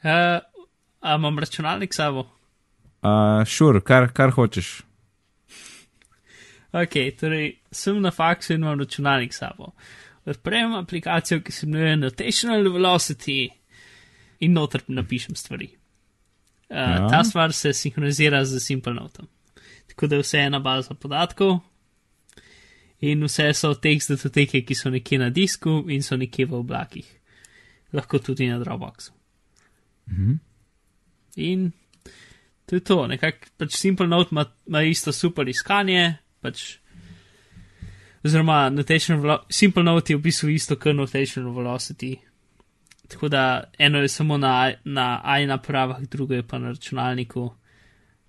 Uh, 0.02 0.40
a 1.06 1.14
imam 1.14 1.38
računalnik 1.38 1.94
s 1.94 2.02
sabo? 2.02 2.24
Uh, 3.04 3.44
Šur, 3.46 3.78
kar, 3.86 4.10
kar 4.12 4.34
hočeš. 4.34 4.74
Ok, 6.74 6.96
torej 7.14 7.52
sem 7.70 8.00
na 8.02 8.10
faksu 8.10 8.56
in 8.56 8.64
imam 8.64 8.80
računalnik 8.82 9.30
s 9.30 9.38
sabo. 9.44 9.70
Odprem 10.26 10.74
aplikacijo, 10.74 11.38
ki 11.46 11.52
se 11.52 11.68
imenuje 11.68 11.96
Notational 12.00 12.66
Velocity 12.74 13.44
in 14.42 14.58
noter 14.58 14.82
napišem 14.88 15.38
stvari. 15.38 15.70
Uh, 15.70 16.76
ja. 16.76 17.06
Ta 17.12 17.22
stvar 17.24 17.54
se 17.54 17.70
sinhronizira 17.72 18.42
z 18.44 18.58
Simple 18.58 18.94
Notom. 18.98 19.30
Tako 19.94 20.06
da 20.06 20.16
je 20.16 20.22
vse 20.22 20.38
ena 20.38 20.58
baza 20.58 20.94
podatkov 20.94 21.58
in 23.00 23.22
vse 23.24 23.52
so 23.54 23.74
tekst 23.74 24.10
datoteke, 24.10 24.64
ki 24.66 24.74
so 24.74 24.90
nekje 24.90 25.18
na 25.18 25.30
disku 25.30 25.84
in 25.88 26.02
so 26.02 26.16
nekje 26.16 26.46
v 26.46 26.58
oblakih. 26.58 27.06
Lahko 27.92 28.18
tudi 28.18 28.48
na 28.48 28.58
Dropboxu. 28.58 29.12
Mhm. 30.10 30.32
In 31.36 31.72
to 32.66 32.76
je 32.76 32.80
to, 32.80 33.06
nekako 33.06 33.46
pač 33.58 33.76
Simple 33.76 34.06
Note 34.06 34.28
ima, 34.32 34.44
ima 34.66 34.82
isto 34.82 35.12
super 35.12 35.48
iskanje, 35.48 36.16
pač. 36.40 36.78
Oziroma, 38.24 38.70
Simple 39.50 39.82
Note 39.82 40.12
je 40.12 40.16
v 40.16 40.22
bistvu 40.22 40.48
isto 40.48 40.76
kot 40.76 40.96
Notation 40.96 41.44
Velocity. 41.44 42.16
Tako 43.08 43.28
da 43.28 43.64
eno 43.78 44.00
je 44.00 44.08
samo 44.08 44.38
na, 44.38 44.72
na 44.84 45.20
AI 45.24 45.46
napravah, 45.46 46.00
drugo 46.00 46.34
je 46.34 46.42
pa 46.42 46.58
na 46.58 46.68
računalniku. 46.68 47.50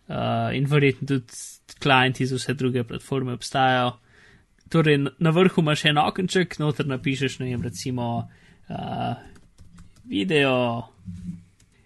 Uh, 0.05 0.51
in 0.53 0.67
verjetno 0.69 1.07
tudi 1.07 1.79
klienti 1.81 2.27
za 2.29 2.37
vse 2.37 2.53
druge 2.53 2.83
platforme 2.83 3.33
obstajajo. 3.33 3.95
Torej, 4.69 4.97
na- 5.19 5.31
vrhu 5.33 5.61
imaš 5.61 5.85
en 5.85 5.97
okenček, 5.97 6.59
noter 6.59 6.85
napišeš, 6.87 7.39
ne 7.39 7.49
vem, 7.49 7.63
recimo 7.65 8.29
uh, 8.69 9.15
video, 10.05 10.85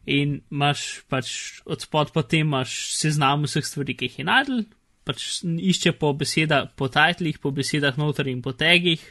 in 0.09 0.39
imaš 0.51 1.03
pač 1.09 1.29
od 1.65 1.83
spod 1.85 2.11
potem 2.15 2.47
imaš 2.47 2.75
seznam 2.97 3.45
vseh 3.45 3.65
stvari, 3.65 3.95
ki 3.95 4.09
jih 4.09 4.19
je 4.19 4.25
najdel, 4.25 4.63
pač 5.07 5.27
išče 5.43 5.93
po 6.01 6.11
besedah, 6.17 6.71
po 6.75 6.89
titlih, 6.91 7.39
po 7.39 7.53
besedah 7.55 7.97
noter 7.99 8.27
in 8.31 8.41
po 8.45 8.53
tagih. 8.57 9.03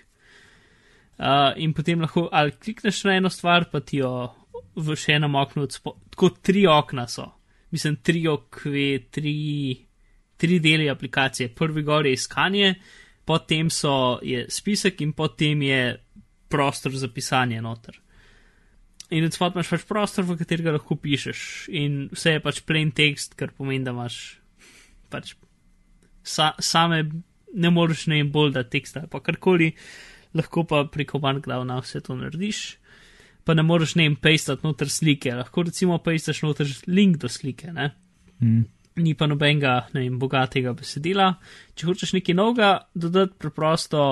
Uh, 1.18 1.50
in 1.58 1.72
potem 1.74 1.98
lahko 2.00 2.28
ali 2.30 2.52
klikneš 2.54 3.02
na 3.08 3.16
eno 3.18 3.30
stvar, 3.30 3.66
pa 3.72 3.80
ti 3.80 3.98
jo 4.02 4.30
v 4.78 4.94
še 4.94 5.16
enem 5.18 5.34
oknu 5.34 5.66
tako 5.66 6.30
tri 6.42 6.66
okna 6.70 7.08
so. 7.10 7.26
Mislim, 7.70 7.98
tri 8.02 8.24
okve, 8.28 8.86
tri, 9.10 9.34
tri 10.36 10.58
deli 10.60 10.90
aplikacije. 10.90 11.54
Prvi 11.54 11.82
gor 11.82 12.06
je 12.06 12.12
iskanje, 12.12 12.74
potem 13.24 13.70
so 13.70 14.18
je 14.22 14.46
spisek 14.48 15.00
in 15.00 15.12
potem 15.12 15.62
je 15.62 15.82
prostor 16.48 16.96
za 16.96 17.08
pisanje 17.08 17.60
noter. 17.62 18.00
In 19.10 19.24
od 19.24 19.32
spod 19.32 19.56
imaš 19.56 19.70
pač 19.72 19.84
prostor, 19.88 20.24
v 20.28 20.36
katerega 20.36 20.74
lahko 20.76 20.96
pišeš. 21.00 21.40
In 21.80 22.08
vse 22.12 22.36
je 22.36 22.44
pač 22.44 22.60
plain 22.68 22.92
text, 22.92 23.36
kar 23.40 23.54
pomeni, 23.56 23.84
da 23.84 23.94
imaš 23.96 24.38
pač 25.08 25.32
sa, 26.28 26.52
same, 26.60 27.06
ne 27.54 27.70
moreš 27.72 28.06
ne 28.12 28.20
in 28.20 28.32
bolj 28.32 28.52
da 28.58 28.66
teksta 28.68 29.00
ali 29.00 29.08
pa 29.08 29.22
karkoli, 29.24 29.70
lahko 30.36 30.64
pa 30.68 30.82
preko 30.92 31.20
OneGlav 31.22 31.64
vse 31.80 32.02
to 32.04 32.16
narediš. 32.16 32.60
Pa 33.48 33.54
ne 33.56 33.64
moreš 33.64 33.94
ne 33.96 34.04
in 34.04 34.18
pastati 34.20 34.66
noter 34.66 34.90
slike, 34.92 35.32
lahko 35.32 35.64
recimo 35.64 35.96
pastaš 36.04 36.42
noter 36.44 36.68
link 36.86 37.16
do 37.22 37.30
slike, 37.32 37.72
ne. 37.72 37.94
Mm. 38.44 38.66
Ni 39.00 39.14
pa 39.16 39.28
nobenega, 39.30 39.86
ne 39.94 40.02
vem, 40.02 40.18
bogatega 40.20 40.74
besedila. 40.76 41.30
Če 41.72 41.86
hočeš 41.88 42.12
nekaj 42.18 42.36
novega 42.36 42.72
dodati, 42.92 43.38
preprosto 43.40 44.02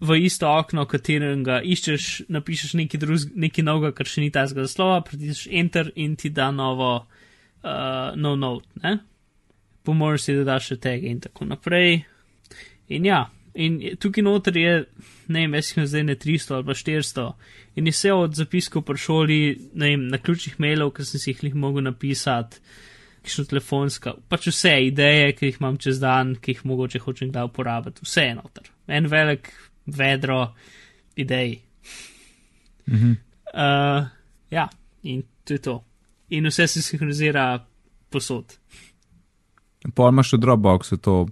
v 0.00 0.18
isto 0.24 0.48
okno, 0.48 0.86
katerega 0.88 1.60
iščeš, 1.64 2.08
napišeš 2.32 2.74
nekaj, 2.80 3.00
druz, 3.00 3.28
nekaj 3.34 3.64
novega, 3.64 3.92
kar 3.96 4.08
še 4.08 4.24
ni 4.24 4.32
tazga 4.32 4.66
zaslova, 4.66 5.02
pritisneš 5.04 5.46
Enter 5.52 5.92
in 5.96 6.16
ti 6.16 6.30
da 6.32 6.50
novo, 6.54 6.90
uh, 7.04 8.16
nov 8.16 8.40
note, 8.40 8.68
ne? 8.84 8.98
Pomožeš 9.86 10.26
si, 10.26 10.36
da 10.40 10.48
daš 10.54 10.72
še 10.72 10.80
tege 10.82 11.12
in 11.12 11.20
tako 11.22 11.48
naprej. 11.48 12.02
In 12.92 13.06
ja, 13.08 13.26
in 13.56 13.78
tukaj 14.00 14.24
noter 14.24 14.56
je, 14.56 14.72
ne 15.28 15.44
vem, 15.44 15.54
jaz 15.58 15.70
jih 15.70 15.78
imam 15.78 15.86
zdaj 15.92 16.04
ne 16.06 16.16
300 16.22 16.54
ali 16.54 16.66
pa 16.66 16.74
400 16.76 17.26
in 17.76 17.86
je 17.86 17.92
vse 17.92 18.12
od 18.12 18.34
zapiskov 18.34 18.84
pri 18.88 19.00
šoli, 19.00 19.38
ne 19.74 19.90
vem, 19.92 20.06
na 20.12 20.18
ključnih 20.18 20.60
mailov, 20.60 20.94
ki 20.96 21.04
sem 21.04 21.20
si 21.20 21.30
jih 21.30 21.42
lih 21.44 21.54
mogel 21.54 21.84
napisati, 21.84 22.60
kakšno 23.26 23.44
telefonska, 23.50 24.14
pač 24.30 24.48
vse 24.52 24.72
ideje, 24.86 25.32
ki 25.36 25.50
jih 25.50 25.60
imam 25.60 25.76
čez 25.82 26.00
dan, 26.00 26.36
ki 26.40 26.54
jih 26.54 26.64
mogoče 26.70 27.02
hočem 27.04 27.32
kdaj 27.32 27.48
uporabiti, 27.50 28.04
vse 28.06 28.28
je 28.28 28.34
noter. 28.38 28.70
En 28.86 29.08
velik 29.12 29.50
vedro 29.86 30.54
idej. 31.16 31.58
Mhm. 32.86 33.12
Uh, 33.56 34.06
ja, 34.50 34.68
in 35.02 35.22
to 35.44 35.54
je 35.54 35.58
to. 35.58 35.84
In 36.28 36.46
vse 36.46 36.66
se 36.66 36.82
sinhronizira 36.82 37.66
posod. 38.10 38.56
Pol 39.94 40.08
imaš 40.10 40.32
v 40.32 40.40
Dropboxu 40.42 40.96
to 40.96 41.26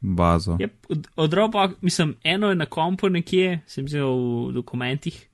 bazo. 0.00 0.56
Yep, 0.60 0.86
od, 0.88 1.06
od 1.16 1.30
Dropbox, 1.30 1.74
mislim, 1.80 2.16
eno 2.24 2.48
je 2.48 2.54
na 2.54 2.66
kompu 2.66 3.08
nekje, 3.08 3.60
sem 3.66 3.84
vzel 3.84 4.08
v 4.08 4.52
dokumentih, 4.52 5.28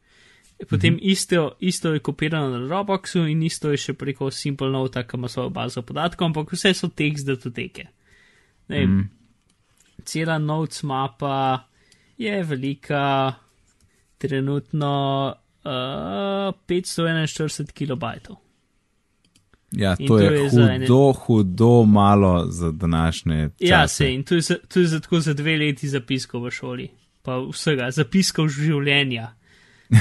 potem 0.71 0.99
isto, 1.03 1.57
isto 1.61 1.93
je 1.93 1.99
kopirano 2.01 2.59
na 2.59 2.67
Dropboxu 2.67 3.27
in 3.27 3.43
isto 3.43 3.71
je 3.71 3.77
še 3.77 3.95
preko 3.99 4.31
Simple 4.31 4.71
Note, 4.71 5.03
ki 5.07 5.17
ima 5.17 5.29
svojo 5.29 5.51
bazo 5.51 5.83
podatkov, 5.83 6.31
ampak 6.31 6.55
vse 6.55 6.75
so 6.75 6.89
tekst 6.89 7.27
datoteke. 7.27 7.89
Ne, 8.69 8.87
Mm. 8.87 9.11
Cela 10.05 10.39
Notes 10.39 10.83
mapa 10.83 11.69
je 12.19 12.43
velika, 12.43 13.35
trenutno 14.19 14.95
uh, 15.65 16.55
541 16.67 17.73
kilobajtov. 17.73 18.37
Ja, 19.73 19.97
to 19.97 20.07
to 20.07 20.19
je 20.19 20.33
je 20.33 20.49
za 20.51 20.63
ene- 20.63 20.87
hudo, 20.87 21.13
hudo 21.13 21.85
malo 21.85 22.47
za 22.51 22.71
današnje. 22.71 23.51
Ja, 23.59 23.83
čase. 23.83 23.95
se 23.95 24.15
in 24.15 24.23
to 24.23 24.35
je, 24.35 24.41
za, 24.41 24.57
to 24.69 24.81
je 24.81 24.87
za 24.87 25.01
tako 25.01 25.21
za 25.21 25.35
dve 25.35 25.57
leti 25.57 25.89
zapiskov 25.89 26.45
v 26.45 26.51
šoli, 26.51 26.89
pa 27.23 27.39
vsega, 27.41 27.91
zapiskov 27.91 28.49
življenja. 28.49 29.33
Uh, 29.91 29.99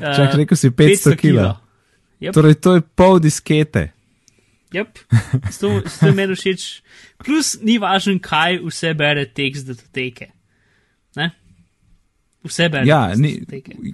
Čak, 0.16 0.34
rekel 0.34 0.56
si 0.56 0.70
500 0.70 1.16
kila. 1.16 1.60
Yep. 2.20 2.32
Torej, 2.32 2.54
to 2.54 2.74
je 2.74 2.80
pol 2.80 3.18
diskete. 3.20 3.92
Yep. 4.72 4.98
To, 5.60 5.80
to 5.80 6.06
je 6.06 6.12
meni 6.12 6.34
všeč. 6.34 6.82
Plus, 7.22 7.56
ni 7.62 7.78
važno, 7.78 8.16
kaj 8.22 8.58
vse 8.64 8.94
bere 8.98 9.26
tekst 9.26 9.68
datoteke. 9.68 10.32
Vse 12.46 12.68
bere 12.72 12.86
Ja, 12.88 13.00
ni, 13.18 13.34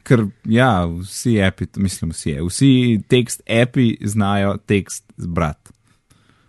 ker 0.05 0.27
ja, 0.49 0.87
vsi 0.87 1.39
api, 1.43 1.69
mislim, 1.77 2.13
vsi, 2.15 2.37
vsi 2.47 2.73
tekst 3.09 3.43
api 3.49 3.97
znajo 4.07 4.57
tekst 4.67 5.05
zbrati. 5.17 5.73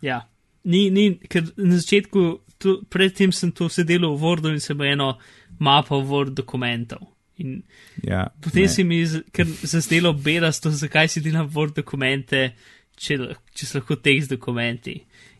Ja. 0.03 0.21
Ni, 0.63 0.89
ni, 0.91 1.09
ker 1.29 1.47
na 1.57 1.79
začetku, 1.79 2.25
to, 2.57 2.77
predtem 2.89 3.31
sem 3.35 3.51
to 3.51 3.67
vse 3.67 3.83
delal 3.87 4.15
v 4.15 4.23
Wordu 4.23 4.53
in 4.53 4.61
se 4.63 4.75
bo 4.75 4.85
eno 4.87 5.17
mapo 5.59 5.99
Word 6.01 6.35
dokumentov. 6.37 7.07
In 7.37 7.63
Ja, 8.03 8.27
potem 8.41 8.67
ne. 8.67 8.69
se 8.69 8.83
mi 8.83 9.05
zazdelo 9.05 10.13
bedasto, 10.13 10.69
zakaj 10.69 11.07
si 11.09 11.21
delam 11.21 11.49
Word 11.49 11.75
dokumente, 11.81 12.53
če, 12.95 13.17
če 13.53 13.65
so 13.65 13.79
lahko 13.79 13.97
tekst 14.01 14.29
dokumenti. 14.35 14.99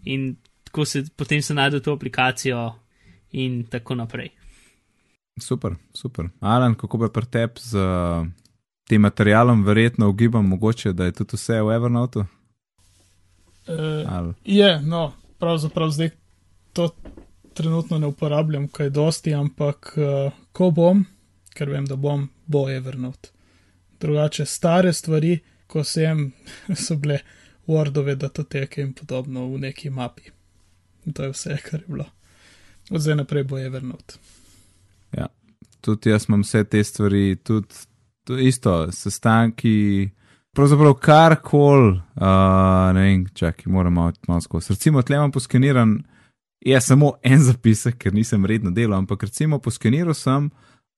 In 0.09 0.33
tako 0.65 0.85
se 0.85 1.03
potem 1.15 1.41
se 1.41 1.53
najde 1.53 1.81
to 1.81 1.93
aplikacijo 1.93 2.63
in 3.31 3.63
tako 3.69 3.95
naprej. 3.95 4.31
Super, 5.39 5.75
super. 5.93 6.29
Alan, 6.39 6.75
kako 6.75 6.99
pa 6.99 7.09
pri 7.09 7.25
tebi 7.25 7.59
z 7.59 7.77
uh, 7.77 8.27
tem 8.87 9.01
materialom, 9.01 9.63
verjetno 9.65 10.09
ugibam, 10.09 10.45
mogoče, 10.45 10.93
da 10.93 11.05
je 11.05 11.11
tudi 11.11 11.35
vse 11.35 11.61
v 11.61 11.75
Evernote? 11.75 12.19
Uh, 12.19 12.25
Ali... 14.07 14.33
je, 14.45 14.81
no, 14.81 15.13
pravzaprav 15.39 15.89
zdaj 15.89 16.09
to 16.73 16.89
trenutno 17.53 17.97
ne 17.99 18.07
uporabljam 18.07 18.67
kaj 18.67 18.89
dosti, 18.89 19.33
ampak 19.33 19.93
uh, 19.97 20.33
ko 20.51 20.71
bom, 20.71 21.05
ker 21.53 21.69
vem, 21.69 21.85
da 21.85 21.95
bom, 21.95 22.29
bo 22.45 22.69
Evernote. 22.69 23.29
Drugače, 23.99 24.45
stare 24.45 24.93
stvari, 24.93 25.39
ko 25.67 25.83
sem, 25.83 26.31
so 26.85 26.95
bile 26.95 27.19
Wordove 27.67 28.15
datoteke 28.15 28.81
in 28.81 28.93
podobno 28.93 29.47
v 29.47 29.59
neki 29.59 29.89
mapi. 29.89 30.29
In 31.05 31.13
to 31.13 31.23
je 31.23 31.33
vse, 31.33 31.57
kar 31.63 31.79
je 31.79 31.87
bilo. 31.87 32.05
Od 32.91 33.01
zdaj 33.01 33.15
naprej 33.15 33.43
bo 33.43 33.57
Evernote. 33.59 34.19
Tudi 35.83 36.13
jaz 36.13 36.29
imam 36.29 36.45
vse 36.45 36.63
te 36.63 36.83
stvari, 36.83 37.35
tudi 37.43 37.75
to 38.23 38.37
isto, 38.39 38.91
sestanki, 38.91 40.09
pravzaprav 40.55 40.93
karkoli, 40.93 41.97
uh, 42.15 42.93
ne 42.95 43.01
vem, 43.01 43.25
čakaj, 43.35 43.67
moram 43.71 43.93
malo, 43.93 44.13
malo 44.27 44.41
skozi. 44.41 44.73
Recimo, 44.73 45.01
tle 45.01 45.19
imam 45.19 45.31
poskeniran, 45.31 45.97
je 46.63 46.81
samo 46.81 47.13
en 47.23 47.43
zapisek, 47.43 47.97
ker 47.99 48.13
nisem 48.15 48.45
redno 48.45 48.71
delal, 48.71 49.01
ampak 49.01 49.27
recimo 49.27 49.59
poskeniral 49.59 50.15
sem, 50.15 50.47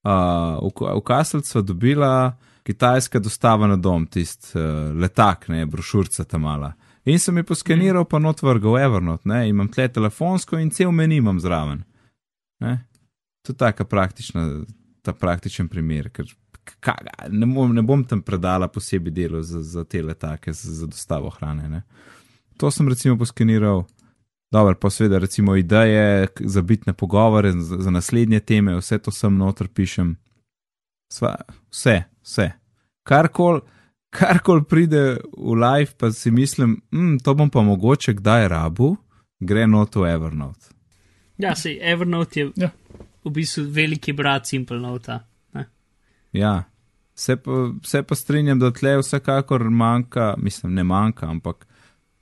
uh, 0.06 0.62
v, 0.62 0.92
v 1.00 1.02
Kaselcu 1.04 1.62
dobila 1.66 2.36
kitajska 2.66 3.18
dostava 3.18 3.66
na 3.66 3.76
dom, 3.76 4.06
tist 4.06 4.52
uh, 4.54 4.94
letak, 4.94 5.48
ne, 5.48 5.66
brošurca 5.66 6.24
tam 6.24 6.46
mala. 6.46 6.72
In 7.06 7.18
sem 7.22 7.36
jih 7.38 7.46
poskeniral, 7.46 8.06
pa 8.10 8.18
not 8.18 8.42
vrgal 8.42 8.78
Evernote, 8.82 9.28
ne, 9.30 9.44
imam 9.48 9.68
tle 9.70 9.86
telefonsko 9.88 10.58
in 10.58 10.70
cel 10.74 10.90
meni 10.94 11.20
imam 11.22 11.38
zraven. 11.42 11.84
Ne. 12.62 12.78
To 13.46 13.52
je 13.52 13.56
taka 13.56 13.84
praktična, 13.84 14.64
ta 15.02 15.12
praktičen 15.14 15.68
primer, 15.70 16.10
ker 16.10 16.26
ka, 16.82 16.96
ne, 17.30 17.46
bom, 17.46 17.70
ne 17.74 17.82
bom 17.86 18.02
tam 18.04 18.24
predala 18.26 18.66
posebej 18.68 19.12
delo 19.14 19.42
za, 19.42 19.62
za 19.62 19.84
te 19.84 20.02
letake, 20.02 20.52
za, 20.52 20.72
za 20.80 20.86
dostavo 20.90 21.30
hrane. 21.30 21.68
Ne. 21.70 21.82
To 22.58 22.70
sem 22.74 22.88
recimo 22.88 23.14
poskeniral, 23.18 23.84
dobro, 24.50 24.74
pa 24.74 24.90
seveda 24.90 25.20
recimo 25.22 25.54
ideje 25.56 26.26
za 26.40 26.62
bitne 26.62 26.92
pogovore, 26.92 27.52
za, 27.52 27.78
za 27.78 27.90
naslednje 27.90 28.40
teme, 28.40 28.74
vse 28.80 28.98
to 28.98 29.14
sem 29.14 29.38
noter 29.38 29.68
pišem. 29.68 30.16
Sva, 31.12 31.36
vse, 31.70 32.02
vse. 32.26 32.50
Karkoli 33.06 33.62
karkol 34.16 34.64
pride 34.64 35.18
v 35.36 35.54
live, 35.54 35.92
pa 35.98 36.10
si 36.10 36.30
mislim, 36.30 36.80
mm, 36.92 37.18
to 37.18 37.34
bom 37.34 37.50
pa 37.50 37.62
mogoče 37.62 38.14
kdaj 38.16 38.48
rabu, 38.48 38.96
gre 39.40 39.66
not 39.66 39.96
v 39.96 40.08
Evernote. 40.08 40.72
Ja, 41.38 41.54
sej 41.54 41.78
Evernote 41.82 42.40
je 42.40 42.50
Ja. 42.56 42.70
V 43.26 43.32
bistvu 43.40 43.66
veliki 43.74 44.14
brat 44.14 44.46
Simple 44.46 44.78
Note. 44.80 45.18
Ne? 45.54 45.66
Ja, 46.32 46.64
se 47.14 47.36
pa, 47.36 47.50
se 47.82 48.02
pa 48.02 48.14
strinjam, 48.14 48.58
da 48.62 48.70
tle 48.70 48.96
vsekakor 49.00 49.64
manjka, 49.70 50.34
mislim, 50.38 50.74
ne 50.74 50.84
manjka, 50.84 51.26
ampak 51.26 51.66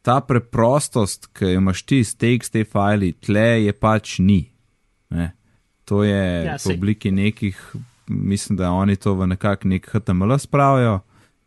ta 0.04 0.20
preprostost, 0.20 1.30
ki 1.36 1.54
jo 1.54 1.60
imaš 1.62 1.82
ti 1.88 2.02
s 2.04 2.16
te 2.16 2.64
fajli, 2.64 3.12
tle 3.24 3.46
je 3.64 3.72
pač 3.72 4.18
ni. 4.18 4.42
Ne? 5.10 5.32
To 5.84 6.02
je 6.04 6.44
Ja, 6.44 6.56
v 6.56 6.74
obliki 6.74 7.10
nekih, 7.12 7.58
mislim, 8.08 8.56
da 8.56 8.72
oni 8.72 8.96
to 8.96 9.14
v 9.14 9.26
nekak 9.26 9.64
nek 9.64 9.88
HTML 9.92 10.38
spravijo 10.38 11.00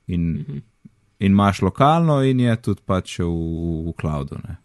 in, 0.08 0.32
Mhm. 0.32 0.58
in 1.20 1.32
imaš 1.32 1.62
lokalno 1.62 2.22
in 2.24 2.39
je 2.39 2.55
tudi 2.62 2.82
pač 2.86 3.20
v, 3.20 3.30
v 3.89 3.93
cloudu. 4.01 4.38
Ne? 4.47 4.58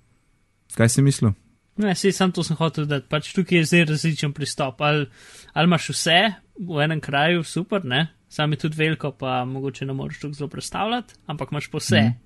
Kaj 0.76 0.88
si 0.88 1.02
mislil? 1.02 1.32
Ne, 1.76 1.94
sej 1.96 2.12
sam 2.12 2.32
to 2.32 2.42
sem 2.44 2.56
hotel 2.56 2.84
dati. 2.86 3.06
Pač 3.08 3.30
tukaj 3.32 3.58
je 3.58 3.64
zdaj 3.64 3.84
različen 3.84 4.32
pristop. 4.36 4.80
Ali, 4.84 5.06
ali 5.52 5.70
imaš 5.70 5.88
vse 5.94 6.18
v 6.58 6.82
enem 6.84 7.00
kraju, 7.00 7.44
super, 7.44 7.84
ne? 7.84 8.06
Sam 8.28 8.52
je 8.52 8.58
tudi 8.58 8.76
veliko, 8.76 9.10
pa 9.12 9.44
mogoče 9.44 9.86
ne 9.86 9.92
moreš 9.92 10.20
tako 10.20 10.34
zelo 10.34 10.48
predstavljati, 10.48 11.14
ampak 11.26 11.52
imaš 11.52 11.70
pa 11.70 11.78
vse. 11.78 12.00
Mhm. 12.00 12.18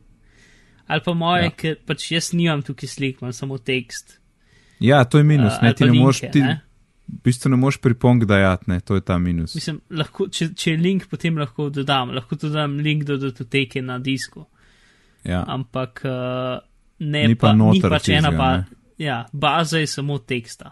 Ali 0.86 1.00
pa 1.04 1.14
moje, 1.14 1.44
Ja. 1.44 1.50
ker 1.50 1.76
pač 1.86 2.10
jaz 2.12 2.32
nimam 2.32 2.62
tukaj 2.62 2.88
slik, 2.88 3.18
imam 3.22 3.32
samo 3.32 3.58
tekst. 3.58 4.20
Ja, 4.80 5.04
to 5.04 5.18
je 5.18 5.24
minus, 5.24 5.52
Uh, 5.56 5.62
ne, 5.62 5.74
ti 5.74 5.84
pa 5.84 5.90
ne 5.90 5.98
moreš, 5.98 6.20
ti 6.32 6.40
ne? 6.42 6.60
v 7.08 7.22
bistvu 7.24 7.50
ne 7.50 7.56
moreš 7.56 7.78
pripomk 7.80 8.24
dajati, 8.24 8.70
ne, 8.70 8.80
to 8.80 8.94
je 8.94 9.00
ta 9.00 9.18
minus. 9.18 9.54
Mislim, 9.54 9.80
lahko, 9.90 10.28
če, 10.28 10.54
če 10.54 10.70
je 10.70 10.76
link, 10.76 11.08
potem 11.10 11.38
lahko 11.38 11.70
dodam. 11.70 12.10
Lahko 12.14 12.36
dodam 12.36 12.78
link 12.78 13.04
do 13.04 13.16
datoteke 13.16 13.82
na 13.82 13.98
disku. 13.98 14.46
Ja. 15.24 15.42
Ampak 15.48 16.02
uh, 16.04 16.58
ne 16.98 17.26
Ni 17.28 17.34
pa 17.34 17.48
pa, 17.48 17.52
ni 17.52 17.58
noter 17.58 17.90
pač 17.90 18.08
ena 18.08 18.30
ba, 18.30 18.50
ne. 18.56 18.64
Ja, 18.98 19.26
baza 19.32 19.78
je 19.78 19.86
samo 19.86 20.18
teksta. 20.18 20.70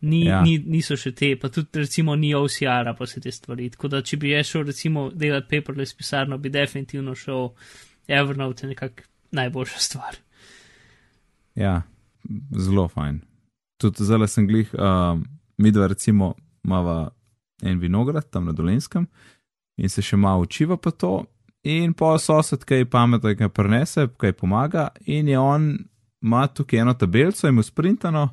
Ni, 0.00 0.24
Ja. 0.24 0.40
ni, 0.40 0.58
niso 0.58 0.96
še 0.96 1.12
te, 1.12 1.34
pa 1.36 1.50
tudi 1.52 1.82
recimo 1.82 2.14
ni 2.16 2.34
OCR-a, 2.34 2.94
pa 2.96 3.06
se 3.06 3.20
te 3.20 3.32
stvari. 3.32 3.68
Tako 3.70 3.88
da, 3.88 4.00
če 4.02 4.16
bi 4.16 4.30
jaz 4.32 4.46
šel 4.48 4.64
recimo 4.64 5.10
delati 5.12 5.48
paperless 5.50 5.94
pisarno, 5.94 6.38
bi 6.38 6.48
definitivno 6.48 7.14
šel 7.14 7.50
Evernote, 8.08 8.66
nekako 8.66 9.04
najboljša 9.36 9.78
stvar. 9.88 10.16
Ja, 11.54 11.82
zelo 12.56 12.88
fajn. 12.88 13.20
Tudi 13.80 14.04
zdaj 14.04 14.28
sem 14.28 14.46
glih, 14.48 14.72
um, 14.74 15.24
mi 15.58 15.70
dva 15.70 15.86
recimo 15.86 16.34
imamo 16.64 17.10
en 17.62 17.78
vinograd 17.78 18.30
tam 18.30 18.44
na 18.44 18.52
Dolenskem 18.52 19.06
in 19.76 19.88
se 19.88 20.02
še 20.02 20.16
malo 20.16 20.42
učiva 20.44 20.76
pa 20.76 20.90
to. 20.90 21.24
In 21.62 21.92
pa 21.92 22.14
sosed, 22.18 22.64
ki 22.64 22.74
je 22.74 22.86
pameten, 22.88 23.36
ki 23.36 23.48
prenese, 23.52 24.06
ki 24.20 24.32
pomaga, 24.32 24.88
in 25.04 25.28
je 25.28 25.38
on, 25.38 25.66
ima 26.22 26.46
tukaj 26.46 26.80
eno 26.80 26.94
tabelico, 26.94 27.48
ima 27.48 27.62
sprintano, 27.62 28.28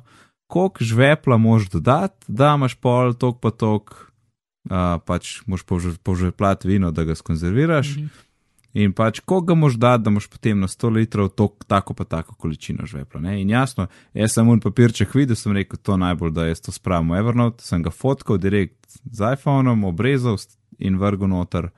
koliko 0.46 0.84
žvepla 0.84 1.36
moš 1.36 1.70
dodati, 1.70 2.24
da 2.28 2.54
imaš 2.54 2.74
pol, 2.74 3.14
tok 3.14 3.40
pa 3.40 3.50
tok, 3.50 3.94
uh, 4.70 5.00
pač 5.06 5.40
moš 5.46 5.64
požveplat 6.02 6.64
vino, 6.64 6.90
da 6.90 7.04
ga 7.04 7.14
skonzerviraš. 7.14 7.96
Mhm. 7.96 8.06
In 8.78 8.92
pač, 8.92 9.20
ko 9.24 9.40
ga 9.40 9.54
moš 9.56 9.78
dati, 9.80 10.04
da 10.04 10.10
moš 10.12 10.28
potem 10.28 10.60
na 10.60 10.68
100 10.68 10.90
litrov 10.92 11.30
tok, 11.32 11.64
tako 11.66 11.94
pa 11.96 12.04
tako 12.04 12.34
količino 12.34 12.86
žvepla. 12.86 13.20
Ne? 13.20 13.40
In 13.42 13.50
jasno, 13.50 13.88
jaz 14.14 14.36
sem 14.36 14.48
un 14.48 14.60
papirček 14.60 15.14
videl, 15.16 15.36
sem 15.40 15.56
rekel, 15.56 15.80
to 15.82 15.96
najbolj, 15.96 16.34
da 16.36 16.46
jaz 16.46 16.60
to 16.60 16.72
spravim 16.72 17.10
v 17.10 17.22
Evernote, 17.22 17.64
sem 17.64 17.82
ga 17.82 17.90
fotkal 17.90 18.38
direkt 18.38 19.00
z 19.02 19.32
iPhonom, 19.32 19.86
obrezal 19.88 20.36
in 20.78 21.00
vrgel 21.00 21.32
noter 21.32 21.70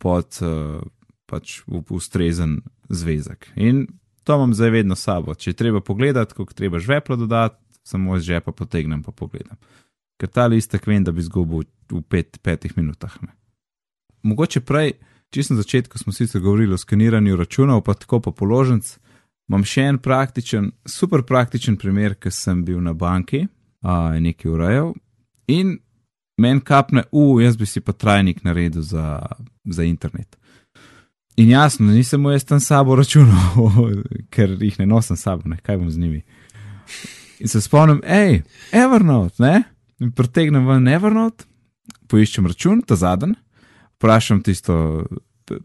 pod 0.00 0.40
uh, 0.42 0.80
pač 1.30 1.60
ustrezen 1.68 2.62
zvezek. 2.88 3.52
In 3.54 3.86
to 4.24 4.34
imam 4.34 4.54
zdaj 4.54 4.70
vedno 4.70 4.96
sabo. 4.96 5.34
Če 5.34 5.52
treba 5.52 5.80
pogledati, 5.80 6.34
koliko 6.34 6.54
treba 6.54 6.78
žvepla 6.78 7.16
dodati, 7.16 7.60
samo 7.84 8.16
iz 8.16 8.22
žepa 8.22 8.52
potegnem 8.52 9.02
pa 9.02 9.12
pogledam. 9.12 9.56
Ker 10.20 10.28
ta 10.28 10.46
listek 10.46 10.86
vem, 10.86 11.04
da 11.04 11.12
bi 11.12 11.22
zgubil 11.22 11.64
v 11.90 12.02
pet, 12.08 12.38
petih 12.42 12.76
minutah. 12.76 13.16
Ne? 13.22 13.34
Mogoče 14.22 14.60
prej, 14.60 14.94
čisto 15.30 15.54
na 15.54 15.60
začetku 15.60 15.98
smo 15.98 16.12
sicer 16.12 16.40
govorili 16.40 16.74
o 16.74 16.78
skeniranju 16.78 17.36
računov, 17.36 17.82
pa 17.82 17.94
tako 17.94 18.20
pa 18.20 18.30
položnic. 18.30 18.98
Imam 19.48 19.64
še 19.64 19.88
en 19.90 19.98
praktičen, 19.98 20.70
super 20.88 21.22
praktičen 21.22 21.76
primer, 21.76 22.14
ker 22.16 22.32
sem 22.32 22.62
bil 22.64 22.80
na 22.80 22.94
banki, 22.96 23.44
a, 23.84 24.14
in 24.16 24.24
nekaj 24.30 24.50
urejal. 24.50 24.94
In 25.52 25.76
men 26.40 26.62
kapne, 26.64 27.04
u, 27.12 27.40
jaz 27.42 27.58
bi 27.60 27.68
si 27.68 27.82
pa 27.84 27.92
trajnik 27.92 28.40
naredil 28.44 28.82
za, 28.82 29.20
za 29.64 29.84
internet. 29.84 30.38
In 31.36 31.50
jasno, 31.50 31.90
nisem 31.90 32.20
mu 32.22 32.30
jaz 32.30 32.44
tam 32.44 32.60
sabo 32.60 32.94
računal, 32.94 33.70
ker 34.34 34.54
jih 34.62 34.78
ne 34.78 34.86
nosim 34.86 35.16
sabo, 35.16 35.48
ne, 35.50 35.58
kaj 35.62 35.80
bom 35.80 35.90
z 35.90 35.98
njimi. 35.98 36.22
In 37.42 37.50
se 37.50 37.60
spomnim, 37.60 38.00
hej, 38.06 38.42
Evernote, 38.72 39.42
ne? 39.42 39.62
In 40.00 40.12
pretegnem 40.14 40.66
ven 40.66 40.86
Evernote, 40.88 41.48
poiščem 42.10 42.46
račun, 42.46 42.82
ta 42.86 42.94
zadnji, 42.96 43.34
vprašam 43.98 44.42
tisto 44.46 44.76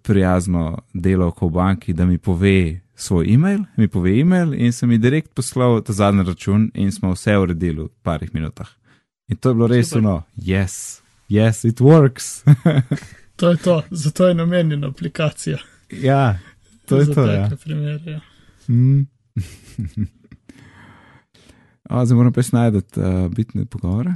prijazno 0.03 0.81
delovko 0.93 1.47
v 1.47 1.51
banki, 1.51 1.93
da 1.93 2.05
mi 2.05 2.17
pove 2.17 2.81
svoj 2.95 3.29
e-mail, 3.33 3.63
mi 3.77 3.87
pove 3.87 4.17
e-mail 4.19 4.53
in 4.53 4.73
sem 4.73 4.89
mi 4.89 4.97
direkt 4.97 5.31
poslal 5.35 5.79
ta 5.85 5.93
zadnji 5.93 6.25
račun 6.27 6.71
in 6.73 6.91
smo 6.91 7.13
vse 7.13 7.37
uredili 7.37 7.85
v 7.85 7.89
parih 8.03 8.33
minutah. 8.33 8.73
In 9.29 9.37
to 9.37 9.49
je 9.49 9.55
bilo 9.55 9.67
res 9.67 9.93
ono, 9.93 10.23
yes, 10.35 10.99
yes, 11.29 11.63
it 11.67 11.79
works. 11.79 12.41
To 13.39 13.49
je 13.49 13.57
to, 13.57 13.83
zato 13.91 14.27
je 14.27 14.33
namenjena 14.33 14.87
aplikacija. 14.87 15.57
ja, 15.91 16.39
to 16.85 16.97
je 16.97 17.05
za 17.05 17.13
to. 17.13 17.25
Ja. 17.25 17.49
primere, 17.63 18.11
ja. 18.11 18.19
Mm. 18.67 18.99
o, 21.89 22.05
zdaj 22.05 22.15
moram 22.15 22.33
pa 22.33 22.41
najdete 22.51 23.01
uh, 23.01 23.31
bitne 23.31 23.65
pogovore, 23.65 24.13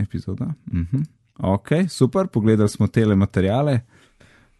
epizoda. 0.00 0.44
Uh 0.44 0.78
-huh. 0.78 1.04
Ok, 1.38 1.68
super, 1.88 2.26
pogledali 2.26 2.68
smo 2.68 2.86
tele 2.86 3.16
materijale. 3.16 3.80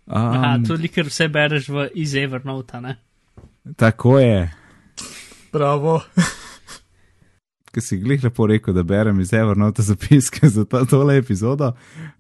Um, 0.07 0.17
Aha, 0.17 0.59
tudi 0.67 0.89
ker 0.89 1.07
vse 1.07 1.29
bereš 1.29 1.69
v 1.69 1.89
iz 1.95 2.15
Evernota, 2.15 2.81
ne? 2.81 2.97
tako 3.77 4.19
je, 4.19 4.53
Bravo. 5.53 6.01
ki 7.73 7.81
si 7.81 7.99
glih 7.99 8.25
lepo 8.25 8.47
rekel, 8.47 8.75
da 8.75 8.83
berem 8.83 9.21
iz 9.21 9.33
Evernota 9.33 9.83
zapiske 9.83 10.49
za 10.49 10.65
ta, 10.65 10.85
tole 10.85 11.17
epizodo. 11.17 11.73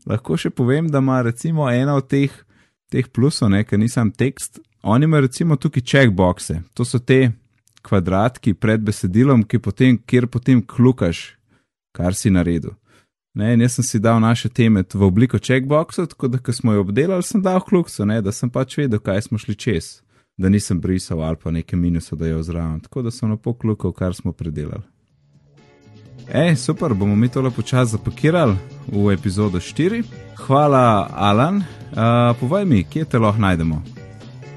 Lahko 0.08 0.36
še 0.36 0.50
povem, 0.50 0.88
da 0.88 1.02
ima 1.04 1.20
recimo 1.22 1.68
ena 1.70 1.96
od 1.98 2.08
teh, 2.08 2.32
teh 2.92 3.08
plusov, 3.12 3.52
ne, 3.52 3.62
ker 3.64 3.80
nisem 3.80 4.10
tekst, 4.10 4.60
oni 4.82 5.04
imajo 5.04 5.28
recimo 5.28 5.56
tukaj 5.56 5.82
checkboxe. 5.82 6.62
To 6.74 6.84
so 6.84 6.98
te 6.98 7.30
kvadratki 7.82 8.54
pred 8.54 8.80
besedilom, 8.80 9.44
potem, 9.62 9.98
kjer 9.98 10.26
potem 10.26 10.62
klukaš, 10.62 11.36
kar 11.92 12.14
si 12.14 12.30
naredil. 12.30 12.74
Ne, 13.34 13.54
jaz 13.56 13.78
sem 13.78 13.84
si 13.84 13.98
dal 13.98 14.20
naše 14.20 14.48
teme 14.52 14.84
v 14.84 15.04
obliko 15.04 15.38
checkboxov, 15.38 16.10
tako 16.12 16.28
da, 16.28 16.38
ko 16.38 16.52
smo 16.52 16.72
jo 16.72 16.84
obdelali, 16.84 17.24
sem 17.24 17.42
dal 17.42 17.60
klukso, 17.64 18.04
ne, 18.04 18.20
da 18.20 18.32
sem 18.32 18.50
pač 18.52 18.76
vedel, 18.76 19.00
kaj 19.00 19.28
smo 19.28 19.40
šli 19.40 19.56
čez, 19.56 20.02
da 20.36 20.48
nisem 20.52 20.80
brisal 20.80 21.22
ali 21.24 21.36
pa 21.40 21.50
nekaj 21.50 21.78
minusa, 21.78 22.16
da 22.16 22.28
je 22.28 22.36
ozraven. 22.36 22.80
Tako 22.80 23.02
da 23.02 23.10
sem 23.10 23.28
na 23.28 23.36
pol 23.36 23.56
klukal, 23.56 23.92
kar 23.92 24.14
smo 24.14 24.32
predelali. 24.32 24.84
Ej, 26.28 26.56
super, 26.56 26.94
bomo 26.94 27.16
mi 27.16 27.28
tole 27.28 27.50
počasi 27.50 27.90
zapakirali 27.90 28.56
v 28.86 29.12
epizodo 29.12 29.58
4. 29.58 30.02
Hvala, 30.46 31.10
Alan. 31.14 31.56
Uh, 31.56 31.64
povej 32.40 32.64
mi, 32.64 32.84
kje 32.84 33.04
te 33.04 33.18
lahko 33.18 33.40
najdemo? 33.40 33.82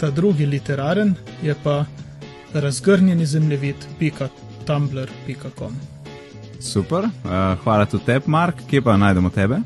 ta 0.00 0.10
drugi 0.10 0.46
literaren 0.46 1.14
je 1.42 1.54
pa 1.64 1.84
razgrnjeni 2.54 3.26
zemljevid.tumblr.com. 3.26 5.72
Super, 6.60 7.04
uh, 7.04 7.10
hvala 7.62 7.86
tudi 7.86 8.04
tebi, 8.04 8.24
Mark, 8.26 8.54
kje 8.70 8.82
pa 8.82 8.96
najdemo 8.96 9.30
tebe? 9.30 9.58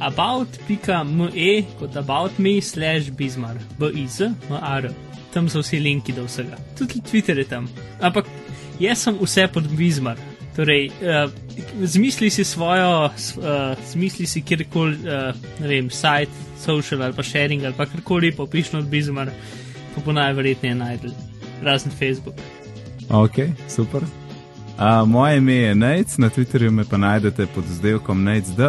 About.me 0.00 1.62
kot 1.78 1.96
about 1.96 2.38
me 2.38 2.60
slash 2.60 3.10
bizmar, 3.10 3.56
b-i-z-m-a-r. 3.78 4.90
Tam 5.34 5.48
so 5.48 5.58
vsi 5.62 5.80
linki 5.80 6.12
do 6.12 6.24
vsega. 6.24 6.56
Tudi 6.78 7.00
Twitter 7.10 7.38
je 7.38 7.44
tam. 7.44 7.68
Ampak 8.00 8.24
jaz 8.80 8.98
sem 9.04 9.18
vse 9.20 9.48
pod 9.52 9.68
bizmar. 9.76 10.16
Torej, 10.56 10.90
uh, 10.90 11.30
zmisli 11.86 12.30
si 12.30 12.44
svojo, 12.44 13.04
uh, 13.06 13.12
zmisli 13.92 14.26
si 14.26 14.42
kjerkoli, 14.42 14.96
uh, 15.06 15.34
ne 15.60 15.68
vem, 15.68 15.90
site, 15.90 16.32
social 16.58 17.02
ali 17.02 17.14
pa 17.14 17.22
sharing 17.22 17.64
ali 17.64 17.74
pa 17.76 17.86
karkoli, 17.86 18.32
pa 18.36 18.46
piši 18.50 18.76
od 18.76 18.88
bizmar, 18.90 19.30
pa 19.94 20.00
bo 20.04 20.12
najverjetneje 20.12 20.74
najdel. 20.74 21.29
Razen 21.62 21.92
Facebook. 21.92 22.34
Ok, 23.10 23.34
super. 23.68 24.02
Uh, 24.02 25.08
moje 25.08 25.38
ime 25.38 25.54
je 25.54 25.74
Nec, 25.74 26.18
na 26.18 26.30
Twitterju 26.30 26.70
me 26.70 26.84
pa 26.84 26.96
najdete 26.96 27.46
pod 27.46 27.64
zdevkom 27.64 28.24
NecD. 28.24 28.60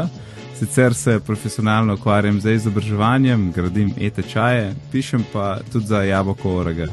Sicer 0.55 0.93
se 0.93 1.19
profesionalno 1.19 1.93
ukvarjam 1.93 2.41
z 2.41 2.51
izobraževanjem, 2.51 3.51
gradim 3.51 3.93
e-tečaje, 3.99 4.75
pišem 4.91 5.25
pa 5.33 5.59
tudi 5.71 5.85
za 5.85 6.03
Jaboko 6.03 6.49
Orega. 6.49 6.87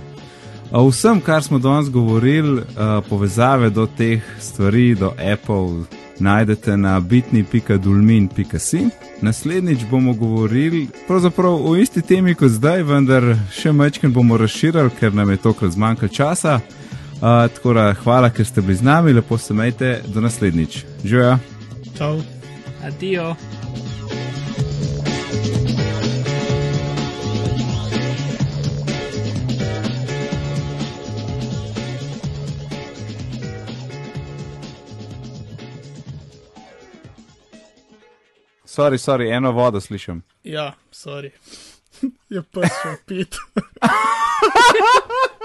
Vsem, 0.72 1.20
kar 1.20 1.42
smo 1.42 1.58
danes 1.58 1.90
govorili, 1.90 2.60
uh, 2.60 2.64
povezave 3.08 3.70
do 3.70 3.86
teh 3.86 4.22
stvari, 4.40 4.94
do 4.94 5.12
Apple, 5.32 5.84
najdete 6.18 6.76
na 6.76 7.00
bitni.dulmin.si. 7.00 8.86
Naslednjič 9.20 9.78
bomo 9.90 10.12
govorili 10.12 10.88
pravzaprav 11.06 11.66
o 11.70 11.76
isti 11.76 12.02
temi 12.02 12.34
kot 12.34 12.50
zdaj, 12.50 12.82
vendar 12.82 13.34
še 13.52 13.72
mečken 13.72 14.12
bomo 14.12 14.36
razširili, 14.36 14.90
ker 15.00 15.14
nam 15.14 15.30
je 15.30 15.36
tokrat 15.36 15.72
zmanjkalo 15.72 16.12
časa. 16.12 16.60
Uh, 17.18 17.48
tako 17.54 17.72
da 17.72 17.94
hvala, 17.94 18.30
ker 18.30 18.46
ste 18.46 18.60
bili 18.60 18.76
z 18.76 18.82
nami, 18.82 19.12
lepo 19.12 19.38
se 19.38 19.54
majte, 19.54 20.02
do 20.06 20.20
naslednjič. 20.20 20.84
Živijo! 21.04 21.38
Čau! 21.98 22.20
Adijo! 22.84 23.34
Sorry, 38.68 38.98
sorry, 38.98 39.30
eno 39.30 39.52
vodo 39.52 39.80
slišim. 39.80 40.22
Ja, 40.44 40.74
sorry. 40.92 41.30
Je 42.34 42.42
pa 42.52 42.68
še 42.68 42.96
pit. 43.06 43.36